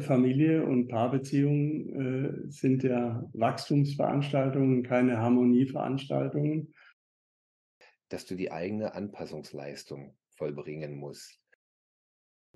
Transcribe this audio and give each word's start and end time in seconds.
Familie 0.00 0.64
und 0.64 0.88
Paarbeziehungen 0.88 2.46
äh, 2.46 2.50
sind 2.50 2.82
ja 2.82 3.28
Wachstumsveranstaltungen, 3.32 4.82
keine 4.82 5.18
Harmonieveranstaltungen. 5.18 6.74
Dass 8.08 8.26
du 8.26 8.34
die 8.34 8.52
eigene 8.52 8.94
Anpassungsleistung 8.94 10.16
vollbringen 10.36 10.96
musst. 10.96 11.40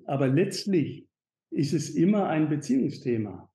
Aber 0.05 0.27
letztlich 0.27 1.07
ist 1.51 1.73
es 1.73 1.89
immer 1.89 2.27
ein 2.27 2.49
Beziehungsthema. 2.49 3.51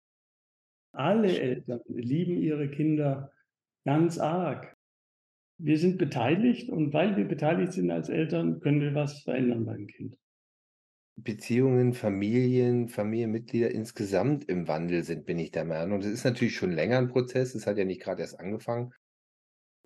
Alle 0.93 1.39
Eltern 1.39 1.81
lieben 1.89 2.37
ihre 2.37 2.71
Kinder 2.71 3.33
ganz 3.85 4.19
arg. 4.19 4.77
Wir 5.59 5.79
sind 5.79 5.99
beteiligt 5.99 6.69
und 6.69 6.93
weil 6.93 7.17
wir 7.17 7.27
beteiligt 7.27 7.73
sind 7.73 7.91
als 7.91 8.09
Eltern, 8.09 8.61
können 8.61 8.81
wir 8.81 8.95
was 8.95 9.23
verändern 9.23 9.65
beim 9.65 9.87
Kind. 9.87 10.17
Beziehungen, 11.17 11.95
Familien, 11.95 12.89
Familienmitglieder 12.89 13.71
insgesamt 13.71 14.49
im 14.49 14.67
Wandel 14.67 15.05
sind, 15.05 15.27
bin 15.27 15.39
ich 15.39 15.53
der 15.53 15.65
Meinung. 15.65 15.97
Und 15.97 16.05
es 16.05 16.13
ist 16.13 16.25
natürlich 16.25 16.57
schon 16.57 16.73
länger 16.73 16.99
ein 16.99 17.09
Prozess. 17.09 17.55
Es 17.55 17.67
hat 17.67 17.79
ja 17.79 17.85
nicht 17.85 18.03
gerade 18.03 18.23
erst 18.23 18.41
angefangen. 18.41 18.93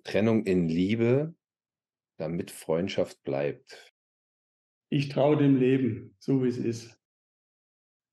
Trennung 0.03 0.45
in 0.45 0.67
Liebe, 0.67 1.35
damit 2.17 2.51
Freundschaft 2.51 3.21
bleibt. 3.23 3.93
Ich 4.91 5.09
traue 5.09 5.37
dem 5.37 5.57
Leben, 5.57 6.15
so 6.19 6.43
wie 6.43 6.47
es 6.47 6.57
ist. 6.57 6.99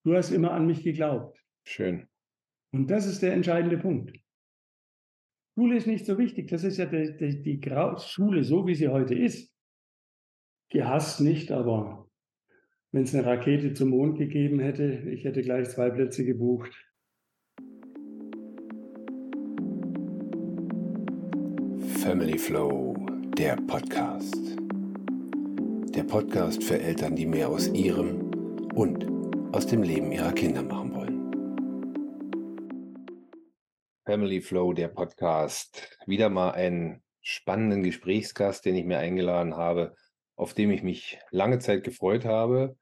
Du 0.04 0.14
hast 0.14 0.30
immer 0.30 0.52
an 0.52 0.66
mich 0.66 0.84
geglaubt. 0.84 1.42
Schön. 1.66 2.06
Und 2.72 2.90
das 2.90 3.06
ist 3.06 3.22
der 3.22 3.32
entscheidende 3.32 3.78
Punkt. 3.78 4.18
Schule 5.56 5.76
ist 5.76 5.86
nicht 5.86 6.04
so 6.04 6.18
wichtig. 6.18 6.48
Das 6.48 6.64
ist 6.64 6.76
ja 6.76 6.84
die, 6.84 7.16
die, 7.16 7.42
die 7.42 7.98
Schule, 8.06 8.44
so 8.44 8.66
wie 8.66 8.74
sie 8.74 8.88
heute 8.88 9.14
ist. 9.14 9.56
Gehasst 10.70 11.20
nicht, 11.20 11.50
aber 11.50 12.05
wenn 12.92 13.02
es 13.02 13.14
eine 13.14 13.26
Rakete 13.26 13.74
zum 13.74 13.90
Mond 13.90 14.18
gegeben 14.18 14.60
hätte, 14.60 15.02
ich 15.10 15.24
hätte 15.24 15.42
gleich 15.42 15.68
zwei 15.68 15.90
Plätze 15.90 16.24
gebucht. 16.24 16.72
Family 22.00 22.38
Flow, 22.38 22.94
der 23.36 23.56
Podcast. 23.66 24.56
Der 25.94 26.04
Podcast 26.04 26.62
für 26.62 26.78
Eltern, 26.78 27.16
die 27.16 27.26
mehr 27.26 27.48
aus 27.48 27.68
ihrem 27.68 28.30
und 28.74 29.06
aus 29.52 29.66
dem 29.66 29.82
Leben 29.82 30.12
ihrer 30.12 30.32
Kinder 30.32 30.62
machen 30.62 30.94
wollen. 30.94 31.16
Family 34.04 34.40
Flow, 34.40 34.72
der 34.72 34.88
Podcast. 34.88 35.98
Wieder 36.06 36.28
mal 36.28 36.52
einen 36.52 37.02
spannenden 37.22 37.82
Gesprächsgast, 37.82 38.64
den 38.64 38.76
ich 38.76 38.84
mir 38.84 38.98
eingeladen 38.98 39.56
habe, 39.56 39.96
auf 40.36 40.54
dem 40.54 40.70
ich 40.70 40.82
mich 40.82 41.18
lange 41.30 41.58
Zeit 41.58 41.82
gefreut 41.82 42.24
habe 42.24 42.76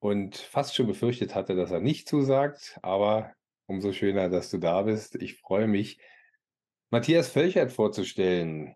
und 0.00 0.36
fast 0.36 0.74
schon 0.74 0.86
befürchtet 0.86 1.34
hatte, 1.34 1.56
dass 1.56 1.70
er 1.70 1.80
nicht 1.80 2.08
zusagt. 2.08 2.78
Aber 2.82 3.32
umso 3.66 3.92
schöner, 3.92 4.28
dass 4.28 4.50
du 4.50 4.58
da 4.58 4.82
bist. 4.82 5.14
Ich 5.16 5.36
freue 5.38 5.68
mich, 5.68 5.98
Matthias 6.90 7.28
Völchert 7.28 7.70
vorzustellen. 7.72 8.74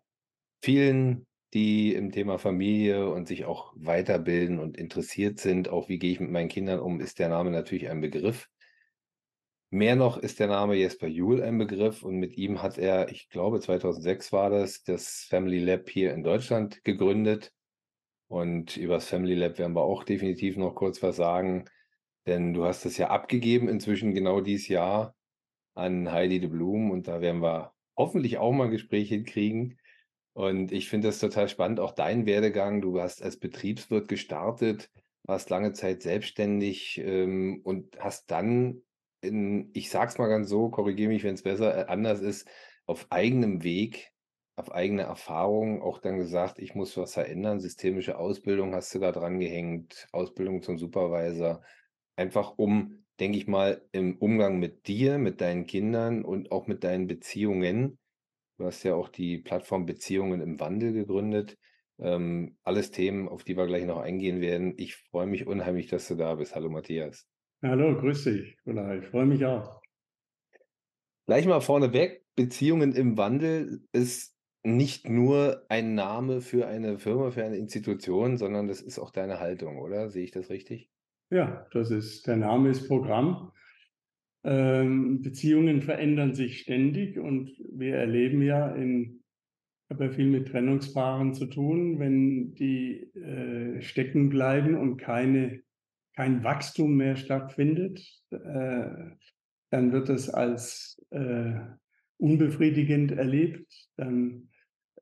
Vielen, 0.63 1.27
die 1.55 1.95
im 1.95 2.13
Thema 2.13 2.39
Familie 2.39 3.11
und 3.11 3.27
sich 3.27 3.45
auch 3.45 3.73
weiterbilden 3.77 4.59
und 4.59 4.77
interessiert 4.77 5.39
sind, 5.41 5.69
auch 5.69 5.89
wie 5.89 5.99
gehe 5.99 6.13
ich 6.13 6.21
mit 6.21 6.31
meinen 6.31 6.49
Kindern 6.49 6.81
um, 6.81 7.01
ist 7.01 7.19
der 7.19 7.29
Name 7.29 7.51
natürlich 7.51 7.89
ein 7.89 8.01
Begriff. 8.01 8.49
Mehr 9.71 9.97
noch 9.97 10.19
ist 10.19 10.39
der 10.39 10.49
Name 10.49 10.75
Jesper 10.75 11.07
Juhl 11.07 11.43
ein 11.43 11.57
Begriff 11.57 12.03
und 12.03 12.17
mit 12.17 12.37
ihm 12.37 12.63
hat 12.63 12.77
er, 12.77 13.11
ich 13.11 13.31
glaube 13.31 13.61
2006 13.61 14.31
war 14.31 14.51
das, 14.51 14.83
das 14.83 15.27
Family 15.29 15.59
Lab 15.59 15.89
hier 15.89 16.13
in 16.13 16.23
Deutschland 16.23 16.85
gegründet. 16.85 17.53
Und 18.33 18.79
über 18.79 18.95
das 18.95 19.09
Family 19.09 19.35
Lab 19.35 19.59
werden 19.59 19.75
wir 19.75 19.83
auch 19.83 20.05
definitiv 20.05 20.57
noch 20.57 20.75
kurz 20.75 21.03
was 21.03 21.17
sagen, 21.17 21.67
denn 22.27 22.55
du 22.55 22.65
hast 22.65 22.87
es 22.87 22.97
ja 22.97 23.11
abgegeben 23.11 23.69
inzwischen 23.69 24.15
genau 24.15 24.41
dieses 24.41 24.69
Jahr 24.69 25.15
an 25.75 26.11
Heidi 26.11 26.41
de 26.41 26.49
Blum 26.49 26.91
und 26.93 27.09
da 27.09 27.21
werden 27.21 27.43
wir 27.43 27.75
hoffentlich 27.95 28.39
auch 28.39 28.53
mal 28.53 28.65
ein 28.65 28.71
Gespräch 28.71 29.11
hinkriegen. 29.11 29.79
Und 30.33 30.73
ich 30.73 30.89
finde 30.89 31.09
das 31.09 31.19
total 31.19 31.47
spannend, 31.51 31.79
auch 31.79 31.93
dein 31.93 32.25
Werdegang. 32.25 32.81
Du 32.81 32.99
hast 33.03 33.23
als 33.23 33.39
Betriebswirt 33.39 34.09
gestartet, 34.09 34.91
warst 35.25 35.51
lange 35.51 35.75
Zeit 35.75 36.01
selbstständig 36.01 37.03
ähm, 37.05 37.61
und 37.65 37.99
hast 38.01 38.31
dann 38.31 38.81
in, 39.21 39.69
ich 39.75 39.91
sag's 39.91 40.17
mal 40.17 40.29
ganz 40.29 40.49
so, 40.49 40.71
korrigiere 40.71 41.11
mich, 41.11 41.23
wenn 41.23 41.35
es 41.35 41.43
besser 41.43 41.77
äh, 41.77 41.85
anders 41.87 42.23
ist, 42.23 42.49
auf 42.87 43.09
eigenem 43.11 43.63
Weg 43.63 44.12
auf 44.63 44.73
eigene 44.73 45.03
Erfahrung 45.03 45.83
auch 45.83 45.99
dann 45.99 46.19
gesagt, 46.19 46.61
ich 46.61 46.77
muss 46.77 46.97
was 46.97 47.15
verändern. 47.15 47.59
Systemische 47.59 48.17
Ausbildung 48.17 48.75
hast 48.75 48.95
du 48.95 49.01
da 49.01 49.11
dran 49.11 49.41
gehängt, 49.41 50.07
Ausbildung 50.13 50.63
zum 50.63 50.79
Supervisor. 50.79 51.63
Einfach 52.15 52.55
um, 52.59 53.05
denke 53.19 53.39
ich 53.39 53.49
mal, 53.49 53.83
im 53.91 54.17
Umgang 54.19 54.61
mit 54.61 54.87
dir, 54.87 55.19
mit 55.19 55.41
deinen 55.41 55.67
Kindern 55.67 56.25
und 56.25 56.53
auch 56.53 56.69
mit 56.69 56.85
deinen 56.85 57.09
Beziehungen. 57.09 57.99
Du 58.57 58.67
hast 58.67 58.85
ja 58.85 58.95
auch 58.95 59.09
die 59.09 59.39
Plattform 59.39 59.85
Beziehungen 59.85 60.41
im 60.41 60.61
Wandel 60.61 60.93
gegründet. 60.93 61.59
Ähm, 61.99 62.57
alles 62.63 62.93
Themen, 62.93 63.29
auf 63.29 63.43
die 63.43 63.57
wir 63.57 63.67
gleich 63.67 63.85
noch 63.85 63.99
eingehen 63.99 64.41
werden. 64.41 64.75
Ich 64.77 64.95
freue 64.95 65.27
mich 65.27 65.49
unheimlich, 65.49 65.89
dass 65.89 66.07
du 66.07 66.15
da 66.15 66.37
bist. 66.37 66.55
Hallo 66.55 66.71
Matthias. 66.71 67.27
Hallo, 67.63 67.99
grüß 67.99 68.25
dich. 68.25 68.57
Ich 68.65 69.07
freue 69.09 69.27
mich 69.27 69.45
auch. 69.45 69.81
Gleich 71.27 71.47
mal 71.47 71.61
vorneweg, 71.61 72.25
Beziehungen 72.37 72.93
im 72.93 73.17
Wandel 73.17 73.87
ist 73.93 74.32
nicht 74.65 75.09
nur 75.09 75.65
ein 75.69 75.95
Name 75.95 76.41
für 76.41 76.67
eine 76.67 76.99
Firma, 76.99 77.31
für 77.31 77.45
eine 77.45 77.57
Institution, 77.57 78.37
sondern 78.37 78.69
das 78.69 78.81
ist 78.81 78.99
auch 78.99 79.11
deine 79.11 79.41
Haltung, 79.41 79.79
oder? 79.79 80.09
Sehe 80.09 80.25
ich 80.25 80.31
das 80.31 80.51
richtig? 80.51 80.89
Ja, 81.31 81.67
das 81.73 81.91
ist, 81.91 82.27
der 82.27 82.37
Name 82.37 82.71
ist 82.71 82.87
Programm. 82.87 83.53
Ähm, 84.45 85.23
Beziehungen 85.23 85.83
verändern 85.83 86.35
sich 86.35 86.61
ständig 86.61 87.19
und 87.19 87.51
wir 87.73 87.97
erleben 87.97 88.43
ja 88.43 88.75
in, 88.75 89.23
habe 89.89 90.05
ja 90.05 90.11
viel 90.11 90.27
mit 90.27 90.49
Trennungspaaren 90.49 91.33
zu 91.33 91.47
tun, 91.47 91.99
wenn 91.99 92.55
die 92.55 93.03
äh, 93.15 93.81
stecken 93.81 94.29
bleiben 94.29 94.77
und 94.77 94.97
keine, 94.97 95.63
kein 96.15 96.45
Wachstum 96.45 96.97
mehr 96.97 97.17
stattfindet, 97.17 98.01
äh, 98.31 98.91
dann 99.71 99.93
wird 99.93 100.09
es 100.09 100.29
als 100.29 101.01
äh, 101.11 101.55
unbefriedigend 102.19 103.13
erlebt, 103.13 103.73
dann 103.97 104.51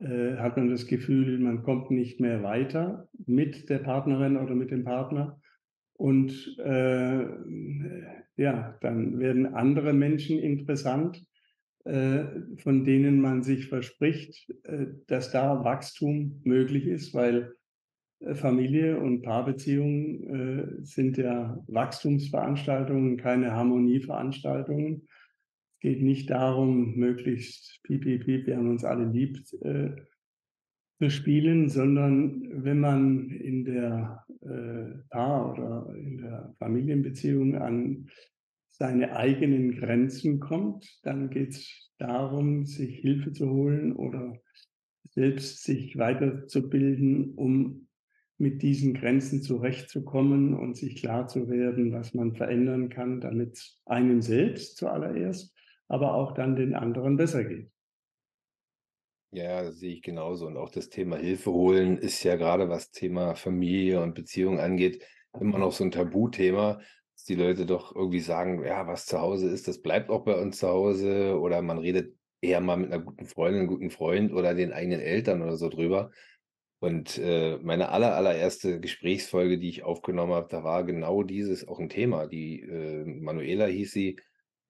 äh, 0.01 0.37
hat 0.37 0.57
man 0.57 0.71
das 0.71 0.87
Gefühl, 0.87 1.39
man 1.39 1.63
kommt 1.63 1.91
nicht 1.91 2.21
mehr 2.21 2.43
weiter 2.43 3.09
mit 3.27 3.69
der 3.69 3.79
Partnerin 3.79 4.37
oder 4.37 4.55
mit 4.55 4.71
dem 4.71 4.85
Partner. 4.85 5.41
Und 5.93 6.57
äh, 6.59 7.27
ja, 8.37 8.79
dann 8.81 9.19
werden 9.19 9.55
andere 9.55 9.93
Menschen 9.93 10.39
interessant, 10.39 11.23
äh, 11.85 12.25
von 12.57 12.85
denen 12.85 13.21
man 13.21 13.43
sich 13.43 13.69
verspricht, 13.69 14.51
äh, 14.65 14.87
dass 15.07 15.31
da 15.31 15.65
Wachstum 15.65 16.41
möglich 16.45 16.87
ist, 16.87 17.15
weil 17.15 17.55
äh, 18.21 18.35
Familie 18.35 18.99
und 18.99 19.23
Paarbeziehungen 19.23 20.85
sind 20.85 21.17
ja 21.17 21.63
Wachstumsveranstaltungen, 21.69 23.17
keine 23.17 23.53
Harmonieveranstaltungen 23.53 25.09
geht 25.81 26.03
nicht 26.03 26.31
darum, 26.31 26.95
möglichst 26.97 27.81
piep, 27.83 28.03
piep, 28.03 28.25
piep, 28.25 28.47
wir 28.47 28.57
haben 28.57 28.71
uns 28.71 28.85
alle 28.85 29.07
lieb 29.07 29.39
äh, 29.63 29.91
zu 30.99 31.11
spielen, 31.11 31.69
sondern 31.69 32.65
wenn 32.65 32.81
man 32.81 33.31
in 33.31 33.65
der 33.65 34.25
äh, 34.43 34.99
Paar- 35.09 35.53
oder 35.53 35.95
in 35.97 36.19
der 36.19 36.55
Familienbeziehung 36.59 37.57
an 37.57 38.09
seine 38.69 39.17
eigenen 39.17 39.77
Grenzen 39.77 40.41
kommt, 40.41 41.01
dann 41.03 41.31
geht 41.31 41.51
es 41.51 41.91
darum, 41.99 42.67
sich 42.67 42.99
Hilfe 42.99 43.33
zu 43.33 43.51
holen 43.51 43.95
oder 43.95 44.39
selbst 45.11 45.65
sich 45.65 45.99
weiterzubilden, 45.99 47.35
um 47.35 47.89
mit 48.39 48.63
diesen 48.63 48.95
Grenzen 48.95 49.43
zurechtzukommen 49.43 50.55
und 50.55 50.77
sich 50.77 50.97
klar 50.97 51.29
zu 51.29 51.51
werden, 51.51 51.93
was 51.93 52.15
man 52.15 52.35
verändern 52.35 52.89
kann, 52.89 53.21
damit 53.21 53.77
einem 53.85 54.23
selbst 54.23 54.79
zuallererst 54.79 55.55
aber 55.91 56.15
auch 56.15 56.33
dann 56.33 56.55
den 56.55 56.75
anderen 56.75 57.17
besser 57.17 57.45
geht. 57.45 57.69
Ja, 59.33 59.71
sehe 59.73 59.95
ich 59.95 60.03
genauso. 60.03 60.47
Und 60.47 60.57
auch 60.57 60.71
das 60.71 60.89
Thema 60.89 61.17
Hilfe 61.17 61.51
holen 61.51 61.99
ist 61.99 62.23
ja 62.23 62.37
gerade, 62.37 62.69
was 62.69 62.91
Thema 62.91 63.35
Familie 63.35 64.01
und 64.01 64.15
Beziehung 64.15 64.61
angeht, 64.61 65.05
immer 65.39 65.59
noch 65.59 65.73
so 65.73 65.85
ein 65.85 65.91
Tabuthema, 65.91 66.81
dass 67.15 67.25
die 67.25 67.35
Leute 67.35 67.67
doch 67.67 67.95
irgendwie 67.95 68.21
sagen, 68.21 68.65
ja, 68.65 68.87
was 68.87 69.07
zu 69.07 69.21
Hause 69.21 69.49
ist, 69.49 69.69
das 69.69 69.83
bleibt 69.83 70.11
auch 70.11 70.25
bei 70.25 70.41
uns 70.41 70.59
zu 70.59 70.69
Hause. 70.69 71.39
Oder 71.41 71.61
man 71.61 71.79
redet 71.79 72.17
eher 72.41 72.61
mal 72.61 72.77
mit 72.77 72.93
einer 72.93 73.03
guten 73.03 73.27
Freundin, 73.27 73.61
einem 73.61 73.69
guten 73.69 73.91
Freund 73.91 74.33
oder 74.33 74.55
den 74.55 74.73
eigenen 74.73 75.01
Eltern 75.01 75.43
oder 75.43 75.57
so 75.57 75.69
drüber. 75.69 76.13
Und 76.81 77.19
äh, 77.19 77.59
meine 77.63 77.91
aller, 77.91 78.15
allererste 78.15 78.81
Gesprächsfolge, 78.81 79.59
die 79.59 79.69
ich 79.69 79.83
aufgenommen 79.83 80.33
habe, 80.33 80.49
da 80.49 80.65
war 80.65 80.85
genau 80.85 81.23
dieses 81.25 81.67
auch 81.67 81.81
ein 81.81 81.89
Thema. 81.89 82.27
Die 82.27 82.61
äh, 82.61 83.05
Manuela 83.05 83.67
hieß 83.67 83.93
sie, 83.93 84.19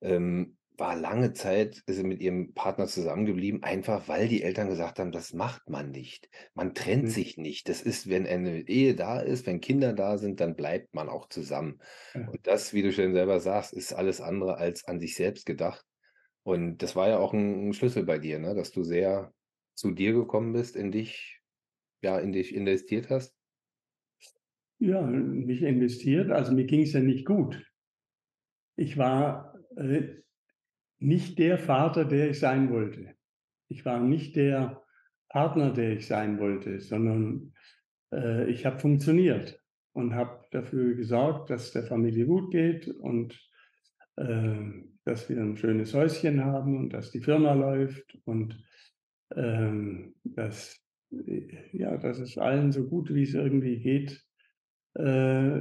ähm, 0.00 0.56
war 0.80 0.96
lange 0.96 1.32
Zeit 1.34 1.82
ist 1.86 2.02
mit 2.02 2.20
ihrem 2.20 2.54
Partner 2.54 2.86
zusammengeblieben, 2.88 3.62
einfach 3.62 4.08
weil 4.08 4.28
die 4.28 4.42
Eltern 4.42 4.68
gesagt 4.68 4.98
haben: 4.98 5.12
„Das 5.12 5.32
macht 5.34 5.68
man 5.70 5.90
nicht. 5.90 6.28
Man 6.54 6.74
trennt 6.74 7.08
Mhm. 7.08 7.10
sich 7.10 7.36
nicht. 7.36 7.68
Das 7.68 7.82
ist, 7.82 8.08
wenn 8.10 8.26
eine 8.26 8.68
Ehe 8.68 8.94
da 8.96 9.20
ist, 9.20 9.46
wenn 9.46 9.60
Kinder 9.60 9.92
da 9.92 10.18
sind, 10.18 10.40
dann 10.40 10.56
bleibt 10.56 10.94
man 10.94 11.08
auch 11.08 11.28
zusammen.“ 11.28 11.78
Ja. 12.14 12.32
Und 12.32 12.46
das, 12.46 12.72
wie 12.74 12.82
du 12.82 12.92
schon 12.92 13.14
selber 13.14 13.40
sagst, 13.40 13.72
ist 13.74 13.92
alles 13.92 14.20
andere 14.20 14.56
als 14.56 14.84
an 14.86 15.00
sich 15.00 15.14
selbst 15.16 15.46
gedacht. 15.46 15.84
Und 16.44 16.78
das 16.82 16.96
war 16.96 17.08
ja 17.08 17.18
auch 17.18 17.34
'n 17.34 17.68
'n 17.70 17.74
Schlüssel 17.74 18.04
bei 18.04 18.18
dir, 18.18 18.38
ne, 18.40 18.54
dass 18.54 18.72
du 18.72 18.84
sehr 18.84 19.32
zu 19.76 19.92
dir 19.92 20.12
gekommen 20.14 20.52
bist, 20.54 20.76
in 20.76 20.92
dich 20.92 21.40
ja, 22.02 22.18
in 22.20 22.32
dich 22.32 22.54
investiert 22.54 23.10
hast? 23.10 23.32
Ja, 24.80 25.02
mich 25.02 25.62
investiert. 25.62 26.30
Also, 26.30 26.52
mir 26.52 26.64
ging's 26.66 26.92
ja 26.92 27.00
nicht 27.00 27.24
gut. 27.24 27.62
Ich 28.76 28.96
war, 28.98 29.54
äh, 29.76 30.22
nicht 31.00 31.38
der 31.38 31.58
Vater, 31.58 32.04
der 32.04 32.30
ich 32.30 32.40
sein 32.40 32.70
wollte. 32.70 33.14
Ich 33.68 33.84
war 33.84 34.00
nicht 34.00 34.36
der 34.36 34.82
Partner, 35.28 35.72
der 35.72 35.92
ich 35.94 36.06
sein 36.06 36.38
wollte, 36.40 36.80
sondern, 36.80 37.54
äh, 38.12 38.50
ich 38.50 38.66
habe 38.66 38.78
funktioniert 38.80 39.62
und 39.92 40.14
habe 40.14 40.44
dafür 40.52 40.94
gesorgt, 40.94 41.50
dass 41.50 41.72
der 41.72 41.84
Familie 41.84 42.26
gut 42.26 42.50
geht 42.52 42.88
und, 42.88 43.40
ähm, 44.18 44.98
dass 45.04 45.28
wir 45.28 45.38
'n 45.38 45.56
schönes 45.56 45.94
Häuschen 45.94 46.44
haben 46.44 46.76
und 46.76 46.90
dass 46.92 47.10
die 47.10 47.20
Firma 47.20 47.54
läuft 47.54 48.18
und, 48.24 48.62
ähm, 49.36 50.14
dass 50.24 50.80
äh, 51.12 51.46
ja, 51.76 51.96
dass 51.98 52.18
es 52.20 52.38
allen 52.38 52.72
so 52.72 52.86
gut, 52.88 53.12
wie's 53.14 53.34
irgendwie 53.34 53.80
geht 53.80 54.24
äh, 54.94 55.60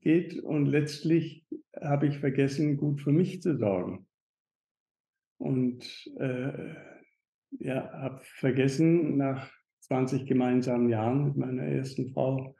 geht. 0.00 0.40
Und 0.42 0.66
letztlich 0.66 1.46
habe 1.80 2.08
ich 2.08 2.18
vergessen, 2.18 2.76
gut 2.76 3.00
für 3.00 3.12
mich 3.12 3.42
zu 3.42 3.56
sorgen. 3.56 4.06
Und, 5.40 6.06
äh, 6.18 6.74
ja, 7.58 7.90
habe 7.92 8.20
vergessen, 8.22 9.16
nach 9.16 9.50
20 9.80 10.26
gemeinsamen 10.26 10.90
Jahren 10.90 11.24
mit 11.24 11.36
meiner 11.38 11.62
ersten 11.62 12.12
Frau 12.12 12.54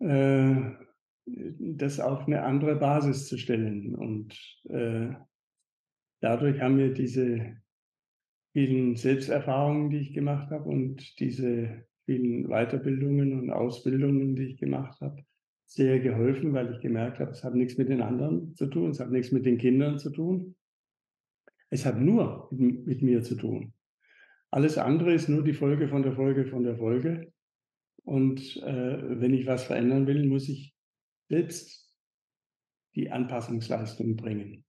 äh, 0.00 0.56
das 1.24 2.00
auf 2.00 2.26
'ne 2.26 2.42
andere 2.42 2.74
Basis 2.74 3.28
zu 3.28 3.38
stellen. 3.38 3.94
Und, 3.94 4.36
äh, 4.68 5.10
dadurch 6.20 6.60
haben 6.60 6.76
mir 6.76 6.92
diese 6.92 7.56
vielen 8.52 8.96
Selbsterfahrungen, 8.96 9.90
die 9.90 9.98
ich 9.98 10.12
gemacht 10.14 10.50
habe 10.50 10.68
und 10.68 11.18
diese 11.20 11.86
vielen 12.06 12.48
Weiterbildungen 12.48 13.38
und 13.38 13.50
Ausbildungen, 13.50 14.34
die 14.34 14.46
ich 14.48 14.56
gemacht 14.58 15.00
habe, 15.00 15.22
sehr 15.66 16.00
geholfen, 16.00 16.52
weil 16.52 16.72
ich 16.72 16.80
gemerkt 16.80 17.20
habe, 17.20 17.30
es 17.30 17.44
hat 17.44 17.54
nix 17.54 17.78
mit 17.78 17.88
den 17.88 18.02
anderen 18.02 18.52
zu 18.56 18.66
tun, 18.66 18.90
es 18.90 18.98
hat 18.98 19.12
nix 19.12 19.30
mit 19.30 19.46
den 19.46 19.58
Kindern 19.58 20.00
zu 20.00 20.10
tun. 20.10 20.56
Es 21.72 21.86
hat 21.86 21.98
nur 21.98 22.48
m 22.52 22.84
mit 22.84 23.00
mir 23.00 23.22
zu 23.22 23.34
tun. 23.34 23.72
Alles 24.50 24.76
andere 24.76 25.14
ist 25.14 25.28
nur 25.30 25.42
die 25.42 25.54
Folge 25.54 25.88
von 25.88 26.02
der 26.02 26.12
Folge 26.12 26.44
von 26.44 26.64
der 26.64 26.76
Folge. 26.76 27.32
Und, 28.04 28.58
äh, 28.58 29.20
wenn 29.20 29.34
ich 29.34 29.46
was 29.46 29.64
verändern 29.64 30.06
will, 30.06 30.26
muss 30.26 30.48
ich 30.50 30.74
selbst 31.30 31.78
die 32.94 33.10
Anpassungsleistung 33.10 34.16
bringen 34.16 34.64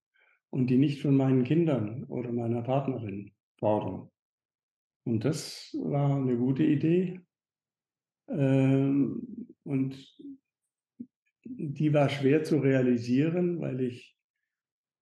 und 0.50 0.68
die 0.70 0.78
nicht 0.78 1.02
von 1.02 1.16
meinen 1.16 1.44
Kindern 1.44 2.04
oder 2.04 2.32
meiner 2.32 2.62
Partnerin 2.62 3.32
fordern. 3.58 4.08
Und 5.04 5.24
das 5.24 5.76
war 5.82 6.18
'ne 6.20 6.36
gute 6.36 6.64
Idee. 6.64 7.20
Ähm, 8.28 9.48
und 9.64 10.16
die 11.46 11.92
war 11.92 12.08
schwer 12.08 12.42
zu 12.42 12.58
realisieren, 12.58 13.60
weil 13.60 13.80
ich, 13.82 14.13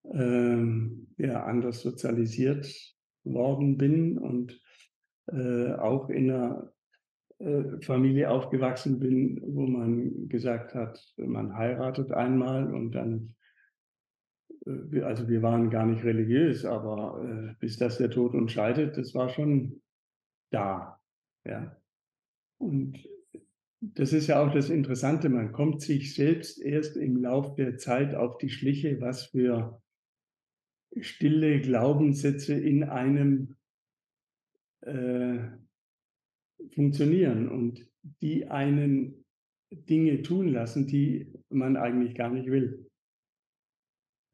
ähm, 0.04 1.08
ja, 1.18 1.44
anders 1.44 1.82
sozialisiert 1.82 2.68
worden 3.24 3.76
bin 3.78 4.18
und, 4.18 4.60
äh, 5.32 5.72
auch 5.74 6.10
in 6.10 6.26
'ner, 6.28 6.72
äh, 7.40 7.80
Familie 7.82 8.30
aufgewachsen 8.30 9.00
bin, 9.00 9.40
wo 9.46 9.66
man 9.66 10.28
gesagt 10.28 10.74
hat, 10.74 11.00
man 11.18 11.56
heiratet 11.56 12.12
einmal 12.12 12.72
und 12.74 12.92
dann 12.92 13.34
äh, 14.66 15.00
also, 15.02 15.28
wir 15.28 15.42
waren 15.42 15.70
gar 15.70 15.86
nicht 15.86 16.04
religiös, 16.04 16.64
aber, 16.64 17.52
äh, 17.52 17.54
bis 17.60 17.78
dass 17.78 17.98
der 17.98 18.10
Tod 18.10 18.34
uns 18.34 18.52
scheidet, 18.52 18.96
das 18.96 19.14
war 19.14 19.28
schon 19.28 19.82
da, 20.50 21.00
ja. 21.46 21.76
Und 22.58 23.08
das 23.80 24.12
ist 24.12 24.28
ja 24.28 24.42
auch 24.44 24.52
das 24.52 24.70
Interessante, 24.70 25.28
man 25.28 25.52
kommt 25.52 25.82
sich 25.82 26.14
selbst 26.14 26.60
erst 26.62 26.96
im 26.96 27.16
Lauf 27.22 27.54
der 27.56 27.78
Zeit 27.78 28.14
auf 28.14 28.38
die 28.38 28.50
Schliche, 28.50 29.00
was 29.00 29.26
für 29.26 29.82
stille 31.00 31.60
Glaubenssätze 31.60 32.54
in 32.54 32.84
einem 32.84 33.56
äh 34.82 35.62
funktionieren 36.74 37.48
und 37.48 37.86
die 38.20 38.46
einen 38.48 39.24
Dinge 39.70 40.22
tun 40.22 40.48
lassen, 40.48 40.86
die 40.86 41.32
man 41.50 41.76
eigentlich 41.76 42.14
gar 42.14 42.30
nicht 42.30 42.46
will. 42.50 42.88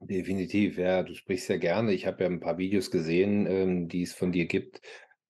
Definitiv, 0.00 0.78
ja, 0.78 1.02
du 1.02 1.14
sprichst 1.14 1.48
ja 1.48 1.56
gerne. 1.56 1.92
Ich 1.92 2.06
habe 2.06 2.22
ja 2.22 2.30
'n 2.30 2.38
paar 2.40 2.56
Videos 2.58 2.90
gesehen, 2.92 3.46
ähm, 3.46 3.88
die 3.88 4.02
es 4.02 4.14
von 4.14 4.30
dir 4.30 4.46
gibt. 4.46 4.80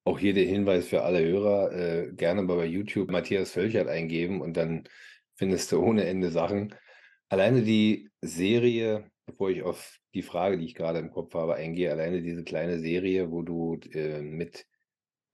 Auch 0.05 0.19
hier 0.19 0.35
der 0.35 0.45
Hinweis 0.45 0.87
für 0.89 1.03
alle 1.03 1.21
Hörer, 1.25 1.73
äh, 1.73 2.13
gerne 2.15 2.43
mal 2.43 2.57
bei 2.57 2.67
YouTube 2.67 3.11
Matthias 3.11 3.53
Völchert 3.53 3.89
eingeben 3.89 4.41
und 4.43 4.57
dann 4.59 4.85
findest 5.37 5.73
du 5.73 5.81
ohne 5.83 6.05
Ende 6.05 6.31
Sachen. 6.31 6.75
Alleine 7.31 7.63
die 7.63 8.11
Serie, 8.21 9.11
bevor 9.29 9.51
ich 9.51 9.63
auf 9.63 10.01
die 10.15 10.23
Frage, 10.23 10.59
die 10.59 10.67
ich 10.67 10.75
grade 10.77 11.01
im 11.01 11.13
Kopf 11.13 11.35
habe, 11.35 11.55
eingehe, 11.57 11.93
alleine 11.93 12.23
diese 12.23 12.45
kleine 12.45 12.81
Serie, 12.81 13.33
wo 13.33 13.43
du 13.43 13.79
äh, 13.93 14.23
mit 14.23 14.67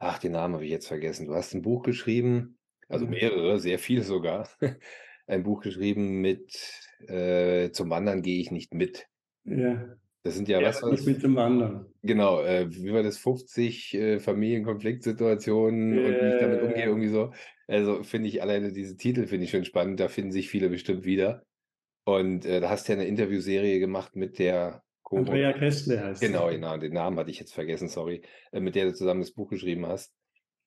ach, 0.00 0.18
den 0.20 0.32
Namen 0.32 0.54
habe 0.54 0.64
ich 0.66 0.70
jetzt 0.72 0.88
vergessen. 0.88 1.26
Du 1.26 1.34
hast 1.34 1.54
'n 1.54 1.62
Buch 1.62 1.82
geschrieben, 1.84 2.58
also 2.88 3.06
Ja. 3.06 3.18
mehrere, 3.20 3.60
sehr 3.60 3.78
viele 3.80 4.02
sogar. 4.04 4.50
Ein 5.28 5.42
Buch 5.44 5.62
geschrieben 5.62 6.20
mit, 6.22 6.54
äh 7.08 7.70
„Zum 7.72 7.90
Wandern 7.90 8.22
gehe 8.22 8.40
ich 8.40 8.50
nicht 8.52 8.74
mit.“ 8.74 9.08
Ja. 9.44 9.96
Das 10.24 10.34
sind 10.34 10.48
ja 10.48 10.62
Ja, 10.62 10.64
was 10.64 10.82
nicht 10.86 11.06
mit 11.06 11.20
zum 11.20 11.36
Wandern. 11.36 11.92
Genau, 12.02 12.42
äh, 12.42 12.70
wie 12.70 12.92
war 12.92 13.02
das? 13.02 13.16
50, 13.16 13.94
äh, 13.94 14.20
Familienkonfliktsituationen 14.20 15.98
und 15.98 16.20
wie 16.20 16.28
ich 16.28 16.36
damit 16.36 16.60
umgehe, 16.60 16.84
irgendwie 16.84 17.08
so. 17.08 17.32
Also, 17.66 18.02
finde 18.02 18.28
ich 18.28 18.42
alleine 18.42 18.72
diese 18.74 18.96
Titel 18.98 19.26
finde 19.26 19.44
ich 19.46 19.50
schon 19.50 19.64
spannend, 19.64 20.00
da 20.00 20.08
finden 20.08 20.30
sich 20.30 20.50
viele 20.50 20.68
bestimmt 20.68 21.04
wieder. 21.06 21.46
Und, 22.06 22.44
äh, 22.44 22.60
da 22.60 22.68
hast 22.70 22.86
du 22.88 22.92
ja 22.92 22.98
'ne 22.98 23.06
Interviewserie 23.06 23.78
gemacht 23.80 24.14
mit 24.14 24.38
der 24.38 24.82
Co 25.02 25.16
Andrea 25.16 25.52
Kästle 25.52 26.00
heißt 26.02 26.20
genau, 26.20 26.48
genau, 26.50 26.76
den 26.78 26.92
Namen 26.94 27.18
hatte 27.18 27.30
ich 27.30 27.40
jetzt 27.40 27.54
vergessen, 27.54 27.88
sorry, 27.88 28.22
äh, 28.52 28.60
mit 28.60 28.74
der 28.76 28.86
du 28.86 28.94
zusammen 28.94 29.20
das 29.22 29.32
Buch 29.34 29.50
geschrieben 29.50 29.86
hast. 29.86 30.14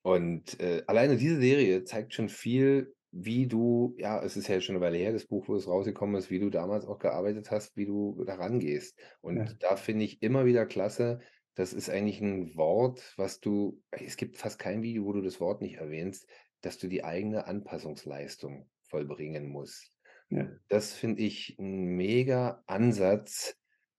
Und, 0.04 0.60
äh, 0.62 0.84
alleine 0.88 1.18
diese 1.18 1.40
Serie 1.42 1.84
zeigt 1.86 2.14
schon 2.14 2.30
viel, 2.30 2.96
wie 3.12 3.48
du 3.48 3.96
ja, 4.00 4.24
es 4.24 4.38
ist 4.38 4.48
ja 4.50 4.62
schon 4.62 4.76
'ne 4.76 4.82
Weile 4.82 4.98
her, 4.98 5.14
das 5.14 5.28
Buch, 5.28 5.48
wo 5.50 5.56
es 5.56 5.68
rausgekommen 5.68 6.16
ist, 6.18 6.32
wie 6.32 6.40
du 6.40 6.50
damals 6.52 6.86
auch 6.86 7.00
gearbeitet 7.00 7.52
hast, 7.52 7.78
wie 7.78 7.86
du 7.88 8.24
da 8.26 8.36
rangehst. 8.36 9.00
Und 9.22 9.52
Ja. 9.52 9.58
da 9.64 9.78
finde 9.78 10.06
ich 10.06 10.22
immer 10.24 10.46
wieder 10.46 10.66
klasse, 10.68 11.20
das 11.56 11.74
ist 11.74 11.90
eigentlich 11.90 12.22
'n 12.22 12.56
Wort, 12.58 13.14
was 13.18 13.40
du 13.42 13.84
es 13.92 14.18
gibt 14.18 14.38
fast 14.38 14.60
kein 14.60 14.84
Video, 14.84 15.06
wo 15.06 15.14
du 15.14 15.22
das 15.24 15.42
Wort 15.42 15.62
nicht 15.62 15.76
erwähnst, 15.78 16.28
dass 16.62 16.78
du 16.80 16.88
die 16.90 17.04
eigene 17.06 17.48
Anpassungsleistung 17.48 18.70
vollbringen 18.84 19.48
musst. 19.50 19.97
Ja. 20.32 20.60
Das 20.72 20.94
finde 20.94 21.24
ich 21.24 21.58
'n 21.60 21.86
mega 21.96 22.64
Ansatz, 22.68 23.56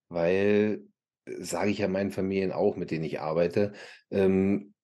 weil, 0.08 0.86
äh, 1.26 1.42
sage 1.42 1.70
ich 1.70 1.78
ja 1.78 1.88
meinen 1.88 2.10
Familien 2.10 2.52
auch, 2.52 2.76
mit 2.76 2.90
denen 2.90 3.04
ich 3.04 3.20
arbeite, 3.20 3.72
ähm, 4.10 4.74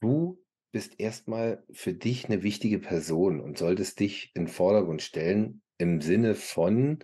du 0.00 0.44
bist 0.72 0.94
erst 1.00 1.28
mal 1.28 1.64
für 1.72 1.94
dich 1.94 2.28
'ne 2.28 2.42
wichtige 2.44 2.78
Person 2.80 3.40
und 3.40 3.58
solltest 3.58 4.00
dich 4.00 4.32
in 4.36 4.48
Vordergrund 4.48 5.02
stellen 5.02 5.62
im 5.78 6.00
Sinne 6.00 6.34
von: 6.36 7.00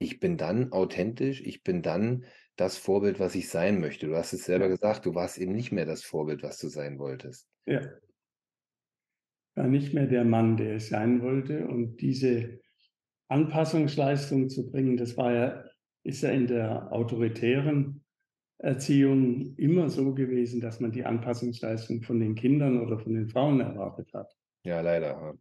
„Ich 0.00 0.20
bin 0.20 0.38
dann 0.38 0.72
authentisch, 0.72 1.42
ich 1.42 1.62
bin 1.64 1.82
dann 1.82 2.26
das 2.56 2.78
Vorbild, 2.78 3.20
was 3.20 3.34
ich 3.36 3.48
sein 3.50 3.80
möchte.“ 3.80 4.08
Du 4.08 4.16
hast 4.16 4.32
es 4.34 4.44
selber 4.46 4.68
Ja. 4.68 4.70
gesagt, 4.70 5.06
du 5.06 5.14
warst 5.16 5.38
eben 5.38 5.54
nicht 5.54 5.72
mehr 5.72 5.86
das 5.86 6.04
Vorbild, 6.04 6.42
was 6.44 6.58
du 6.58 6.68
sein 6.68 6.98
wolltest. 7.00 7.42
Ja. 7.66 8.00
War 9.56 9.68
nicht 9.68 9.92
mehr 9.92 10.06
der 10.06 10.24
Mann, 10.24 10.56
der 10.56 10.76
ich 10.76 10.86
sein 10.86 11.20
wollte. 11.20 11.66
Und 11.68 12.00
diese 12.00 12.61
Anpassungsleistung 13.32 14.48
zu 14.48 14.70
bringen, 14.70 14.96
das 14.96 15.16
war 15.16 15.32
ja 15.32 15.64
ist 16.04 16.22
ja 16.22 16.30
in 16.30 16.46
der 16.46 16.92
autoritären 16.92 18.04
Erziehung 18.58 19.54
immer 19.56 19.88
so 19.88 20.14
gewesen, 20.14 20.60
dass 20.60 20.80
man 20.80 20.92
die 20.92 21.04
Anpassungsleistung 21.04 22.02
von 22.02 22.20
den 22.20 22.34
Kindern 22.34 22.80
oder 22.80 22.98
von 22.98 23.14
den 23.14 23.28
Frauen 23.28 23.60
erwartet 23.60 24.12
hat. 24.12 24.32
Ja, 24.64 24.80
leider, 24.80 25.34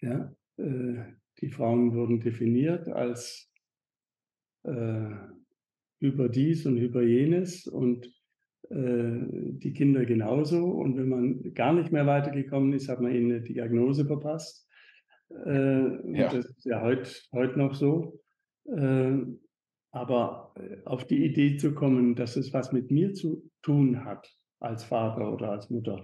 ja. 0.00 0.32
Äh, 0.58 1.14
die 1.40 1.50
Frauen 1.50 1.94
wurden 1.94 2.20
definiert 2.20 2.88
als 2.88 3.50
äh, 4.64 5.14
über 6.00 6.28
dies 6.28 6.66
und 6.66 6.76
über 6.76 7.02
jenes 7.02 7.66
und, 7.66 8.06
äh, 8.70 9.20
die 9.62 9.72
Kinder 9.72 10.04
genauso. 10.04 10.64
Und 10.66 10.96
wenn 10.96 11.08
man 11.08 11.54
gar 11.54 11.72
nicht 11.72 11.92
mehr 11.92 12.06
weitergekommen 12.06 12.72
ist, 12.72 12.88
hat 12.88 13.00
man 13.00 13.14
ihnen 13.14 13.28
'ne 13.28 13.40
Diagnose 13.40 14.04
verpasst. 14.04 14.67
Äh, 15.30 16.18
Ja. 16.18 16.28
das 16.32 16.46
ist 16.46 16.64
ja 16.64 16.82
heut 16.82 17.28
heut 17.32 17.56
noch 17.56 17.74
so. 17.74 18.20
Ähm 18.66 19.40
Aber 19.90 20.52
äh, 20.56 20.84
auf 20.84 21.06
die 21.06 21.24
Idee 21.24 21.56
zu 21.56 21.74
kommen, 21.74 22.14
dass 22.14 22.36
es 22.36 22.52
was 22.52 22.72
mit 22.72 22.90
mir 22.90 23.14
zu 23.14 23.50
tun 23.62 24.04
hat, 24.04 24.28
als 24.60 24.84
Vater 24.84 25.32
oder 25.32 25.50
als 25.52 25.70
Mutter, 25.70 26.02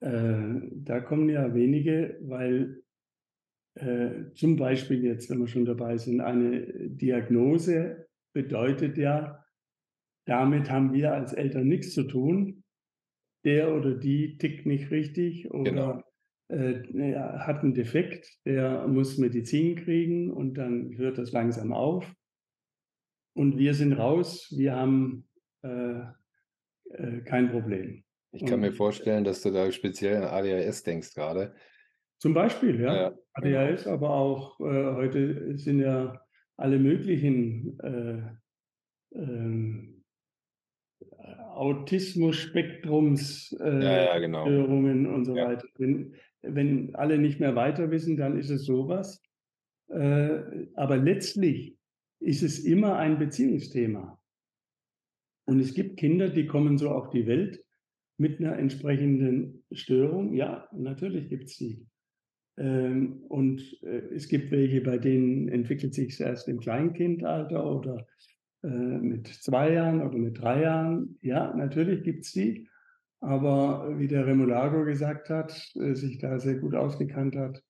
äh, 0.00 0.54
da 0.72 1.00
kommen 1.00 1.28
ja 1.28 1.52
wenige, 1.54 2.18
weil 2.22 2.82
äh, 3.74 4.32
zum 4.34 4.56
Beispiel 4.56 5.04
jetzt, 5.04 5.28
wenn 5.30 5.40
wir 5.40 5.46
schon 5.48 5.66
dabei 5.66 5.98
sind, 5.98 6.20
eine 6.22 6.66
Diagnose 6.88 8.06
bedeutet 8.32 8.96
ja, 8.96 9.44
damit 10.26 10.70
haben 10.70 10.92
wir 10.92 11.12
als 11.12 11.32
Eltern 11.34 11.68
nichts 11.68 11.92
zu 11.92 12.04
tun. 12.04 12.64
Der 13.44 13.74
oder 13.74 13.94
die 13.94 14.38
tickt 14.38 14.66
nicht 14.66 14.90
richtig 14.90 15.50
oder 15.50 15.70
genau. 15.70 16.02
Äh, 16.48 17.14
hat 17.38 17.62
einen 17.62 17.74
Defekt, 17.74 18.38
der 18.44 18.86
muss 18.86 19.18
Medizin 19.18 19.74
kriegen 19.76 20.30
und 20.30 20.54
dann 20.54 20.96
hört 20.96 21.18
das 21.18 21.32
langsam 21.32 21.72
auf. 21.72 22.10
Und 23.34 23.58
wir 23.58 23.74
sind 23.74 23.92
raus, 23.92 24.54
wir 24.56 24.74
haben 24.74 25.28
äh, 25.62 26.00
äh, 26.90 27.20
kein 27.24 27.50
Problem. 27.50 28.04
Ich 28.32 28.44
kann 28.44 28.54
und, 28.54 28.60
mir 28.60 28.72
vorstellen, 28.72 29.24
dass 29.24 29.42
du 29.42 29.50
da 29.50 29.70
speziell 29.72 30.16
an 30.16 30.24
ADHS 30.24 30.84
denkst 30.84 31.12
gerade. 31.14 31.54
Zum 32.18 32.32
Beispiel, 32.32 32.80
ja. 32.80 32.94
ja 32.94 33.12
ADHS, 33.34 33.84
genau. 33.84 33.94
aber 33.94 34.08
auch 34.10 34.58
äh, 34.60 34.94
heute 34.94 35.58
sind 35.58 35.80
ja 35.80 36.18
alle 36.56 36.78
möglichen 36.78 37.78
äh, 37.80 38.22
ähm, 39.14 40.04
Autismus-Spektrums-Störungen 41.54 43.82
ja, 43.82 44.04
ja, 44.04 44.18
genau. 44.18 44.44
und 44.44 45.24
so 45.24 45.34
weiter. 45.34 45.66
Wenn, 46.42 46.94
alle 46.94 47.18
nicht 47.18 47.40
mehr 47.40 47.56
weiter 47.56 47.90
wissen, 47.90 48.16
dann 48.16 48.38
ist 48.38 48.50
es 48.50 48.64
sowas. 48.64 49.22
Äh, 49.88 50.66
aber 50.74 50.96
letztlich 50.96 51.76
ist 52.20 52.42
es 52.42 52.60
immer 52.60 52.96
ein 52.96 53.18
Beziehungsthema. 53.18 54.20
Und 55.46 55.60
es 55.60 55.74
gibt 55.74 55.96
Kinder, 55.96 56.28
die 56.28 56.46
kommen 56.46 56.78
so 56.78 56.90
auf 56.90 57.10
die 57.10 57.26
Welt 57.26 57.64
mit 58.18 58.40
einer 58.40 58.58
entsprechenden 58.58 59.64
Störung. 59.72 60.34
Ja, 60.34 60.68
natürlich 60.72 61.28
gibt 61.28 61.44
es 61.44 61.56
die. 61.56 61.86
Ähm, 62.58 63.22
und 63.28 63.82
äh, 63.82 64.14
es 64.14 64.28
gibt 64.28 64.50
welche, 64.50 64.80
bei 64.80 64.98
denen 64.98 65.48
entwickelt 65.48 65.94
sich 65.94 66.14
es 66.14 66.20
erst 66.20 66.48
im 66.48 66.58
Kleinkindalter 66.58 67.70
oder 67.70 68.06
äh, 68.62 68.68
mit 68.68 69.28
zwei 69.28 69.74
Jahren 69.74 70.02
oder 70.02 70.16
mit 70.16 70.40
drei 70.40 70.62
Jahren. 70.62 71.18
Ja, 71.20 71.54
natürlich 71.54 72.02
gibt 72.02 72.24
es 72.24 72.32
die. 72.32 72.68
Aber 73.20 73.98
wie 73.98 74.08
der 74.08 74.26
Remolago 74.26 74.84
gesagt 74.84 75.30
hat, 75.30 75.72
äh, 75.76 75.94
sich 75.94 76.18
da 76.18 76.38
sehr 76.38 76.56
gut 76.56 76.74
ausgekannt 76.74 77.36
hat, 77.36 77.62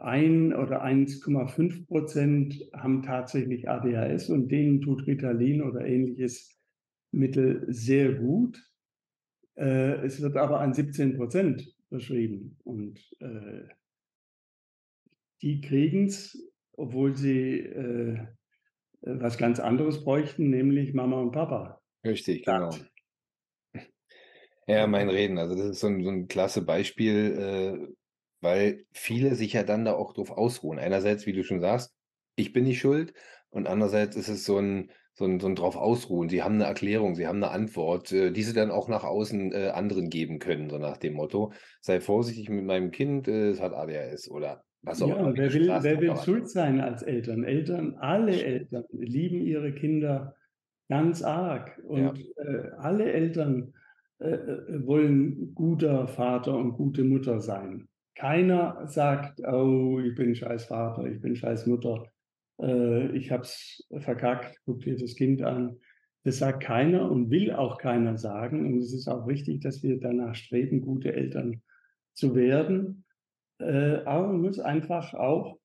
ein 0.00 0.52
oder 0.52 0.82
1,5 0.82 1.86
Prozent 1.86 2.68
haben 2.72 3.02
tatsächlich 3.04 3.68
ADHS 3.68 4.28
und 4.28 4.48
denen 4.48 4.80
tut 4.80 5.06
Ritalin 5.06 5.62
oder 5.62 5.84
ähnliches 5.86 6.58
Mittel 7.12 7.64
sehr 7.68 8.14
gut. 8.14 8.60
Es 9.54 10.20
wird 10.20 10.36
aber 10.36 10.58
an 10.58 10.74
17 10.74 11.16
Prozent 11.16 11.76
verschrieben 11.90 12.56
und 12.64 12.98
die 15.42 15.60
kriegen 15.60 16.06
es, 16.06 16.36
obwohl 16.72 17.16
sie 17.16 17.60
äh, 17.60 18.18
was 19.02 19.38
ganz 19.38 19.60
anderes 19.60 20.02
bräuchten, 20.04 20.50
nämlich 20.50 20.94
Mama 20.94 21.20
und 21.20 21.32
Papa. 21.32 21.80
Richtig, 22.04 22.44
genau. 22.44 22.70
Ja, 24.68 24.86
mein 24.86 25.08
Reden. 25.08 25.38
Also 25.38 25.54
das 25.54 25.66
ist 25.66 25.80
so 25.80 25.86
ein, 25.86 26.02
so 26.04 26.10
ein 26.10 26.28
klasse 26.28 26.62
Beispiel, 26.62 27.88
äh, 27.88 27.94
weil 28.40 28.84
viele 28.92 29.34
sich 29.34 29.54
ja 29.54 29.62
dann 29.62 29.84
da 29.84 29.94
auch 29.94 30.12
drauf 30.12 30.30
ausruhen. 30.30 30.78
Einerseits, 30.78 31.26
wie 31.26 31.32
du 31.32 31.42
schon 31.42 31.60
sagst, 31.60 31.94
ich 32.36 32.52
bin 32.52 32.64
nicht 32.64 32.78
schuld 32.78 33.14
und 33.48 33.66
andererseits 33.66 34.14
ist 34.14 34.28
es 34.28 34.44
so 34.44 34.58
ein, 34.58 34.90
so 35.14 35.24
ein, 35.24 35.40
so 35.40 35.48
ein 35.48 35.56
drauf 35.56 35.74
ausruhen. 35.74 36.28
Sie 36.28 36.42
haben 36.42 36.56
eine 36.56 36.64
Erklärung, 36.64 37.14
sie 37.14 37.26
haben 37.26 37.42
eine 37.42 37.50
Antwort, 37.50 38.12
äh, 38.12 38.30
die 38.30 38.42
sie 38.42 38.52
dann 38.52 38.70
auch 38.70 38.88
nach 38.88 39.04
außen 39.04 39.52
äh, 39.52 39.68
anderen 39.68 40.10
geben 40.10 40.38
können, 40.38 40.68
so 40.68 40.76
nach 40.76 40.98
dem 40.98 41.14
Motto, 41.14 41.52
sei 41.80 42.00
vorsichtig 42.00 42.50
mit 42.50 42.64
meinem 42.64 42.90
Kind, 42.90 43.26
äh, 43.26 43.48
es 43.48 43.60
hat 43.62 43.72
ADHS 43.72 44.30
oder 44.30 44.62
was 44.82 45.02
auch 45.02 45.08
ja, 45.08 45.16
immer. 45.16 45.36
Wer 45.36 45.52
will, 45.54 45.68
wer 45.68 46.00
will 46.00 46.16
schuld 46.18 46.48
sein 46.48 46.80
als 46.80 47.02
Eltern? 47.02 47.42
Eltern, 47.42 47.96
alle 47.96 48.40
Eltern 48.40 48.84
lieben 48.92 49.40
ihre 49.40 49.72
Kinder 49.72 50.36
ganz 50.88 51.22
arg. 51.22 51.80
Und 51.84 52.18
ja. 52.18 52.44
äh, 52.44 52.70
alle 52.78 53.10
Eltern 53.12 53.74
wollen 54.20 55.54
guter 55.54 56.08
Vater 56.08 56.56
und 56.56 56.72
gute 56.72 57.04
Mutter 57.04 57.40
sein. 57.40 57.88
Keiner 58.14 58.86
sagt, 58.88 59.40
oh, 59.46 60.00
ich 60.00 60.14
bin 60.16 60.34
scheiß 60.34 60.64
Vater, 60.64 61.06
ich 61.06 61.20
bin 61.20 61.36
scheiß 61.36 61.66
Mutter, 61.66 62.04
äh, 62.60 63.16
ich 63.16 63.30
hab's 63.30 63.86
verkackt, 64.00 64.58
guck 64.64 64.80
dir 64.80 64.96
das 64.96 65.14
Kind 65.14 65.42
an. 65.42 65.76
Das 66.24 66.38
sagt 66.38 66.64
keiner 66.64 67.10
und 67.10 67.30
will 67.30 67.52
auch 67.52 67.78
keiner 67.78 68.16
sagen. 68.16 68.66
Und 68.66 68.78
es 68.78 68.92
ist 68.92 69.08
auch 69.08 69.26
wichtig, 69.28 69.60
dass 69.60 69.82
wir 69.82 70.00
danach 70.00 70.34
streben, 70.34 70.80
gute 70.80 71.12
Eltern 71.12 71.62
zu 72.12 72.34
werden. 72.34 73.04
Äh, 73.60 74.02
aber 74.04 74.28
man 74.28 74.40
muss 74.40 74.58
einfach 74.58 75.14
auch 75.14 75.58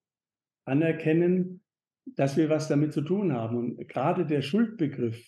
anerkennen, 0.65 1.63
dass 2.05 2.38
wir 2.38 2.50
was 2.50 2.67
damit 2.67 2.93
zu 2.93 3.01
tun 3.01 3.33
haben. 3.33 3.57
Und 3.57 3.88
gerade 3.89 4.25
der 4.25 4.41
Schuldbegriff 4.41 5.19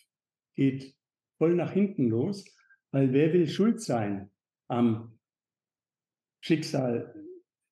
geht 0.55 0.93
voll 1.37 1.55
nach 1.55 1.71
hinten 1.71 2.07
los, 2.07 2.45
weil 2.91 3.13
wer 3.13 3.33
will 3.33 3.47
schuld 3.47 3.81
sein 3.81 4.29
am 4.67 5.17
Schicksal 6.41 7.13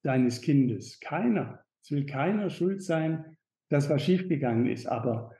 deines 0.03 0.41
Kindes? 0.41 0.99
Keiner. 0.99 1.63
Es 1.81 1.91
will 1.91 2.05
keiner 2.05 2.49
schuld 2.49 2.81
sein, 2.81 3.37
dass 3.69 3.89
was 3.89 4.03
schiefgegangen 4.03 4.67
ist. 4.67 4.85
Aber 4.85 5.31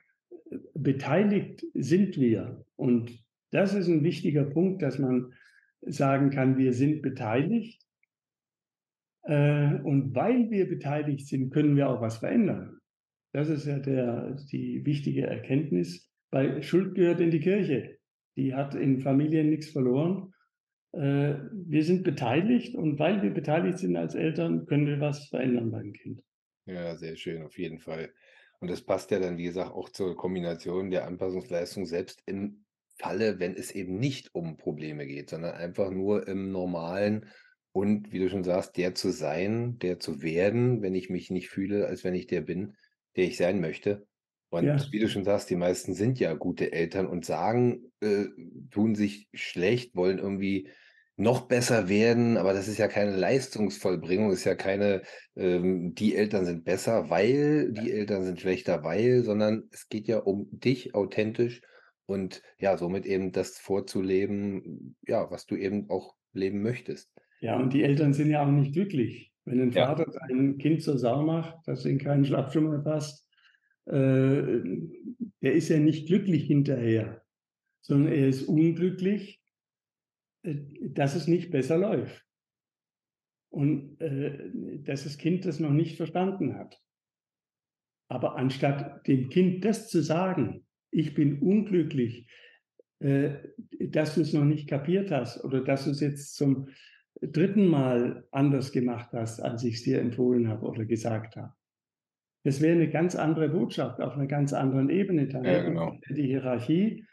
äh, 0.50 0.58
beteiligt 0.74 1.64
sind 1.74 2.18
wir. 2.18 2.64
Und 2.76 3.24
das 3.50 3.74
ist 3.74 3.88
ein 3.88 4.04
wichtiger 4.04 4.44
Punkt, 4.44 4.82
dass 4.82 4.98
man 4.98 5.32
sagen 5.82 6.30
kann, 6.30 6.58
wir 6.58 6.72
sind 6.72 7.02
beteiligt. 7.02 7.82
Äh, 9.22 9.80
und 9.82 10.14
weil 10.14 10.50
wir 10.50 10.68
beteiligt 10.68 11.26
sind, 11.26 11.50
können 11.50 11.76
wir 11.76 11.88
auch 11.88 12.00
was 12.00 12.18
verändern. 12.18 12.78
Das 13.32 13.48
ist 13.48 13.66
ja 13.66 13.78
der, 13.78 14.36
die 14.52 14.84
wichtige 14.84 15.26
Erkenntnis, 15.26 16.10
weil 16.30 16.62
Schuld 16.62 16.94
gehört 16.94 17.20
in 17.20 17.30
die 17.30 17.40
Kirche. 17.40 17.98
Die 18.36 18.54
hat 18.54 18.74
in 18.74 19.00
Familien 19.00 19.50
nichts 19.50 19.70
verloren. 19.70 20.32
Äh, 20.92 21.34
wir 21.52 21.84
sind 21.84 22.04
beteiligt 22.04 22.74
und 22.74 22.98
weil 22.98 23.22
wir 23.22 23.30
beteiligt 23.30 23.78
sind 23.78 23.96
als 23.96 24.14
Eltern, 24.14 24.66
können 24.66 24.86
wir 24.86 25.00
was 25.00 25.28
verändern 25.28 25.70
beim 25.70 25.92
Kind. 25.92 26.22
Ja, 26.66 26.96
sehr 26.96 27.16
schön, 27.16 27.42
auf 27.42 27.58
jeden 27.58 27.78
Fall. 27.78 28.10
Und 28.60 28.70
das 28.70 28.82
passt 28.82 29.10
ja 29.10 29.18
dann, 29.18 29.36
wie 29.36 29.44
gesagt, 29.44 29.72
auch 29.72 29.88
zur 29.90 30.16
Kombination 30.16 30.90
der 30.90 31.06
Anpassungsleistung, 31.06 31.84
selbst 31.84 32.22
im 32.26 32.64
Falle, 32.96 33.40
wenn 33.40 33.54
es 33.54 33.72
eben 33.72 33.98
nicht 33.98 34.34
um 34.34 34.56
Probleme 34.56 35.06
geht, 35.06 35.30
sondern 35.30 35.54
einfach 35.54 35.90
nur 35.90 36.28
im 36.28 36.52
normalen 36.52 37.26
und 37.72 38.12
wie 38.12 38.20
du 38.20 38.30
schon 38.30 38.44
sagst, 38.44 38.76
der 38.76 38.94
zu 38.94 39.10
sein, 39.10 39.78
der 39.80 39.98
zu 39.98 40.22
werden, 40.22 40.80
wenn 40.80 40.94
ich 40.94 41.10
mich 41.10 41.30
nicht 41.30 41.48
fühle, 41.48 41.86
als 41.88 42.04
wenn 42.04 42.14
ich 42.14 42.28
der 42.28 42.40
bin, 42.40 42.76
der 43.16 43.24
ich 43.24 43.36
sein 43.36 43.60
möchte. 43.60 44.06
Und 44.54 44.66
ja. 44.66 44.76
wie 44.92 45.00
du 45.00 45.08
schon 45.08 45.24
sagst, 45.24 45.50
die 45.50 45.56
meisten 45.56 45.94
sind 45.94 46.20
ja 46.20 46.32
gute 46.34 46.72
Eltern 46.72 47.06
und 47.06 47.24
sagen, 47.24 47.92
äh, 48.00 48.26
tun 48.70 48.94
sich 48.94 49.28
schlecht, 49.34 49.96
wollen 49.96 50.18
irgendwie 50.18 50.68
noch 51.16 51.42
besser 51.48 51.88
werden, 51.88 52.36
aber 52.36 52.52
das 52.52 52.68
ist 52.68 52.78
ja 52.78 52.88
keine 52.88 53.16
Leistungsvollbringung, 53.16 54.32
ist 54.32 54.44
ja 54.44 54.54
keine, 54.54 55.02
ähm, 55.36 55.94
die 55.94 56.14
Eltern 56.16 56.44
sind 56.44 56.64
besser, 56.64 57.10
weil 57.10 57.72
die 57.72 57.92
Eltern 57.92 58.24
sind 58.24 58.40
schlechter, 58.40 58.82
weil, 58.82 59.22
sondern 59.22 59.64
es 59.70 59.88
geht 59.88 60.08
ja 60.08 60.18
um 60.18 60.48
dich 60.50 60.94
authentisch 60.94 61.60
und 62.06 62.42
ja, 62.58 62.76
somit 62.76 63.06
eben 63.06 63.32
das 63.32 63.58
vorzuleben, 63.58 64.96
ja, 65.06 65.30
was 65.30 65.46
du 65.46 65.56
eben 65.56 65.88
auch 65.88 66.14
leben 66.32 66.62
möchtest. 66.62 67.10
Ja, 67.40 67.56
und 67.58 67.72
die 67.72 67.84
Eltern 67.84 68.12
sind 68.12 68.30
ja 68.30 68.44
auch 68.44 68.50
nicht 68.50 68.72
glücklich. 68.72 69.32
Wenn 69.44 69.60
ein 69.60 69.70
ja. 69.72 69.86
Vater 69.86 70.06
ein 70.28 70.58
Kind 70.58 70.82
zur 70.82 70.98
Sau 70.98 71.22
macht, 71.22 71.58
das 71.66 71.84
in 71.84 71.98
keinen 71.98 72.24
Schlafschuh 72.24 72.60
mehr 72.60 72.78
passt, 72.78 73.23
äh, 73.86 74.62
der 75.42 75.52
ist 75.52 75.68
ja 75.68 75.78
nicht 75.78 76.06
glücklich 76.06 76.44
hinterher, 76.44 77.24
sondern 77.82 78.12
er 78.12 78.28
ist 78.28 78.42
unglücklich, 78.42 79.42
äh, 80.42 80.56
dass 80.80 81.14
es 81.14 81.26
nicht 81.26 81.50
besser 81.50 81.78
läuft. 81.78 82.24
Und 83.50 84.00
äh, 84.00 84.50
dass 84.82 85.04
das 85.04 85.18
Kind 85.18 85.44
das 85.44 85.60
noch 85.60 85.70
nicht 85.70 85.96
verstanden 85.96 86.56
hat. 86.56 86.80
Aber 88.08 88.36
anstatt 88.36 89.06
dem 89.06 89.28
Kind 89.28 89.64
das 89.64 89.88
zu 89.88 90.02
sagen, 90.02 90.66
ich 90.90 91.14
bin 91.14 91.40
unglücklich, 91.40 92.28
äh, 93.00 93.36
dass 93.88 94.14
du 94.14 94.22
es 94.22 94.32
noch 94.32 94.44
nicht 94.44 94.68
kapiert 94.68 95.10
hast 95.10 95.44
oder 95.44 95.62
dass 95.62 95.84
du 95.84 95.90
es 95.90 96.00
jetzt 96.00 96.34
zum 96.34 96.68
dritten 97.20 97.66
Mal 97.66 98.26
anders 98.30 98.72
gemacht 98.72 99.10
hast, 99.12 99.40
als 99.40 99.64
ich 99.64 99.76
es 99.76 99.82
dir 99.82 100.00
empfohlen 100.00 100.48
habe 100.48 100.66
oder 100.66 100.84
gesagt 100.84 101.36
habe. 101.36 101.54
Das 102.44 102.60
wäre 102.60 102.76
eine 102.76 102.90
ganz 102.90 103.16
andere 103.16 103.48
Botschaft 103.48 104.00
auf 104.00 104.14
einer 104.14 104.26
ganz 104.26 104.52
anderen 104.52 104.90
Ebene. 104.90 105.26
Da 105.26 105.42
ja, 105.42 105.62
genau. 105.62 105.96
die 106.10 106.26
Hierarchie, 106.26 107.06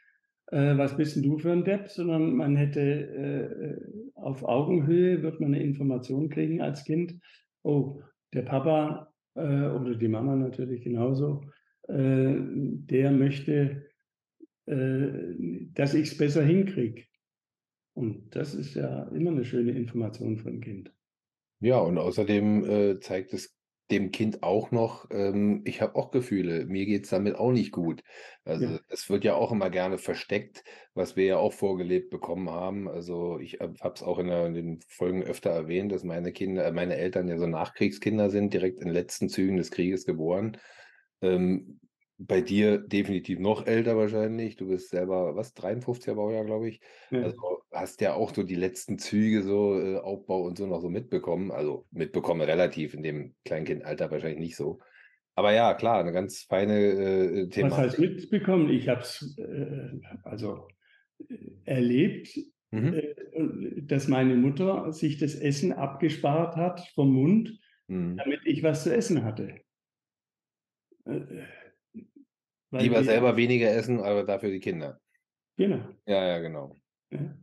äh, 0.48 0.78
was 0.78 0.98
bist 0.98 1.16
denn 1.16 1.24
du 1.24 1.38
für 1.38 1.54
ein 1.54 1.64
Depp, 1.64 1.90
sondern 1.90 2.36
man 2.36 2.58
hätte 2.58 2.82
äh, 2.82 4.12
auf 4.16 4.44
Augenhöhe, 4.44 5.24
wird 5.24 5.40
man 5.40 5.54
eine 5.54 5.64
Information 5.64 6.30
kriegen 6.30 6.62
als 6.62 6.84
Kind, 6.84 7.16
oh, 7.64 8.02
der 8.34 8.42
Papa 8.42 9.14
äh, 9.36 9.42
oder 9.42 9.96
die 9.96 10.10
Mama 10.10 10.36
natürlich 10.36 10.84
genauso, 10.84 11.46
äh, 11.88 12.36
der 12.38 13.12
möchte, 13.12 13.86
äh, 14.66 15.08
dass 15.74 15.94
ich 15.94 16.12
es 16.12 16.18
besser 16.18 16.44
hinkriege. 16.44 17.04
Und 17.94 18.36
das 18.36 18.54
ist 18.54 18.76
ja 18.76 19.04
immer 19.10 19.32
eine 19.32 19.46
schöne 19.46 19.72
Information 19.72 20.38
für 20.38 20.50
ein 20.50 20.62
Kind. 20.62 20.94
Ja, 21.62 21.80
und 21.80 21.98
außerdem 21.98 22.64
äh, 22.66 23.00
zeigt 23.00 23.34
es 23.34 23.61
dem 23.92 24.12
Kind 24.12 24.44
auch 24.44 24.72
noch, 24.72 25.06
ähm, 25.12 25.62
ich 25.66 25.82
habe 25.82 25.96
auch 25.96 26.12
Gefühle, 26.12 26.66
mir 26.66 26.86
geht 26.86 27.04
es 27.04 27.10
damit 27.12 27.36
auch 27.36 27.52
nicht 27.52 27.72
gut. 27.72 28.02
Also 28.46 28.66
Ja. 28.66 28.80
es 28.90 29.10
wird 29.10 29.24
ja 29.26 29.36
auch 29.36 29.52
immer 29.52 29.70
gerne 29.70 29.98
versteckt, 29.98 30.64
was 30.94 31.16
wir 31.16 31.26
ja 31.26 31.38
auch 31.38 31.54
vorgelebt 31.54 32.10
bekommen 32.10 32.50
haben. 32.50 32.88
Also 32.90 33.40
ich 33.40 33.60
habe 33.60 33.76
es 33.94 34.02
auch 34.04 34.18
in, 34.20 34.28
der, 34.28 34.46
in 34.48 34.54
den 34.54 34.80
Folgen 34.88 35.24
öfter 35.24 35.52
erwähnt, 35.52 35.92
dass 35.92 36.04
meine 36.04 36.32
Kinder, 36.32 36.66
äh, 36.66 36.72
meine 36.72 36.96
Eltern 36.98 37.28
ja 37.28 37.38
so 37.38 37.48
Nachkriegskinder 37.48 38.30
sind, 38.30 38.54
direkt 38.54 38.80
in 38.80 38.88
den 38.88 38.94
letzten 38.94 39.30
Zügen 39.30 39.58
des 39.58 39.72
Krieges 39.72 40.06
geboren. 40.06 40.58
Ähm, 41.22 41.80
bei 42.28 42.42
dir 42.42 42.78
definitiv 42.78 43.40
noch 43.40 43.66
älter 43.66 43.98
wahrscheinlich. 43.98 44.56
Du 44.56 44.68
bist 44.68 44.90
selber, 44.90 45.36
was, 45.36 45.54
53er 45.56 46.16
Baujahr, 46.16 46.46
glaube 46.46 46.70
ich. 46.70 46.82
Ja. 47.10 47.22
Also 47.24 47.64
hast 47.72 48.02
ja 48.02 48.14
auch 48.14 48.34
so 48.34 48.44
die 48.44 48.56
letzten 48.56 48.98
Züge, 49.00 49.44
so 49.44 49.80
äh, 49.80 49.98
Aufbau 49.98 50.44
und 50.44 50.58
so 50.58 50.68
noch 50.68 50.82
so 50.82 50.90
mitbekommen. 50.90 51.52
Also 51.52 51.88
mitbekommen 51.92 52.42
relativ, 52.42 52.94
in 52.94 53.04
dem 53.04 53.36
Kleinkindalter 53.46 54.12
wahrscheinlich 54.12 54.40
nicht 54.40 54.56
so. 54.56 54.80
Aber 55.36 55.54
ja, 55.54 55.74
klar, 55.74 56.00
eine 56.00 56.12
ganz 56.12 56.42
feine 56.44 56.78
äh, 56.80 57.48
Was 57.60 57.78
heißt 57.78 57.98
Thematik. 57.98 58.00
mitbekommen? 58.00 58.70
Ich 58.70 58.88
habe 58.90 59.02
es 59.02 59.36
äh, 59.38 59.90
also 60.24 60.68
äh, 61.30 61.36
erlebt, 61.66 62.38
Mhm. 62.74 62.94
äh, 62.94 63.16
dass 63.82 64.08
meine 64.08 64.36
Mutter 64.36 64.94
sich 64.94 65.18
das 65.18 65.36
Essen 65.36 65.74
abgespart 65.74 66.56
hat 66.56 66.80
vom 66.96 67.14
Mund, 67.14 67.60
Mhm. 67.88 68.18
damit 68.18 68.42
ich 68.46 68.64
was 68.64 68.84
zu 68.84 68.96
essen 68.96 69.24
hatte. 69.26 69.56
Lieber 72.72 73.00
die- 73.00 73.06
selber 73.06 73.36
weniger 73.38 73.72
essen, 73.72 74.00
aber 74.00 74.24
dafür 74.24 74.50
die 74.50 74.60
Kinder. 74.60 75.00
Genau. 75.58 75.82
Ja, 76.06 76.26
ja, 76.26 76.40
genau. 76.40 76.80
Ja. 77.12 77.38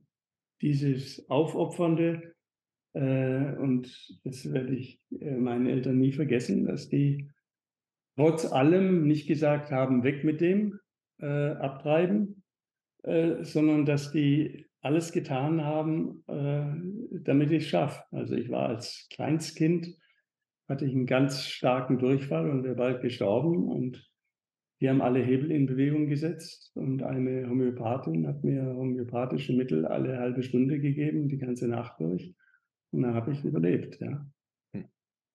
Dieses 0.62 1.28
Aufopfernde, 1.28 2.34
äh, 2.94 3.52
und 3.56 4.18
das 4.24 4.50
werde 4.52 4.74
ich 4.74 5.00
äh, 5.20 5.36
meinen 5.36 5.66
Eltern 5.66 5.98
nie 5.98 6.12
vergessen, 6.12 6.64
dass 6.64 6.88
die 6.88 7.30
trotz 8.16 8.50
allem 8.50 9.06
nicht 9.06 9.28
gesagt 9.28 9.70
haben, 9.70 10.02
weg 10.02 10.24
mit 10.24 10.40
dem, 10.40 10.80
äh, 11.20 11.26
abtreiben, 11.26 12.42
äh, 13.04 13.44
sondern 13.44 13.84
dass 13.84 14.10
die 14.10 14.66
alles 14.80 15.12
getan 15.12 15.62
haben, 15.64 16.24
äh, 16.26 17.20
damit 17.20 17.50
ich 17.52 17.64
es 17.64 17.68
schaffe. 17.68 18.02
Also 18.10 18.34
ich 18.34 18.48
war 18.50 18.68
als 18.68 19.06
Kleinstkind, 19.10 19.94
hatte 20.68 20.84
ich 20.86 20.92
einen 20.92 21.06
ganz 21.06 21.46
starken 21.46 21.98
Durchfall 21.98 22.50
und 22.50 22.64
wäre 22.64 22.74
bald 22.74 23.02
gestorben 23.02 23.68
und 23.68 24.08
die 24.80 24.88
haben 24.88 25.02
alle 25.02 25.20
Hebel 25.20 25.50
in 25.50 25.66
Bewegung 25.66 26.06
gesetzt 26.06 26.70
und 26.74 27.02
eine 27.02 27.48
Homöopathin 27.48 28.26
hat 28.26 28.44
mir 28.44 28.62
homöopathische 28.64 29.52
Mittel 29.52 29.84
alle 29.84 30.18
halbe 30.18 30.42
Stunde 30.42 30.78
gegeben, 30.78 31.28
die 31.28 31.38
ganze 31.38 31.66
Nacht 31.66 32.00
durch. 32.00 32.34
Und 32.90 33.02
dann 33.02 33.14
habe 33.14 33.32
ich 33.32 33.44
überlebt. 33.44 34.00
Ja. 34.00 34.26
Hm. 34.72 34.84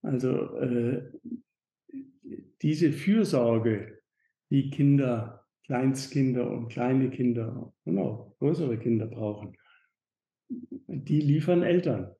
Also 0.02 0.58
äh, 0.58 1.12
diese 2.62 2.94
Fürsorge, 2.94 4.00
die 4.50 4.70
Kinder, 4.70 5.46
Kleinstkinder 5.66 6.50
und 6.50 6.70
kleine 6.70 7.10
Kinder 7.10 7.74
und 7.84 7.98
auch 7.98 8.38
größere 8.40 8.78
Kinder 8.78 9.08
brauchen, 9.08 9.58
die 10.88 11.20
liefern 11.20 11.64
Eltern, 11.64 12.16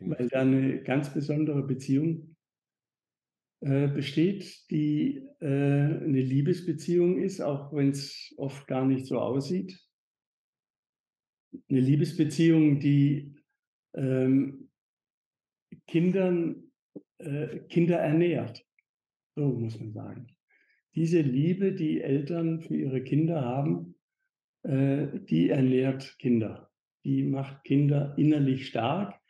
weil 0.00 0.28
da 0.28 0.40
eine 0.40 0.82
ganz 0.82 1.12
besondere 1.12 1.62
Beziehung 1.62 2.27
äh, 3.60 3.88
besteht, 3.88 4.70
die 4.70 5.26
äh, 5.40 5.46
eine 5.46 6.20
Liebesbeziehung 6.20 7.18
ist, 7.18 7.40
auch 7.40 7.72
wenn 7.72 7.90
es 7.90 8.32
oft 8.36 8.66
gar 8.66 8.86
nicht 8.86 9.06
so 9.06 9.18
aussieht. 9.18 9.80
Eine 11.68 11.80
Liebesbeziehung, 11.80 12.78
die 12.78 13.34
ähm, 13.94 14.70
Kindern, 15.86 16.70
äh, 17.18 17.58
Kinder 17.68 17.98
ernährt. 17.98 18.64
So 19.34 19.48
muss 19.48 19.78
man 19.78 19.92
sagen. 19.92 20.26
Diese 20.94 21.20
Liebe, 21.20 21.72
die 21.72 22.00
Eltern 22.00 22.60
für 22.60 22.76
ihre 22.76 23.02
Kinder 23.02 23.42
haben, 23.42 23.96
äh, 24.62 25.18
die 25.20 25.48
ernährt 25.48 26.16
Kinder. 26.18 26.70
Die 27.04 27.22
macht 27.22 27.64
Kinder 27.64 28.14
innerlich 28.16 28.66
stark, 28.68 29.20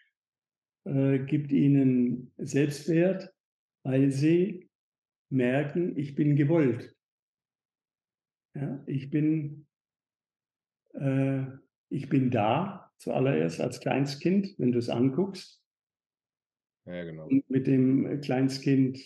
äh, 0.85 1.19
gibt 1.21 1.53
ihnen 1.53 2.33
Selbstwert, 2.37 3.33
weil 3.89 4.11
sie 4.11 4.69
merken, 5.31 5.97
ich 5.97 6.15
bin 6.15 6.37
gewollt. 6.37 6.95
Ja, 8.55 8.83
ich 8.87 9.09
bin, 9.09 9.67
äh, 10.93 11.47
ich 11.89 12.11
bin 12.11 12.31
da, 12.31 12.93
zuallererst 12.99 13.63
als 13.63 13.81
Kleinstkind, 13.81 14.59
wenn 14.59 14.73
du 14.73 14.79
es 14.79 14.91
anguckst 14.91 15.65
Ja, 16.85 17.03
genau. 17.05 17.29
und 17.29 17.49
mit 17.49 17.67
dem 17.67 18.21
Kleinstkind 18.21 19.01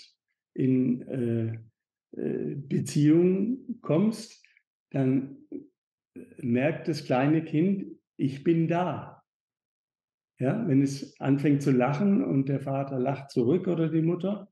in 0.55 1.03
äh, 1.03 2.19
äh, 2.21 2.57
Beziehung 2.57 3.81
kommst, 3.83 4.45
dann 4.91 5.47
merkt 6.39 6.89
das 6.89 7.05
kleine 7.05 7.45
Kind, 7.45 8.01
ich 8.17 8.43
bin 8.43 8.67
da. 8.67 9.23
Ja, 10.41 10.67
wenn 10.67 10.83
es 10.83 11.21
anfängt 11.21 11.63
zu 11.63 11.71
lachen 11.71 12.25
und 12.25 12.49
der 12.49 12.61
Vater 12.61 12.99
lacht 12.99 13.31
zurück 13.31 13.69
oder 13.69 13.89
die 13.89 14.03
Mutter, 14.03 14.49
äh, 14.49 14.52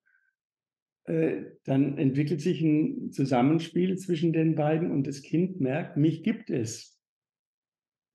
dann 1.06 1.98
entwickelt 1.98 2.40
sich 2.40 2.60
ein 2.62 3.10
Zusammenspiel 3.10 3.96
zwischen 3.98 4.32
den 4.32 4.54
beiden 4.54 4.90
und 4.90 5.06
das 5.06 5.22
Kind 5.22 5.60
merkt, 5.60 5.96
mich 5.96 6.22
gibt 6.22 6.50
es. 6.50 7.00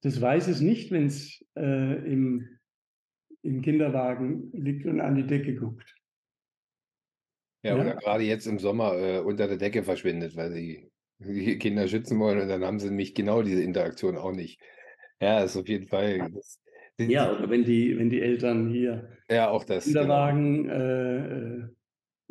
Das 0.02 0.22
weiß 0.22 0.48
es 0.48 0.62
nicht, 0.62 0.92
wenn 0.92 1.08
es 1.08 1.44
äh, 1.58 2.12
im, 2.12 2.48
im 3.42 3.62
Kinderwagen 3.62 4.52
liegt 4.54 4.86
und 4.86 5.02
an 5.02 5.16
die 5.16 5.26
Decke 5.26 5.56
guckt. 5.56 5.94
Ja, 7.64 7.76
Ja. 7.76 7.82
oder 7.82 7.96
gerade 7.96 8.24
jetzt 8.24 8.46
im 8.46 8.60
Sommer 8.60 8.94
äh, 8.98 9.20
unter 9.20 9.48
der 9.48 9.58
Decke 9.58 9.84
verschwindet, 9.84 10.36
weil 10.36 10.52
sie 10.52 10.92
die 11.20 11.58
Kinder 11.58 11.88
schützen 11.88 12.20
wollen 12.20 12.40
und 12.42 12.48
dann 12.48 12.64
haben 12.64 12.80
sie 12.80 12.88
nämlich 12.90 13.16
genau 13.16 13.42
diese 13.42 13.64
Interaktion 13.64 14.18
auch 14.18 14.32
nicht. 14.32 14.62
Ja, 15.20 15.44
ist 15.44 15.56
auf 15.58 15.68
jeden 15.68 15.88
Fall. 15.88 16.30
Das, 16.32 16.62
Ja, 17.00 17.32
oder 17.36 17.50
wenn 17.50 17.64
die, 17.66 17.98
wenn 17.98 18.10
die 18.10 18.22
Eltern 18.22 18.70
hier 18.70 19.10
ja, 19.30 19.50
auch 19.50 19.64
das. 19.64 19.86
Genau. 19.86 20.02
Kinderwagen 20.02 20.70
äh, 20.70 21.68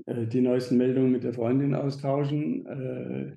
äh, 0.06 0.26
die 0.26 0.40
neuesten 0.40 0.76
Meldungen 0.76 1.12
mit 1.12 1.24
der 1.24 1.34
Freundin 1.34 1.74
austauschen, 1.74 2.66
äh, 2.66 3.36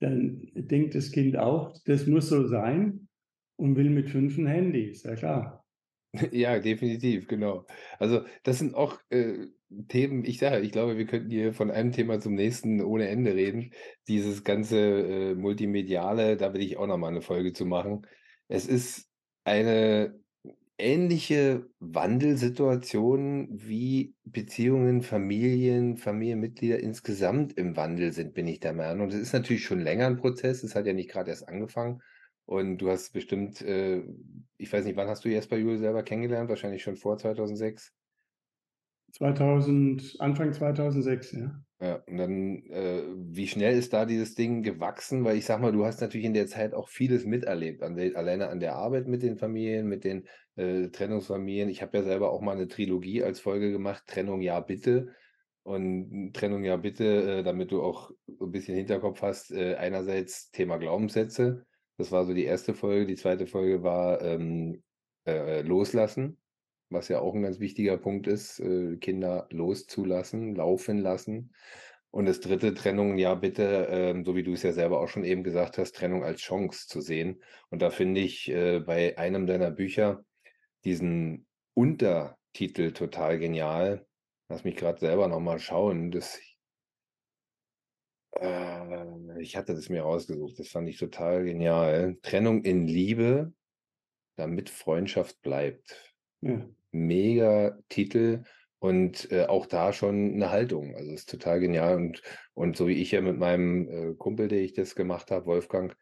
dann 0.00 0.42
denkt 0.54 0.94
das 0.94 1.10
Kind 1.10 1.36
auch, 1.36 1.74
das 1.84 2.06
muss 2.06 2.28
so 2.28 2.46
sein 2.46 3.08
und 3.56 3.76
will 3.76 3.90
mit 3.90 4.10
fünf 4.10 4.38
ein 4.38 4.46
Handy, 4.46 4.90
ist 4.90 5.04
ja 5.04 5.14
klar. 5.14 5.64
Ja, 6.32 6.58
definitiv, 6.58 7.28
genau. 7.28 7.66
Also 7.98 8.22
das 8.42 8.58
sind 8.58 8.74
auch 8.74 8.98
äh, 9.10 9.48
Themen, 9.88 10.24
ich 10.24 10.38
sage, 10.38 10.60
ich 10.60 10.72
glaube, 10.72 10.96
wir 10.96 11.04
könnten 11.04 11.30
hier 11.30 11.52
von 11.52 11.70
einem 11.70 11.92
Thema 11.92 12.18
zum 12.20 12.34
nächsten 12.34 12.80
ohne 12.80 13.08
Ende 13.08 13.34
reden. 13.34 13.72
Dieses 14.08 14.42
ganze 14.42 14.78
äh, 14.78 15.34
Multimediale, 15.34 16.38
da 16.38 16.54
will 16.54 16.62
ich 16.62 16.78
auch 16.78 16.86
noch 16.86 16.96
mal 16.96 17.08
eine 17.08 17.20
Folge 17.20 17.52
zu 17.52 17.66
machen. 17.66 18.06
Es 18.48 18.66
ist 18.66 19.10
eine 19.44 20.18
ähnliche 20.78 21.68
Wandelsituation, 21.80 23.48
wie 23.50 24.14
Beziehungen, 24.24 25.02
Familien, 25.02 25.96
Familienmitglieder 25.96 26.78
insgesamt 26.78 27.52
im 27.58 27.76
Wandel 27.76 28.12
sind, 28.12 28.34
bin 28.34 28.46
ich 28.46 28.60
der 28.60 28.72
Meinung. 28.72 29.08
Es 29.08 29.16
ist 29.16 29.32
natürlich 29.32 29.64
schon 29.64 29.80
länger 29.80 30.06
ein 30.06 30.16
Prozess, 30.16 30.62
es 30.62 30.74
hat 30.74 30.86
ja 30.86 30.92
nicht 30.92 31.10
gerade 31.10 31.30
erst 31.30 31.48
angefangen. 31.48 32.00
Und 32.46 32.78
du 32.78 32.90
hast 32.90 33.12
bestimmt, 33.12 33.60
äh, 33.60 34.02
ich 34.56 34.72
weiß 34.72 34.84
nicht, 34.86 34.96
wann 34.96 35.08
hast 35.08 35.24
du 35.24 35.28
Jesper 35.28 35.58
Juhl 35.58 35.76
selber 35.76 36.02
kennengelernt? 36.02 36.48
Wahrscheinlich 36.48 36.82
schon 36.82 36.96
vor 36.96 37.18
2006. 37.18 37.92
2000, 39.12 40.16
Anfang 40.20 40.52
2006, 40.52 41.32
ja. 41.32 41.60
Ja, 41.80 42.02
und 42.08 42.16
dann, 42.16 42.64
äh, 42.66 43.04
wie 43.16 43.46
schnell 43.46 43.78
ist 43.78 43.92
da 43.92 44.04
dieses 44.04 44.34
Ding 44.34 44.62
gewachsen? 44.64 45.24
Weil 45.24 45.36
ich 45.36 45.44
sag 45.44 45.60
mal, 45.60 45.70
du 45.70 45.84
hast 45.84 46.00
natürlich 46.00 46.26
in 46.26 46.34
der 46.34 46.48
Zeit 46.48 46.74
auch 46.74 46.88
vieles 46.88 47.24
miterlebt, 47.24 47.82
an 47.82 47.94
der, 47.94 48.16
alleine 48.16 48.48
an 48.48 48.58
der 48.58 48.74
Arbeit 48.74 49.06
mit 49.06 49.22
den 49.22 49.36
Familien, 49.36 49.86
mit 49.86 50.02
den 50.02 50.26
äh, 50.56 50.88
Trennungsfamilien. 50.88 51.68
Ich 51.68 51.80
habe 51.80 51.98
ja 51.98 52.02
selber 52.02 52.32
auch 52.32 52.40
mal 52.40 52.56
eine 52.56 52.66
Trilogie 52.66 53.22
als 53.22 53.38
Folge 53.38 53.70
gemacht, 53.70 54.02
Trennung 54.08 54.40
ja 54.40 54.58
bitte. 54.58 55.14
Und 55.62 56.32
Trennung 56.34 56.64
ja 56.64 56.76
bitte, 56.76 57.04
äh, 57.38 57.42
damit 57.44 57.70
du 57.70 57.80
auch 57.82 58.10
ein 58.40 58.50
bisschen 58.50 58.74
Hinterkopf 58.74 59.22
hast, 59.22 59.52
äh, 59.52 59.76
einerseits 59.76 60.50
Thema 60.50 60.78
Glaubenssätze. 60.78 61.64
Das 61.96 62.10
war 62.10 62.24
so 62.24 62.34
die 62.34 62.44
erste 62.44 62.74
Folge. 62.74 63.06
Die 63.06 63.16
zweite 63.16 63.46
Folge 63.46 63.84
war 63.84 64.20
ähm, 64.22 64.82
äh, 65.26 65.62
Loslassen, 65.62 66.38
was 66.90 67.08
ja 67.08 67.20
auch 67.20 67.34
ein 67.34 67.42
ganz 67.42 67.60
wichtiger 67.60 67.98
Punkt 67.98 68.26
ist, 68.26 68.60
äh, 68.60 68.96
Kinder 68.96 69.46
loszulassen, 69.50 70.54
laufen 70.54 70.98
lassen. 70.98 71.54
Und 72.10 72.26
das 72.26 72.40
dritte, 72.40 72.74
Trennung, 72.74 73.18
ja 73.18 73.34
bitte, 73.34 73.88
ähm, 73.90 74.24
so 74.24 74.34
wie 74.34 74.42
du 74.42 74.54
es 74.54 74.62
ja 74.62 74.72
selber 74.72 75.00
auch 75.00 75.08
schon 75.08 75.24
eben 75.24 75.44
gesagt 75.44 75.76
hast, 75.78 75.94
Trennung 75.94 76.24
als 76.24 76.40
Chance 76.40 76.86
zu 76.88 77.00
sehen. 77.00 77.42
Und 77.70 77.82
da 77.82 77.90
finde 77.90 78.20
ich 78.22 78.48
äh, 78.50 78.80
bei 78.80 79.18
einem 79.18 79.46
deiner 79.46 79.70
Bücher 79.70 80.24
diesen 80.84 81.46
Untertitel 81.74 82.92
total 82.92 83.38
genial. 83.38 84.06
Lass 84.48 84.64
mich 84.64 84.76
gerade 84.76 84.98
selber 84.98 85.28
nochmal 85.28 85.58
schauen. 85.58 86.10
Das 86.10 86.40
Äh, 88.40 89.40
ich 89.40 89.56
hatte 89.56 89.74
das 89.74 89.88
mir 89.88 90.02
rausgesucht, 90.02 90.58
das 90.58 90.68
fand 90.68 90.88
ich 90.88 90.98
total 90.98 91.44
genial. 91.44 92.16
Trennung 92.22 92.64
in 92.64 92.86
Liebe, 92.86 93.52
damit 94.36 94.70
Freundschaft 94.70 95.40
bleibt. 95.42 96.14
Ja. 96.40 96.66
Mega 96.92 97.78
Titel 97.88 98.44
und, 98.78 99.30
äh, 99.32 99.46
auch 99.46 99.66
da 99.66 99.92
schon 99.92 100.34
eine 100.34 100.50
Haltung. 100.50 100.94
Also, 100.94 101.12
ist 101.12 101.28
total 101.28 101.60
genial 101.60 101.96
und 101.96 102.22
und 102.54 102.76
so 102.76 102.88
wie 102.88 103.00
ich 103.00 103.10
ja 103.12 103.20
mit 103.20 103.38
meinem, 103.38 103.88
äh, 103.88 104.14
Kumpel, 104.14 104.48
der 104.48 104.60
ich 104.60 104.72
das 104.72 104.94
gemacht 104.94 105.30
habe, 105.30 105.46
Wolfgang, 105.46 105.96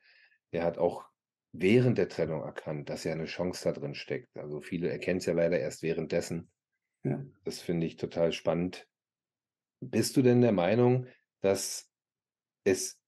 der 0.53 0.63
hat 0.65 0.79
auch 0.79 1.05
während 1.53 1.99
der 1.99 2.09
Trennung 2.09 2.43
erkannt, 2.43 2.91
dass 2.91 3.05
ja 3.05 3.13
eine 3.13 3.25
Chance 3.27 3.65
da 3.65 3.73
drin 3.73 3.95
steckt. 3.95 4.37
Also, 4.37 4.61
viele 4.61 4.91
erkennen 4.91 5.19
es 5.19 5.27
ja 5.27 5.33
leider 5.35 5.59
erst 5.59 5.83
währenddessen. 5.83 6.51
Ja. 7.05 7.25
Das 7.45 7.61
finde 7.61 7.87
ich 7.87 7.97
total 7.97 8.33
spannend. 8.33 8.87
Bist 9.81 10.17
du 10.17 10.23
denn 10.23 10.41
der 10.41 10.53
Meinung, 10.53 11.07
dass 11.41 11.91
es 12.65 12.99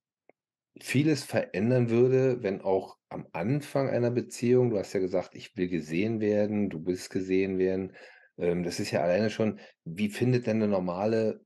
vieles 0.81 1.25
verändern 1.25 1.91
würde, 1.91 2.43
wenn 2.43 2.61
auch 2.63 2.99
am 3.09 3.27
Anfang 3.33 3.89
einer 3.89 4.11
Beziehung 4.11 4.71
du 4.71 4.79
hast 4.79 4.93
ja 4.95 5.01
gesagt: 5.01 5.35
„Ich 5.35 5.57
will 5.57 5.69
gesehen 5.69 6.21
werden, 6.21 6.71
du 6.71 6.85
willst 6.87 7.11
gesehen 7.11 7.59
werden.“ 7.59 7.95
Ähm, 8.39 8.63
das 8.65 8.81
ist 8.81 8.91
ja 8.91 9.01
alleine 9.03 9.31
schon 9.31 9.61
wie 9.85 10.09
findet 10.11 10.47
denn 10.47 10.59
'ne 10.59 10.69
normale 10.69 11.45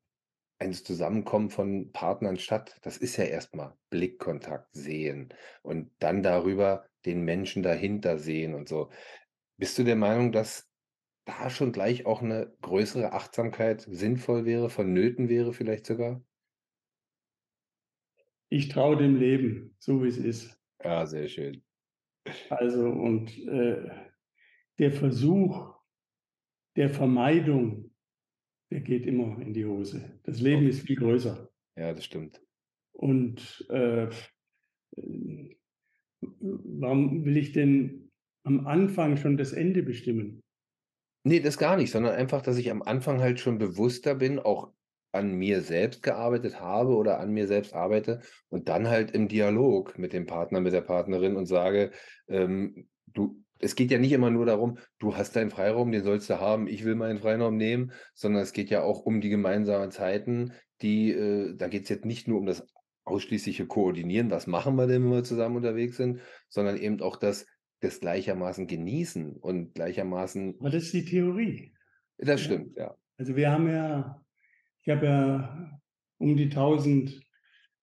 ein 0.60 0.72
Zusammenkommen 0.74 1.50
von 1.50 1.92
Partnern 1.92 2.38
statt? 2.38 2.78
Das 2.82 2.98
ist 2.98 3.16
ja 3.18 3.24
erst 3.24 3.54
mal 3.56 3.76
Blickkontakt, 3.90 4.68
sehen 4.74 5.34
und 5.62 5.92
dann 6.00 6.22
darüber 6.22 6.86
den 7.06 7.22
Menschen 7.24 7.62
dahinter 7.64 8.18
sehen 8.18 8.54
und 8.54 8.68
so. 8.68 8.90
Bist 9.58 9.78
du 9.78 9.84
der 9.84 9.96
Meinung, 9.96 10.32
dass 10.32 10.68
da 11.26 11.50
schon 11.50 11.72
gleich 11.72 12.06
auch 12.06 12.22
'ne 12.22 12.54
größere 12.62 13.12
Achtsamkeit 13.12 13.86
sinnvoll 13.90 14.44
wäre, 14.46 14.70
vonnöten 14.70 15.28
wäre 15.30 15.52
vielleicht 15.54 15.86
sogar? 15.86 16.22
Ich 18.52 18.68
traue 18.68 18.98
dem 18.98 19.16
Leben, 19.16 19.74
so 19.78 20.04
wie 20.04 20.08
es 20.08 20.18
ist. 20.18 20.60
Ja, 20.84 21.06
sehr 21.06 21.26
schön. 21.26 21.62
Also 22.50 22.86
und, 22.86 23.30
äh, 23.48 23.88
der 24.78 24.92
Versuch 24.92 25.74
der 26.76 26.90
Vermeidung, 26.90 27.94
der 28.70 28.82
geht 28.82 29.06
immer 29.06 29.40
in 29.40 29.54
die 29.54 29.64
Hose. 29.64 30.20
Das 30.24 30.42
Leben 30.42 30.66
ist 30.66 30.82
viel 30.86 30.96
größer. 30.96 31.50
Ja, 31.78 31.94
das 31.94 32.04
stimmt. 32.04 32.42
Und, 32.92 33.64
äh, 33.70 34.10
warum 36.20 37.24
will 37.24 37.38
ich 37.38 37.52
denn 37.52 38.10
am 38.44 38.66
Anfang 38.66 39.16
schon 39.16 39.38
das 39.38 39.54
Ende 39.54 39.82
bestimmen? 39.82 40.42
Ne, 41.24 41.40
das 41.40 41.56
gar 41.56 41.78
nicht, 41.78 41.90
sondern 41.90 42.14
einfach, 42.14 42.42
dass 42.42 42.58
ich 42.58 42.70
am 42.70 42.82
Anfang 42.82 43.22
halt 43.22 43.40
schon 43.40 43.56
bewusster 43.56 44.14
bin, 44.14 44.38
auch 44.38 44.74
an 45.12 45.34
mir 45.34 45.60
selbst 45.62 46.02
gearbeitet 46.02 46.60
habe 46.60 46.96
oder 46.96 47.20
an 47.20 47.32
mir 47.32 47.46
selbst 47.46 47.74
arbeite 47.74 48.20
und 48.48 48.68
dann 48.68 48.88
halt 48.88 49.10
im 49.12 49.28
Dialog 49.28 49.98
mit 49.98 50.12
dem 50.12 50.26
Partner, 50.26 50.60
mit 50.60 50.72
der 50.72 50.80
Partnerin 50.82 51.36
und 51.36 51.46
sage, 51.46 51.90
ähm: 52.28 52.88
„Du 53.06 53.42
es 53.64 53.76
geht 53.76 53.92
ja 53.92 53.98
nicht 53.98 54.10
immer 54.10 54.30
nur 54.30 54.44
darum, 54.44 54.78
du 54.98 55.16
hast 55.16 55.36
deinen 55.36 55.50
Freiraum, 55.50 55.92
den 55.92 56.02
sollst 56.02 56.28
du 56.28 56.40
haben, 56.40 56.66
ich 56.66 56.84
will 56.84 56.96
meinen 56.96 57.20
Freiraum 57.20 57.56
nehmen, 57.56 57.92
sondern 58.12 58.42
es 58.42 58.52
geht 58.52 58.70
ja 58.70 58.82
auch 58.82 59.00
um 59.00 59.20
die 59.20 59.28
gemeinsamen 59.28 59.92
Zeiten, 59.92 60.52
die 60.80 61.12
äh, 61.12 61.54
da 61.56 61.68
geht's 61.68 61.88
jetzt 61.88 62.04
nicht 62.04 62.26
nur 62.26 62.40
um 62.40 62.46
das 62.46 62.66
ausschließliche 63.04 63.66
Koordinieren, 63.66 64.30
was 64.30 64.46
machen 64.48 64.74
wir 64.76 64.86
denn, 64.86 65.04
wenn 65.04 65.10
wir 65.10 65.24
zusammen 65.24 65.56
unterwegs 65.56 65.96
sind, 65.96 66.20
sondern 66.48 66.76
eben 66.76 67.00
auch 67.00 67.16
das 67.16 67.46
das 67.80 67.98
gleichermaßen 68.00 68.68
genießen 68.68 69.36
und 69.36 69.74
gleichermaßen 69.74 70.56
Aber 70.60 70.70
das 70.70 70.84
ist 70.84 70.92
die 70.94 71.04
Theorie. 71.04 71.74
Das 72.18 72.40
stimmt, 72.40 72.76
ja. 72.76 72.96
Also, 73.18 73.36
wir 73.36 73.50
haben 73.50 73.68
ja 73.68 74.22
ich 74.82 74.90
habe 74.90 75.06
ja 75.06 75.80
um 76.18 76.36
die 76.36 76.48
1.000 76.50 77.20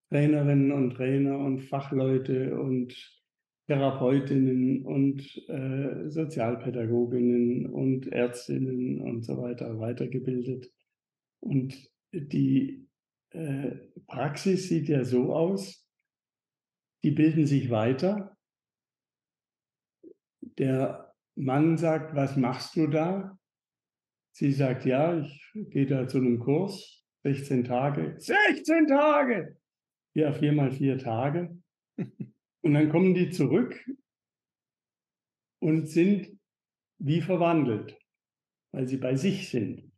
Trainerinnen 0.10 0.72
und 0.72 0.96
Trainer 0.96 1.38
und 1.38 1.62
Fachleute 1.62 2.60
und 2.60 2.96
Therapeutinnen 3.68 4.84
und, 4.86 5.22
äh, 5.48 6.10
Sozialpädagoginnen 6.10 7.68
und 7.68 8.08
Ärztinnen 8.08 9.02
und 9.02 9.24
so 9.24 9.38
weiter 9.42 9.80
weitergebildet. 9.80 10.72
Und 11.42 11.78
die, 12.12 12.88
äh, 13.32 13.76
Praxis 14.08 14.68
sieht 14.70 14.90
ja 14.90 15.06
so 15.06 15.34
aus 15.34 15.86
die 17.04 17.12
bilden 17.12 17.46
sich 17.46 17.70
weiter. 17.70 18.36
Der 20.58 21.14
Mann 21.36 21.78
sagt: 21.78 22.16
„Was 22.16 22.36
machst 22.36 22.76
du 22.76 22.88
da?“ 22.88 23.39
Sie 24.40 24.54
sagt: 24.54 24.86
„Ja, 24.86 25.20
ich 25.20 25.52
gehe 25.54 25.86
da 25.86 26.08
zu 26.08 26.18
'nem 26.20 26.40
Kurs, 26.40 27.04
16 27.24 27.66
Tage.“ 27.66 28.16
„16 28.20 28.88
Tage!“ 28.88 29.58
Ja, 30.16 30.32
4 30.32 30.54
mal 30.54 30.72
4 30.72 30.98
Tage. 30.98 31.58
Und 32.64 32.74
dann 32.74 32.90
kommen 32.90 33.14
die 33.16 33.32
zurück 33.32 33.76
und 35.62 35.88
sind 35.88 36.40
wie 37.00 37.22
verwandelt, 37.22 37.98
weil 38.74 38.88
sie 38.88 38.98
bei 38.98 39.16
sich 39.16 39.50
sind. 39.50 39.92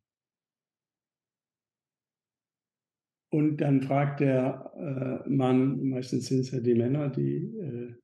Und 3.34 3.58
dann 3.62 3.82
fragt 3.82 4.19
der, 4.19 5.23
äh, 5.25 5.30
Mann 5.30 5.88
meistens 5.88 6.27
sind's 6.27 6.51
ja 6.51 6.60
die 6.60 6.75
Männer, 6.75 7.10
die, 7.10 7.38
äh, 7.58 7.95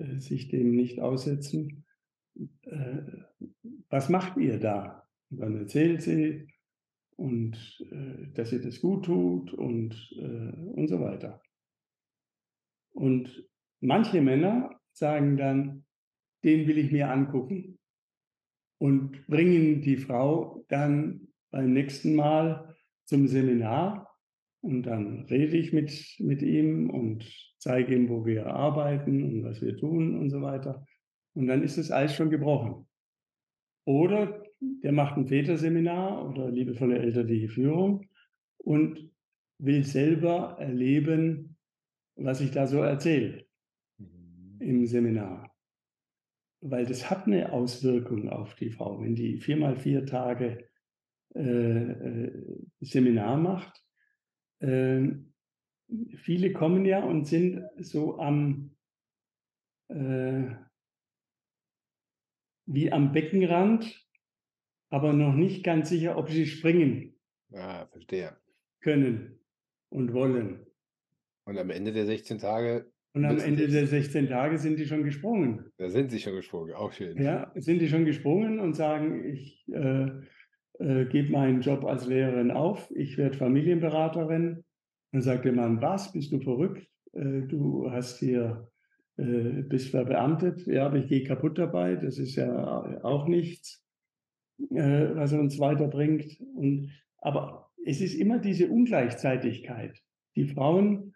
äh, 0.00 0.18
sich 0.18 0.48
dem 0.48 0.72
nicht 0.76 1.00
aussetzen: 1.00 1.84
„Äh, 2.62 3.02
was 3.90 4.08
macht 4.08 4.38
ihr 4.38 4.58
da?“ 4.58 5.08
Und 5.30 5.40
dann 5.40 5.56
erzählt 5.56 6.02
sie 6.02 6.48
und, 7.16 7.56
äh, 7.90 8.32
dass 8.34 8.52
ihr 8.52 8.60
das 8.62 8.80
gut 8.80 9.04
tut 9.06 9.52
und, 9.52 9.94
äh 10.18 10.52
und 10.74 10.88
so 10.88 11.00
weiter. 11.00 11.40
Und 12.92 13.44
manche 13.80 14.20
Männer 14.20 14.80
sagen 14.92 15.36
dann: 15.36 15.84
„Den 16.44 16.66
will 16.66 16.78
ich 16.78 16.90
mir 16.92 17.10
angucken“ 17.10 17.78
und 18.78 19.26
bringen 19.26 19.82
die 19.82 19.96
Frau 19.98 20.64
dann 20.68 21.28
beim 21.50 21.72
nächsten 21.72 22.14
Mal 22.14 22.74
zum 23.04 23.28
Seminar 23.28 24.08
und 24.62 24.84
dann 24.84 25.26
rede 25.26 25.56
ich 25.56 25.72
mit 25.72 26.16
mit 26.18 26.42
ihm 26.42 26.88
und 26.90 27.24
zeige 27.58 27.94
ihm, 27.94 28.08
wo 28.08 28.24
wir 28.24 28.46
arbeiten 28.46 29.22
und 29.22 29.44
was 29.44 29.60
wir 29.60 29.76
tun 29.76 30.18
und 30.18 30.30
so 30.30 30.40
weiter. 30.42 30.84
Und 31.34 31.46
dann 31.46 31.62
ist 31.62 31.78
das 31.78 31.90
Eis 31.90 32.14
schon 32.14 32.30
gebrochen. 32.30 32.86
Oder 33.86 34.39
der 34.60 34.92
macht 34.92 35.16
'n 35.18 35.26
Väterseminar 35.28 36.28
oder 36.28 36.50
liebevolle 36.50 36.98
elterliche 36.98 37.48
Führung 37.48 38.06
und 38.58 39.10
will 39.58 39.84
selber 39.84 40.56
erleben, 40.60 41.56
was 42.16 42.40
ich 42.42 42.50
da 42.52 42.66
so 42.66 42.78
erzähle 42.82 43.46
Mhm. 43.98 44.60
im 44.60 44.86
Seminar. 44.86 45.50
Weil 46.62 46.84
das 46.86 47.10
hat 47.10 47.26
'ne 47.26 47.52
Auswirkung 47.52 48.28
auf 48.28 48.54
die 48.54 48.70
Frau. 48.70 49.00
Wenn 49.00 49.14
die 49.14 49.38
4 49.38 49.56
mal 49.56 49.76
4 49.76 50.04
Tage, 50.04 50.68
äh, 51.34 51.40
äh, 51.42 52.44
Seminar 52.80 53.38
macht 53.38 53.82
ähm, 54.60 55.34
viele 56.16 56.52
kommen 56.52 56.84
ja 56.86 57.04
und 57.04 57.26
sind 57.26 57.62
so 57.80 58.18
am 58.20 58.76
äh 59.90 60.70
wie 62.68 62.92
am 62.92 63.12
Beckenrand, 63.12 64.06
aber 64.90 65.12
noch 65.14 65.34
nicht 65.34 65.64
ganz 65.64 65.88
sicher, 65.88 66.18
ob 66.18 66.30
sie 66.30 66.46
springen 66.46 67.16
Ah, 67.54 67.86
verstehe. 67.86 68.40
können 68.80 69.40
und 69.88 70.12
wollen. 70.12 70.66
Und 71.44 71.58
am 71.58 71.68
Ende 71.70 71.92
der 71.92 72.06
16 72.06 72.38
Tage 72.38 72.92
Und 73.12 73.24
am 73.24 73.38
Ende 73.38 73.68
der 73.68 73.86
16 73.86 74.26
Tage 74.26 74.58
sind 74.58 74.76
die 74.80 74.86
schon 74.86 75.04
gesprungen. 75.04 75.70
Da 75.78 75.90
sind 75.90 76.10
sie 76.12 76.20
schon 76.20 76.36
gesprungen, 76.36 76.74
auch 76.74 76.92
schön. 76.92 77.24
Ja, 77.24 77.52
sind 77.56 77.80
die 77.80 77.88
schon 77.88 78.04
gesprungen 78.04 78.60
und 78.60 78.74
sagen: 78.74 79.24
„Ich, 79.24 79.66
äh, 79.72 80.06
äh, 80.78 81.06
gebe 81.06 81.32
meinen 81.32 81.60
Job 81.60 81.84
als 81.84 82.06
Lehrerin 82.06 82.50
auf, 82.50 82.90
ich 82.94 83.18
werde 83.18 83.36
Familienberaterin.“ 83.36 84.64
Dann 85.12 85.22
sagt 85.22 85.44
der 85.44 85.52
Mann: 85.52 85.82
„Was, 85.82 86.12
bist 86.12 86.32
du 86.32 86.40
verrückt? 86.40 86.86
Äh, 87.12 87.42
du 87.48 87.90
hast 87.90 88.20
hier 88.20 88.70
äh, 89.16 89.62
bist 89.62 89.90
verbeamtet.“ 89.90 90.66
„Ja, 90.66 90.86
aber 90.86 90.98
ich 90.98 91.08
gehe 91.08 91.24
kaputt 91.24 91.58
dabei, 91.58 91.96
das 91.96 92.18
ist 92.18 92.36
ja 92.36 93.00
auch 93.02 93.26
nichts, 93.26 93.84
äh, 94.70 95.14
was 95.14 95.32
uns 95.32 95.58
weiterbringt.“ 95.58 96.40
Und 96.54 96.90
aber 97.18 97.70
es 97.84 98.00
ist 98.00 98.14
immer 98.14 98.38
diese 98.38 98.68
Ungleichzeitigkeit. 98.68 99.98
Die 100.36 100.46
Frauen 100.46 101.14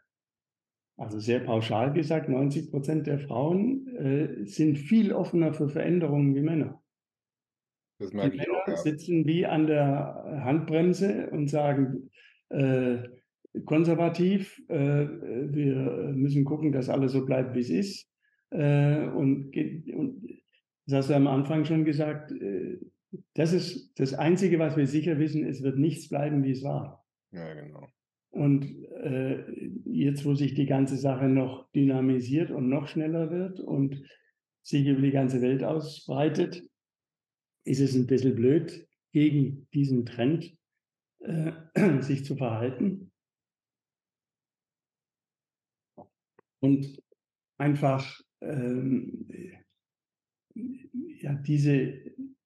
also 0.97 1.19
sehr 1.19 1.41
pauschal 1.41 1.93
gesagt, 1.93 2.29
90 2.29 2.71
% 2.71 3.07
der 3.07 3.19
Frauen, 3.19 3.89
äh, 3.97 4.47
sind 4.47 4.79
viel 4.79 5.13
offener 5.13 5.53
für 5.53 5.69
Veränderungen 5.69 6.35
wie 6.35 6.43
Männer. 6.43 6.83
Das 7.99 8.11
Die 8.11 8.17
merke 8.17 8.37
ich 8.37 8.43
auch, 8.43 8.67
Männer 8.67 8.77
ja. 8.77 8.77
sitzen 8.77 9.27
wie 9.27 9.47
an 9.47 9.67
der 9.67 10.43
Handbremse 10.45 11.31
und 11.31 11.49
sagen, 11.49 12.11
äh, 12.51 12.99
konservativ, 13.65 14.63
äh, 14.69 15.07
wir 15.07 16.13
müssen 16.15 16.45
gucken, 16.45 16.73
dass 16.73 16.89
alles 16.89 17.13
so 17.13 17.25
bleibt, 17.25 17.55
wie's 17.55 17.71
ist. 17.71 18.09
Äh, 18.51 19.07
und 19.09 19.57
und 19.95 20.29
das 20.87 20.99
hast 20.99 21.11
du 21.11 21.15
am 21.15 21.27
Anfang 21.27 21.65
schon 21.65 21.85
gesagt, 21.85 22.31
äh, 22.33 22.79
das 23.35 23.53
ist 23.53 23.99
das 23.99 24.15
Einzige, 24.15 24.59
was 24.59 24.77
wir 24.77 24.87
sicher 24.87 25.19
wissen, 25.19 25.45
es 25.45 25.63
wird 25.63 25.79
nichts 25.79 26.09
bleiben, 26.09 26.45
wie 26.45 26.53
es 26.53 26.63
war. 26.63 27.05
Ja, 27.33 27.55
genau. 27.55 27.89
Und 28.31 28.65
äh, 28.95 29.45
jetzt, 29.85 30.25
wo 30.25 30.35
sich 30.35 30.55
die 30.55 30.67
ganze 30.67 30.97
Sache 30.97 31.29
noch 31.29 31.71
dynamisiert 31.73 32.51
und 32.51 32.69
noch 32.69 32.89
schneller 32.89 33.31
wird 33.31 33.61
und 33.61 34.03
sich 34.63 34.87
über 34.87 35.01
die 35.01 35.13
ganze 35.13 35.41
Welt 35.41 35.63
ausbreitet, 35.63 36.69
ist 37.65 37.81
es 37.81 37.95
ein 37.95 38.07
bisschen 38.07 38.35
blöd, 38.35 38.89
gegen 39.13 39.69
diesen 39.73 40.05
Trend 40.05 40.57
äh, 41.21 41.53
sich 42.01 42.25
zu 42.25 42.35
verhalten. 42.37 43.13
Und 46.61 47.01
einfach 47.57 48.21
ähm, 48.41 49.29
ja, 50.55 51.35
diese 51.35 52.03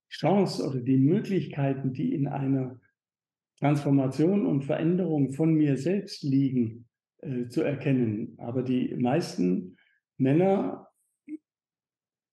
Chance 0.08 0.66
oder 0.66 0.80
die 0.80 0.96
Möglichkeiten, 0.96 1.92
die 1.92 2.14
in 2.14 2.28
einer 2.28 2.80
Transformation 3.58 4.46
und 4.46 4.64
Veränderung 4.64 5.32
von 5.32 5.54
mir 5.54 5.76
selbst 5.76 6.22
liegen, 6.22 6.86
äh, 7.18 7.48
zu 7.48 7.62
erkennen. 7.62 8.34
Aber 8.38 8.62
die 8.62 8.94
meisten 8.96 9.76
Männer 10.16 10.88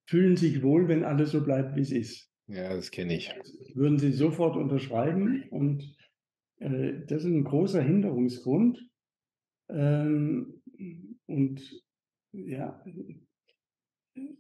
fühlen 0.08 0.38
sich 0.38 0.62
wohl, 0.62 0.88
wenn 0.88 1.04
alles 1.04 1.32
so 1.32 1.44
bleibt, 1.44 1.76
wie 1.76 1.82
es 1.82 1.92
ist. 1.92 2.32
Ja, 2.48 2.76
das 2.76 2.92
kenne 2.92 3.16
ich. 3.16 3.34
Würden 3.74 3.98
sie 3.98 4.12
sofort 4.12 4.56
unterschreiben 4.56 5.44
und 5.50 5.96
äh, 6.60 6.94
das 7.08 7.24
ist 7.24 7.32
ein 7.32 7.44
großer 7.44 7.82
Hinderungsgrund. 7.82 8.88
Ähm, 9.70 10.62
und 11.26 11.84
ja, 12.32 12.84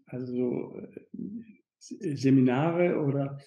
also 0.05 0.77
äh, 0.77 1.05
Seminare 1.87 2.99
oder 2.99 3.37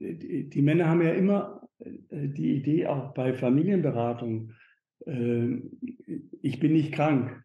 äh, 0.00 0.14
die, 0.14 0.62
Männer 0.62 0.88
haben 0.88 1.02
ja 1.02 1.12
immer 1.12 1.68
äh, 1.78 1.90
die 2.10 2.56
Idee, 2.56 2.86
auch 2.86 3.14
bei 3.14 3.34
Familienberatung, 3.34 4.52
äh, 5.06 5.56
ich 6.42 6.60
bin 6.60 6.72
nicht 6.72 6.92
krank, 6.92 7.42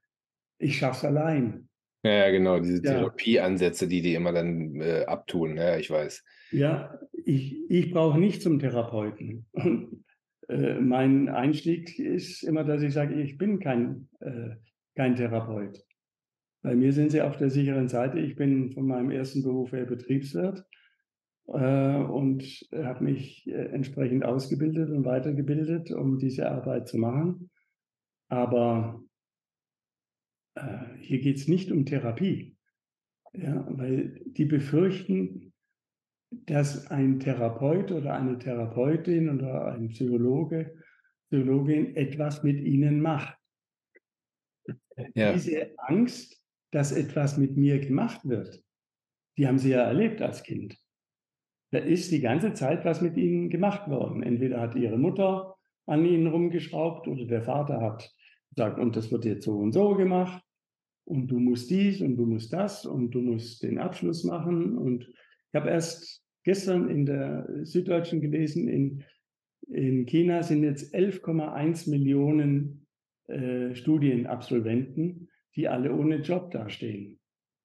ich 0.58 0.78
schaff's 0.78 1.06
allein. 1.06 1.70
Ja, 2.04 2.30
genau, 2.32 2.60
diese 2.60 2.84
ja. 2.84 2.94
Therapieansätze, 2.94 3.88
die 3.88 4.02
die 4.02 4.14
immer 4.14 4.32
dann 4.32 4.80
äh, 4.80 5.04
abtun, 5.06 5.58
ja, 5.58 5.78
ich 5.78 5.90
weiß. 5.90 6.24
Ja, 6.52 6.98
ich, 7.26 7.58
ich 7.70 7.92
brauche 7.92 8.20
nicht 8.20 8.42
zum 8.42 8.60
Therapeuten. 8.60 9.46
Und, 9.52 10.06
äh, 10.48 10.80
mein 10.80 11.28
Einstieg 11.30 12.00
ist 12.00 12.44
immer, 12.44 12.64
dass 12.64 12.82
ich 12.82 12.94
sage, 12.94 13.22
ich 13.22 13.38
bin 13.38 13.60
kein, 13.60 14.08
äh, 14.22 14.56
kein 14.96 15.16
Therapeut. 15.16 15.84
Bei 16.62 16.76
mir 16.76 16.92
sind 16.92 17.12
sie 17.12 17.22
auf 17.22 17.38
der 17.38 17.50
sicheren 17.50 17.88
Seite. 17.88 18.20
Ich 18.20 18.36
bin 18.36 18.72
von 18.72 18.86
meinem 18.86 19.12
ersten 19.12 19.44
Beruf 19.44 19.72
her 19.72 19.86
Betriebswirt 19.86 20.66
äh, 21.48 21.96
und 21.96 22.44
habe 22.74 23.04
mich 23.04 23.48
äh, 23.48 23.68
entsprechend 23.72 24.26
ausgebildet 24.26 24.90
und 24.90 25.06
weitergebildet, 25.06 25.92
um 25.92 26.18
diese 26.18 26.50
Arbeit 26.50 26.88
zu 26.90 26.98
machen. 26.98 27.50
Aber 28.28 29.02
äh, 30.56 30.86
hier 31.00 31.20
geht 31.20 31.38
es 31.38 31.48
nicht 31.48 31.72
um 31.72 31.86
Therapie, 31.86 32.58
ja, 33.34 33.66
weil 33.70 34.22
die 34.26 34.46
befürchten, 34.46 35.54
dass 36.32 36.88
ein 36.92 37.20
Therapeut 37.20 37.92
oder 37.92 38.14
eine 38.14 38.38
Therapeutin 38.38 39.30
oder 39.30 39.74
ein 39.74 39.90
Psychologe, 39.90 40.76
Psychologin 41.30 41.96
etwas 41.96 42.44
mit 42.44 42.60
ihnen 42.60 43.02
macht. 43.02 43.36
Ja. 45.16 45.34
Diese 45.34 45.72
Angst, 45.78 46.39
dass 46.72 46.92
etwas 46.92 47.38
mit 47.38 47.58
mir 47.58 47.80
gemacht 47.80 48.28
wird, 48.28 48.64
die 49.38 49.48
haben 49.48 49.58
sie 49.58 49.72
ja 49.72 49.82
erlebt 49.82 50.22
als 50.22 50.44
Kind. 50.44 50.78
Da 51.72 51.80
ist 51.80 52.12
die 52.12 52.20
ganze 52.20 52.54
Zeit 52.54 52.84
was 52.86 53.02
mit 53.02 53.16
ihnen 53.18 53.50
gemacht 53.50 53.90
worden. 53.90 54.24
Entweder 54.24 54.60
hat 54.60 54.76
ihre 54.76 54.98
Mutter 54.98 55.56
an 55.86 56.06
ihnen 56.06 56.28
rumgeschraubt 56.28 57.08
oder 57.08 57.26
der 57.26 57.44
Vater 57.44 57.82
hat 57.82 58.12
gesagt, 58.50 58.80
und 58.80 58.96
das 58.96 59.12
wird 59.12 59.26
jetzt 59.26 59.46
so 59.46 59.58
und 59.58 59.72
so 59.72 59.96
gemacht 59.96 60.44
und 61.10 61.28
du 61.28 61.40
musst 61.40 61.72
dies 61.72 62.02
und 62.02 62.18
du 62.18 62.26
musst 62.26 62.54
das 62.54 62.86
und 62.86 63.12
du 63.12 63.22
musst 63.22 63.64
den 63.64 63.80
Abschluss 63.80 64.24
machen. 64.24 64.78
Und 64.78 65.08
ich 65.08 65.56
habe 65.56 65.70
erst 65.70 66.24
gestern 66.44 66.88
in 66.88 67.06
der 67.06 67.48
Süddeutschen 67.64 68.22
gelesen, 68.22 68.68
in, 68.68 69.04
in 69.68 70.06
China 70.06 70.44
sind 70.44 70.64
jetzt 70.64 70.94
11,1 70.94 71.90
Millionen 71.90 72.86
äh, 73.28 73.74
Studienabsolventen, 73.74 75.30
die 75.56 75.68
alle 75.68 75.94
ohne 75.94 76.18
Job 76.18 76.52
dastehen. 76.52 77.20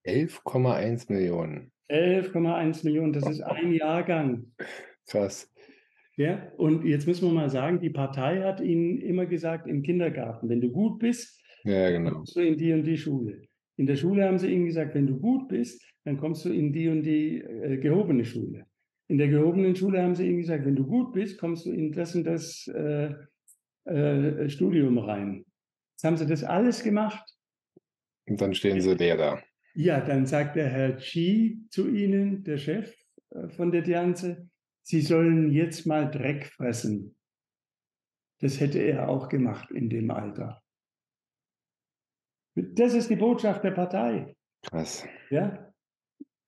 11,1 0.07 1.12
Millionen. 1.12 1.73
11,1 1.90 2.85
Millionen, 2.85 3.12
das 3.12 3.29
ist 3.29 3.40
ein 3.42 3.73
Jahrgang. 3.75 4.53
Krass. 5.07 5.51
Ja, 6.16 6.53
und 6.57 6.85
jetzt 6.85 7.07
müssen 7.07 7.27
wir 7.27 7.35
mal 7.35 7.51
sagen, 7.51 7.81
die 7.81 7.90
Partei 7.90 8.42
hat 8.42 8.61
ihnen 8.61 9.01
immer 9.01 9.27
gesagt 9.27 9.66
im 9.66 9.83
Kindergarten, 9.83 10.49
wenn 10.49 10.61
du 10.61 10.70
gut 10.70 11.01
bist, 11.01 11.42
ja, 11.64 11.90
genau. 11.90 12.12
kommst 12.12 12.37
du 12.37 12.40
in 12.40 12.57
die 12.57 12.73
und 12.73 12.85
die 12.85 12.97
Schule. 12.97 13.42
In 13.77 13.87
der 13.87 13.97
Schule 13.97 14.25
haben 14.25 14.38
sie 14.38 14.53
ihnen 14.53 14.66
gesagt, 14.66 14.94
wenn 14.94 15.07
du 15.07 15.18
gut 15.18 15.49
bist, 15.49 15.83
dann 16.05 16.18
kommst 16.18 16.44
du 16.44 16.51
in 16.51 16.73
die 16.73 16.88
und 16.88 17.03
die 17.03 17.40
äh, 17.40 17.79
gehobene 17.79 18.25
Schule. 18.25 18.66
In 19.09 19.18
der 19.18 19.29
gehobenen 19.29 19.75
Schule 19.75 20.03
haben 20.03 20.14
sie 20.14 20.27
ihnen 20.27 20.38
gesagt, 20.38 20.64
wenn 20.64 20.77
du 20.77 20.87
gut 20.87 21.12
bist, 21.12 21.38
kommst 21.38 21.66
du 21.66 21.73
in 21.73 21.92
das 21.92 22.14
und 22.14 22.25
das 22.25 22.68
äh, 22.68 23.12
äh, 23.85 24.49
Studium 24.49 24.99
rein. 24.99 25.44
Jetzt 25.94 26.05
haben 26.05 26.16
sie 26.16 26.27
das 26.27 26.44
alles 26.44 26.83
gemacht. 26.83 27.34
Und 28.26 28.40
dann 28.40 28.54
stehen 28.54 28.80
sie 28.80 28.94
leer 28.94 29.16
da. 29.16 29.42
Ja, 29.74 30.00
dann 30.00 30.26
sagt 30.26 30.56
der 30.56 30.68
Herr 30.68 30.96
Chi 30.96 31.66
zu 31.70 31.88
Ihnen, 31.88 32.44
der 32.44 32.58
Chef 32.58 32.94
äh, 33.30 33.48
von 33.48 33.72
der 33.72 33.82
Dianze, 33.82 34.48
Sie 34.87 35.00
sollen 35.00 35.50
jetzt 35.50 35.87
mal 35.87 36.10
Dreck 36.10 36.44
fressen. 36.44 37.16
Das 38.40 38.60
hätte 38.60 38.80
er 38.80 39.08
auch 39.08 39.30
gemacht 39.30 39.70
in 39.70 39.88
dem 39.88 40.10
Alter. 40.10 40.62
Das 42.54 42.92
ist 42.92 43.08
die 43.08 43.16
Botschaft 43.16 43.64
der 43.64 43.70
Partei. 43.70 44.37
Krass. 44.62 45.06
Ja? 45.30 45.72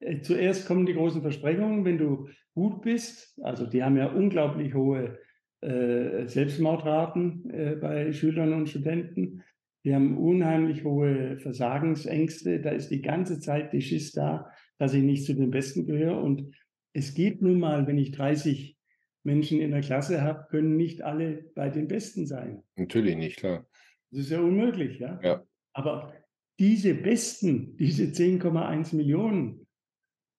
Äh, 0.00 0.20
zuerst 0.20 0.66
kommen 0.66 0.84
die 0.84 0.92
großen 0.92 1.22
Versprechungen, 1.22 1.86
wenn 1.86 1.96
du 1.96 2.28
gut 2.54 2.82
bist. 2.82 3.40
Also 3.42 3.66
die 3.66 3.82
haben 3.82 3.96
ja 3.96 4.06
unglaublich 4.06 4.74
hohe 4.74 5.18
äh, 5.62 6.26
Selbstmordraten 6.26 7.50
äh, 7.50 7.76
bei 7.76 8.12
Schülern 8.12 8.52
und 8.52 8.68
Studenten. 8.68 9.42
Die 9.87 9.94
haben 9.94 10.18
unheimlich 10.18 10.83
hohe 10.83 11.38
Versagensängste. 11.38 12.61
Da 12.61 12.70
ist 12.70 12.88
die 12.88 13.03
ganze 13.03 13.38
Zeit 13.38 13.72
die 13.72 13.81
Schiss 13.81 14.11
da, 14.11 14.51
dass 14.79 14.92
ich 14.94 15.05
nicht 15.05 15.25
zu 15.25 15.33
den 15.33 15.53
Besten 15.53 15.87
gehöre. 15.87 16.20
Und 16.20 16.53
es 16.92 17.14
geht 17.14 17.40
nun 17.40 17.61
mal, 17.61 17.87
wenn 17.87 17.96
ich 17.96 18.11
30 18.11 18.77
Menschen 19.22 19.61
in 19.61 19.70
der 19.70 19.83
Klasse 19.83 20.22
habe, 20.22 20.49
können 20.51 20.77
nicht 20.77 21.03
alle 21.03 21.44
bei 21.55 21.70
den 21.70 21.87
Besten 21.87 22.27
sein. 22.27 22.64
Natürlich 22.75 23.14
nicht, 23.14 23.37
klar. 23.37 23.64
Das 24.11 24.22
ist 24.22 24.31
ja 24.31 24.40
unmöglich, 24.40 24.99
ja. 24.99 25.20
ja. 25.22 25.46
Aber 25.72 26.12
diese 26.59 26.92
Besten, 26.94 27.77
diese 27.77 28.07
10,1 28.07 28.96
Millionen, 28.96 29.68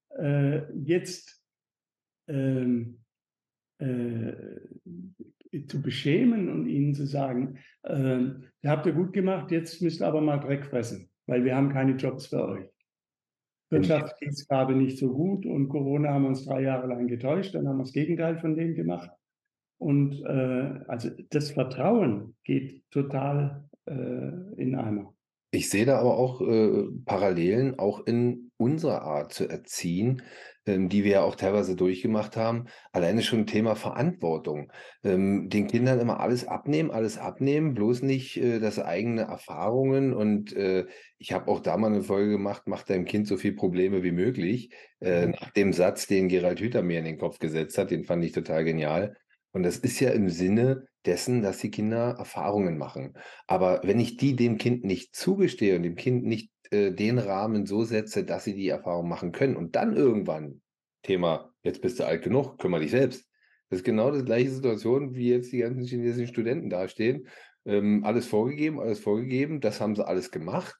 äh, 0.09 0.73
jetzt 0.73 1.41
ähm, 2.27 2.99
äh, 3.77 4.33
zu 5.67 5.81
beschämen 5.81 6.49
und 6.49 6.67
ihnen 6.67 6.93
zu 6.93 7.05
sagen, 7.05 7.57
äh, 7.83 8.19
habt 8.65 8.85
ihr 8.85 8.93
gut 8.93 9.13
gemacht, 9.13 9.51
jetzt 9.51 9.81
müsst 9.81 10.01
ihr 10.01 10.07
aber 10.07 10.21
mal 10.21 10.37
Dreck 10.37 10.65
fressen, 10.65 11.09
weil 11.25 11.43
wir 11.43 11.55
haben 11.55 11.69
keine 11.69 11.93
Jobs 11.93 12.27
für 12.27 12.47
euch. 12.47 12.69
Wirtschaft 13.69 14.17
geht 14.19 14.29
es 14.29 14.47
gerade 14.47 14.75
nicht 14.75 14.97
so 14.97 15.11
gut 15.11 15.45
und 15.45 15.67
Corona 15.69 16.09
haben 16.09 16.25
uns 16.25 16.45
drei 16.45 16.61
Jahre 16.61 16.87
lang 16.87 17.07
getäuscht, 17.07 17.53
dann 17.53 17.67
haben 17.67 17.77
wir 17.77 17.83
das 17.83 17.93
Gegenteil 17.93 18.37
von 18.37 18.55
dem 18.55 18.75
gemacht. 18.75 19.11
Und 19.79 20.23
äh, 20.23 20.79
also 20.87 21.09
das 21.29 21.51
Vertrauen 21.51 22.35
geht 22.43 22.83
total 22.89 23.69
äh, 23.85 23.93
in 24.55 24.75
Eimer. 24.75 25.13
Ich 25.51 25.69
sehe 25.69 25.85
da 25.85 25.99
aber 25.99 26.17
auch 26.17 26.41
äh, 26.41 26.87
Parallelen, 27.05 27.77
auch 27.79 28.05
in 28.05 28.51
unserer 28.57 29.01
Art 29.03 29.33
zu 29.33 29.47
erziehen, 29.47 30.21
die 30.67 31.03
wir 31.03 31.11
ja 31.11 31.21
auch 31.23 31.35
teilweise 31.35 31.75
durchgemacht 31.75 32.37
haben. 32.37 32.65
Alleine 32.91 33.23
schon 33.23 33.47
Thema 33.47 33.75
Verantwortung. 33.75 34.71
Ähm, 35.03 35.49
den 35.49 35.67
Kindern 35.67 35.99
immer 35.99 36.19
alles 36.19 36.47
abnehmen, 36.47 36.91
alles 36.91 37.17
abnehmen, 37.17 37.73
bloß 37.73 38.01
nicht 38.01 38.37
äh, 38.37 38.59
das 38.59 38.79
eigene 38.79 39.23
Erfahrungen. 39.23 40.13
Und 40.13 40.53
äh, 40.53 40.85
ich 41.17 41.33
habe 41.33 41.49
auch 41.49 41.59
da 41.59 41.77
mal 41.77 41.87
eine 41.87 42.03
Folge 42.03 42.31
gemacht, 42.31 42.63
mach 42.65 42.83
deinem 42.83 43.05
Kind 43.05 43.27
so 43.27 43.37
viel 43.37 43.53
Probleme 43.53 44.03
wie 44.03 44.11
möglich. 44.11 44.71
Äh, 44.99 45.27
mhm. 45.27 45.31
nach 45.39 45.51
dem 45.51 45.73
Satz, 45.73 46.07
den 46.07 46.29
Gerald 46.29 46.59
Hüther 46.59 46.83
mir 46.83 46.99
in 46.99 47.05
den 47.05 47.17
Kopf 47.17 47.39
gesetzt 47.39 47.77
hat, 47.77 47.91
den 47.91 48.03
fand 48.03 48.23
ich 48.23 48.31
total 48.33 48.63
genial. 48.63 49.15
Und 49.51 49.63
das 49.63 49.77
ist 49.77 49.99
ja 49.99 50.11
im 50.11 50.29
Sinne 50.29 50.85
dessen, 51.07 51.41
dass 51.41 51.57
die 51.57 51.71
Kinder 51.71 52.15
Erfahrungen 52.19 52.77
machen. 52.77 53.13
Aber 53.47 53.81
wenn 53.83 53.99
ich 53.99 54.17
die 54.17 54.35
dem 54.35 54.57
Kind 54.57 54.83
nicht 54.83 55.15
zugestehe 55.15 55.75
und 55.75 55.83
dem 55.83 55.95
Kind 55.95 56.25
nicht 56.25 56.51
äh, 56.71 56.91
den 56.91 57.19
Rahmen 57.19 57.65
so 57.65 57.83
setze, 57.83 58.23
dass 58.23 58.43
sie 58.43 58.55
die 58.55 58.69
Erfahrung 58.69 59.07
machen 59.07 59.31
können 59.31 59.55
und 59.55 59.75
dann 59.75 59.95
irgendwann 59.95 60.61
Thema, 61.03 61.53
jetzt 61.63 61.81
bist 61.81 61.99
du 61.99 62.05
alt 62.05 62.23
genug, 62.23 62.57
kümmere 62.59 62.81
dich 62.81 62.91
selbst. 62.91 63.25
Das 63.69 63.79
ist 63.79 63.85
genau 63.85 64.11
die 64.11 64.23
gleiche 64.23 64.49
Situation, 64.49 65.13
wie 65.15 65.29
jetzt 65.29 65.51
die 65.51 65.59
ganzen 65.59 65.83
chinesischen 65.83 66.27
Studenten 66.27 66.69
dastehen. 66.69 67.27
Ähm, 67.65 68.03
alles 68.05 68.25
vorgegeben, 68.25 68.79
alles 68.79 68.99
vorgegeben, 68.99 69.59
das 69.59 69.81
haben 69.81 69.95
sie 69.95 70.07
alles 70.07 70.31
gemacht. 70.31 70.75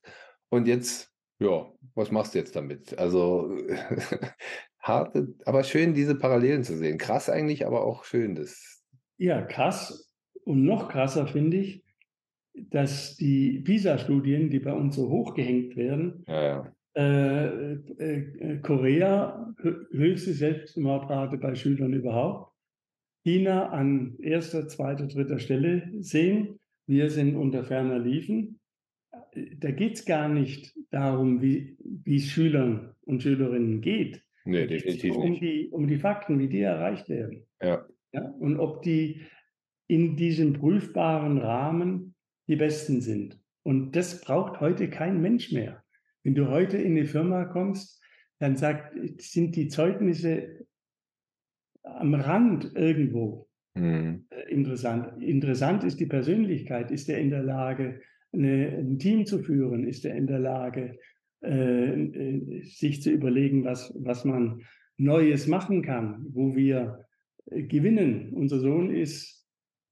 Und 0.50 0.67
jetzt, 0.67 1.12
ja, 1.39 1.69
was 1.95 2.12
machst 2.12 2.34
du 2.34 2.39
jetzt 2.39 2.56
damit? 2.56 2.97
Also 2.97 3.58
harte, 4.80 5.36
aber 5.45 5.63
schön, 5.63 5.93
diese 5.93 6.15
Parallelen 6.15 6.63
zu 6.63 6.78
sehen. 6.78 6.97
Krass 6.97 7.30
eigentlich, 7.30 7.65
aber 7.65 7.84
auch 7.84 8.06
schön. 8.06 8.36
Das 8.36 8.84
ja, 9.17 9.41
krass. 9.41 10.12
Und 10.43 10.63
noch 10.63 10.89
krasser 10.89 11.28
finde 11.28 11.58
ich, 11.58 11.84
dass 12.70 13.15
die 13.17 13.60
PISA-Studien, 13.60 14.50
die 14.50 14.60
bei 14.60 14.74
uns 14.74 14.96
so 14.96 15.10
hochgehängt 15.10 15.76
werden, 15.76 16.24
Ja, 16.28 16.43
ja. 16.43 16.74
äh, 16.96 17.74
äh, 17.74 18.58
Korea 18.62 19.54
höchste 19.91 20.34
Selbstmordrate 20.34 21.38
bei 21.38 21.56
Schülern 21.56 21.93
überhaupt, 21.93 22.54
China 23.24 23.70
an 23.70 24.15
erster, 24.20 24.67
zweiter, 24.67 25.08
dritter 25.08 25.39
Stelle 25.39 25.91
sehen. 26.00 26.60
Wir 26.88 27.10
sind 27.10 27.36
unter 27.36 27.63
ferner 27.65 28.00
Liefen. 28.00 28.60
Da 29.60 29.72
geht 29.72 29.96
es 29.96 30.06
gar 30.06 30.30
nicht 30.30 30.74
darum, 30.91 31.41
wie 31.41 31.78
es 32.06 32.28
Schülern 32.28 32.96
und 33.02 33.22
Schülerinnen 33.24 33.82
geht. 33.82 34.24
Nee, 34.46 34.65
definitiv 34.67 35.15
um 35.15 35.30
nicht. 35.32 35.41
Die, 35.41 35.67
um 35.72 35.88
die 35.88 35.98
Fakten, 35.98 36.39
wie 36.39 36.48
die 36.48 36.62
erreicht 36.62 37.10
werden. 37.10 37.43
Ja. 37.62 37.86
Ja, 38.13 38.22
und 38.39 38.58
ob 38.60 38.82
die 38.84 39.22
in 39.88 40.15
diesem 40.15 40.54
prüfbaren 40.54 41.38
Rahmen 41.38 42.15
die 42.48 42.56
Besten 42.56 43.02
sind. 43.02 43.40
Und 43.64 43.96
das 43.96 44.22
braucht 44.22 44.60
heute 44.62 44.90
kein 44.90 45.22
Mensch 45.22 45.52
mehr. 45.52 45.84
Wenn 46.24 46.36
du 46.36 46.50
heute 46.50 46.78
in 46.78 46.98
eine 46.98 47.06
Firma 47.06 47.46
kommst, 47.46 48.02
dann 48.40 48.56
sagt, 48.56 48.96
sind 49.22 49.56
die 49.56 49.68
Zeugnisse 49.68 50.66
am 51.84 52.14
Rand 52.14 52.72
irgendwo 52.76 53.48
Mhm. 53.78 54.26
äh, 54.30 54.52
interessant. 54.52 55.22
Interessant 55.22 55.84
ist 55.84 56.00
die 56.00 56.06
Persönlichkeit. 56.06 56.92
Ist 56.92 57.10
er 57.10 57.20
in 57.20 57.30
der 57.30 57.44
Lage, 57.44 58.02
eine, 58.34 58.70
ein 58.70 59.00
Team 59.00 59.26
zu 59.26 59.40
führen? 59.40 59.88
Ist 59.88 60.06
er 60.06 60.16
in 60.16 60.28
der 60.28 60.40
Lage, 60.40 60.98
äh, 61.44 62.04
äh, 62.04 62.64
sich 62.64 63.02
zu 63.02 63.12
überlegen, 63.12 63.64
was, 63.64 63.94
was 64.00 64.26
man 64.26 64.62
Neues 64.98 65.48
machen 65.48 65.84
kann, 65.84 66.26
wo 66.30 66.56
wir 66.56 67.06
äh, 67.52 67.64
gewinnen? 67.64 68.34
Unser 68.34 68.60
Sohn 68.60 68.90
ist 68.90 69.48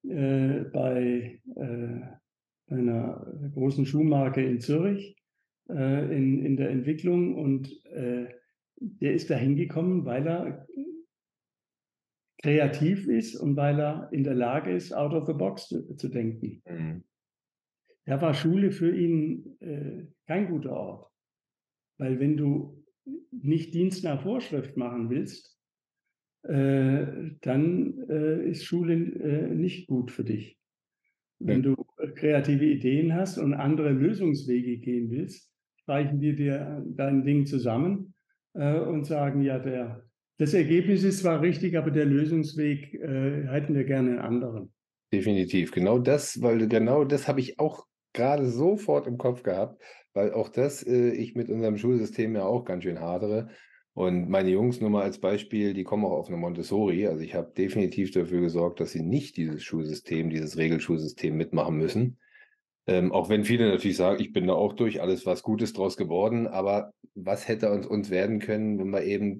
äh, 0.07 0.61
bei 0.73 1.39
äh, 1.55 1.99
einer 2.67 3.51
großen 3.53 3.85
Schuhmarke 3.85 4.43
in 4.43 4.59
Zürich 4.59 5.15
äh, 5.69 6.15
in, 6.15 6.43
in 6.45 6.57
der 6.57 6.69
Entwicklung 6.69 7.35
und 7.35 7.85
äh, 7.85 8.27
der 8.77 9.13
ist 9.13 9.29
da 9.29 9.35
hingekommen, 9.35 10.05
weil 10.05 10.27
er 10.27 10.67
kreativ 12.41 13.07
ist 13.07 13.35
und 13.35 13.55
weil 13.55 13.79
er 13.79 14.09
in 14.11 14.23
der 14.23 14.35
Lage 14.35 14.71
ist, 14.71 14.93
out 14.93 15.13
of 15.13 15.25
the 15.25 15.33
box 15.33 15.67
zu, 15.67 15.95
zu 15.95 16.09
denken. 16.09 16.61
Mhm. 16.67 17.03
Da 18.05 18.21
war 18.21 18.33
Schule 18.33 18.71
für 18.71 18.95
ihn 18.95 19.57
äh, 19.61 20.05
kein 20.27 20.47
guter 20.49 20.71
Ort. 20.71 21.11
Weil 21.97 22.19
wenn 22.19 22.37
du 22.37 22.83
nicht 23.31 23.73
Dienst 23.73 24.03
nach 24.03 24.21
Vorschrift 24.21 24.77
machen 24.77 25.09
willst, 25.09 25.57
äh, 26.43 27.31
dann 27.41 28.07
äh, 28.09 28.47
ist 28.49 28.65
Schule 28.65 28.93
äh, 28.93 29.55
nicht 29.55 29.87
gut 29.87 30.11
für 30.11 30.23
dich. 30.23 30.59
Wenn 31.39 31.63
du 31.63 31.75
kreative 32.15 32.65
Ideen 32.65 33.13
hast 33.13 33.37
und 33.37 33.53
andere 33.53 33.89
Lösungswege 33.89 34.77
gehen 34.77 35.09
willst, 35.11 35.51
streichen 35.81 36.19
wir 36.21 36.35
dir 36.35 36.83
dein 36.95 37.23
Ding 37.23 37.45
zusammen 37.45 38.13
äh, 38.53 38.79
und 38.79 39.05
sagen, 39.05 39.41
ja, 39.41 39.59
der, 39.59 40.03
das 40.37 40.53
Ergebnis 40.53 41.03
ist 41.03 41.19
zwar 41.19 41.41
richtig, 41.41 41.77
aber 41.77 41.91
der 41.91 42.05
Lösungsweg 42.05 42.93
äh, 42.95 43.47
hätten 43.47 43.75
wir 43.75 43.83
gerne 43.83 44.11
einen 44.11 44.19
anderen. 44.19 44.73
Definitiv. 45.13 45.71
Genau 45.71 45.99
das, 45.99 46.41
weil 46.41 46.67
genau 46.67 47.03
das 47.03 47.27
habe 47.27 47.39
ich 47.39 47.59
auch 47.59 47.85
gerade 48.13 48.47
sofort 48.47 49.07
im 49.07 49.17
Kopf 49.17 49.43
gehabt, 49.43 49.81
weil 50.13 50.33
auch 50.33 50.49
das 50.49 50.85
äh, 50.85 51.11
ich 51.11 51.35
mit 51.35 51.49
unserem 51.49 51.77
Schulsystem 51.77 52.35
ja 52.35 52.43
auch 52.43 52.65
ganz 52.65 52.83
schön 52.83 52.99
hadere. 52.99 53.49
Und 53.95 54.29
meine 54.29 54.49
Jungs 54.49 54.81
nur 54.81 54.89
mal 54.89 55.03
als 55.03 55.19
Beispiel, 55.19 55.73
die 55.73 55.85
kommen 55.85 56.03
auch 56.03 56.11
auf 56.11 56.27
eine 56.27 56.35
Montessori. 56.35 57.07
Also 57.07 57.21
ich 57.21 57.33
habe 57.33 57.53
definitiv 57.57 58.11
dafür 58.11 58.41
gesorgt, 58.41 58.81
dass 58.81 58.91
sie 58.91 59.01
nicht 59.01 59.37
dieses 59.37 59.63
Schulsystem, 59.63 60.29
dieses 60.29 60.57
Regelschulsystem 60.57 61.35
mitmachen 61.35 61.77
müssen. 61.77 62.17
Ähm, 62.87 63.13
auch 63.13 63.29
wenn 63.29 63.45
viele 63.45 63.69
natürlich 63.69 63.95
sagen, 63.95 64.21
ich 64.21 64.33
bin 64.33 64.47
da 64.47 64.53
auch 64.53 64.73
durch, 64.73 65.01
alles 65.01 65.25
was 65.25 65.43
Gutes 65.43 65.71
draus 65.71 65.95
geworden, 65.95 66.45
aber 66.45 66.93
was 67.15 67.47
hätte 67.47 67.71
uns, 67.71 67.87
uns 67.87 68.09
werden 68.09 68.39
können, 68.39 68.77
wenn 68.79 68.89
wir 68.89 69.03
eben 69.03 69.39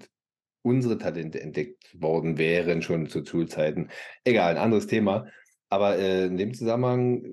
unsere 0.62 0.98
Talente 0.98 1.42
entdeckt 1.42 2.02
worden 2.02 2.38
wären, 2.38 2.82
schon 2.82 3.08
zu 3.08 3.26
Schulzeiten. 3.26 3.90
Egal, 4.24 4.52
ein 4.52 4.64
anderes 4.64 4.88
Thema. 4.88 5.28
Aber 5.68 5.98
äh, 6.00 6.28
in 6.28 6.38
dem 6.38 6.54
Zusammenhang, 6.54 7.26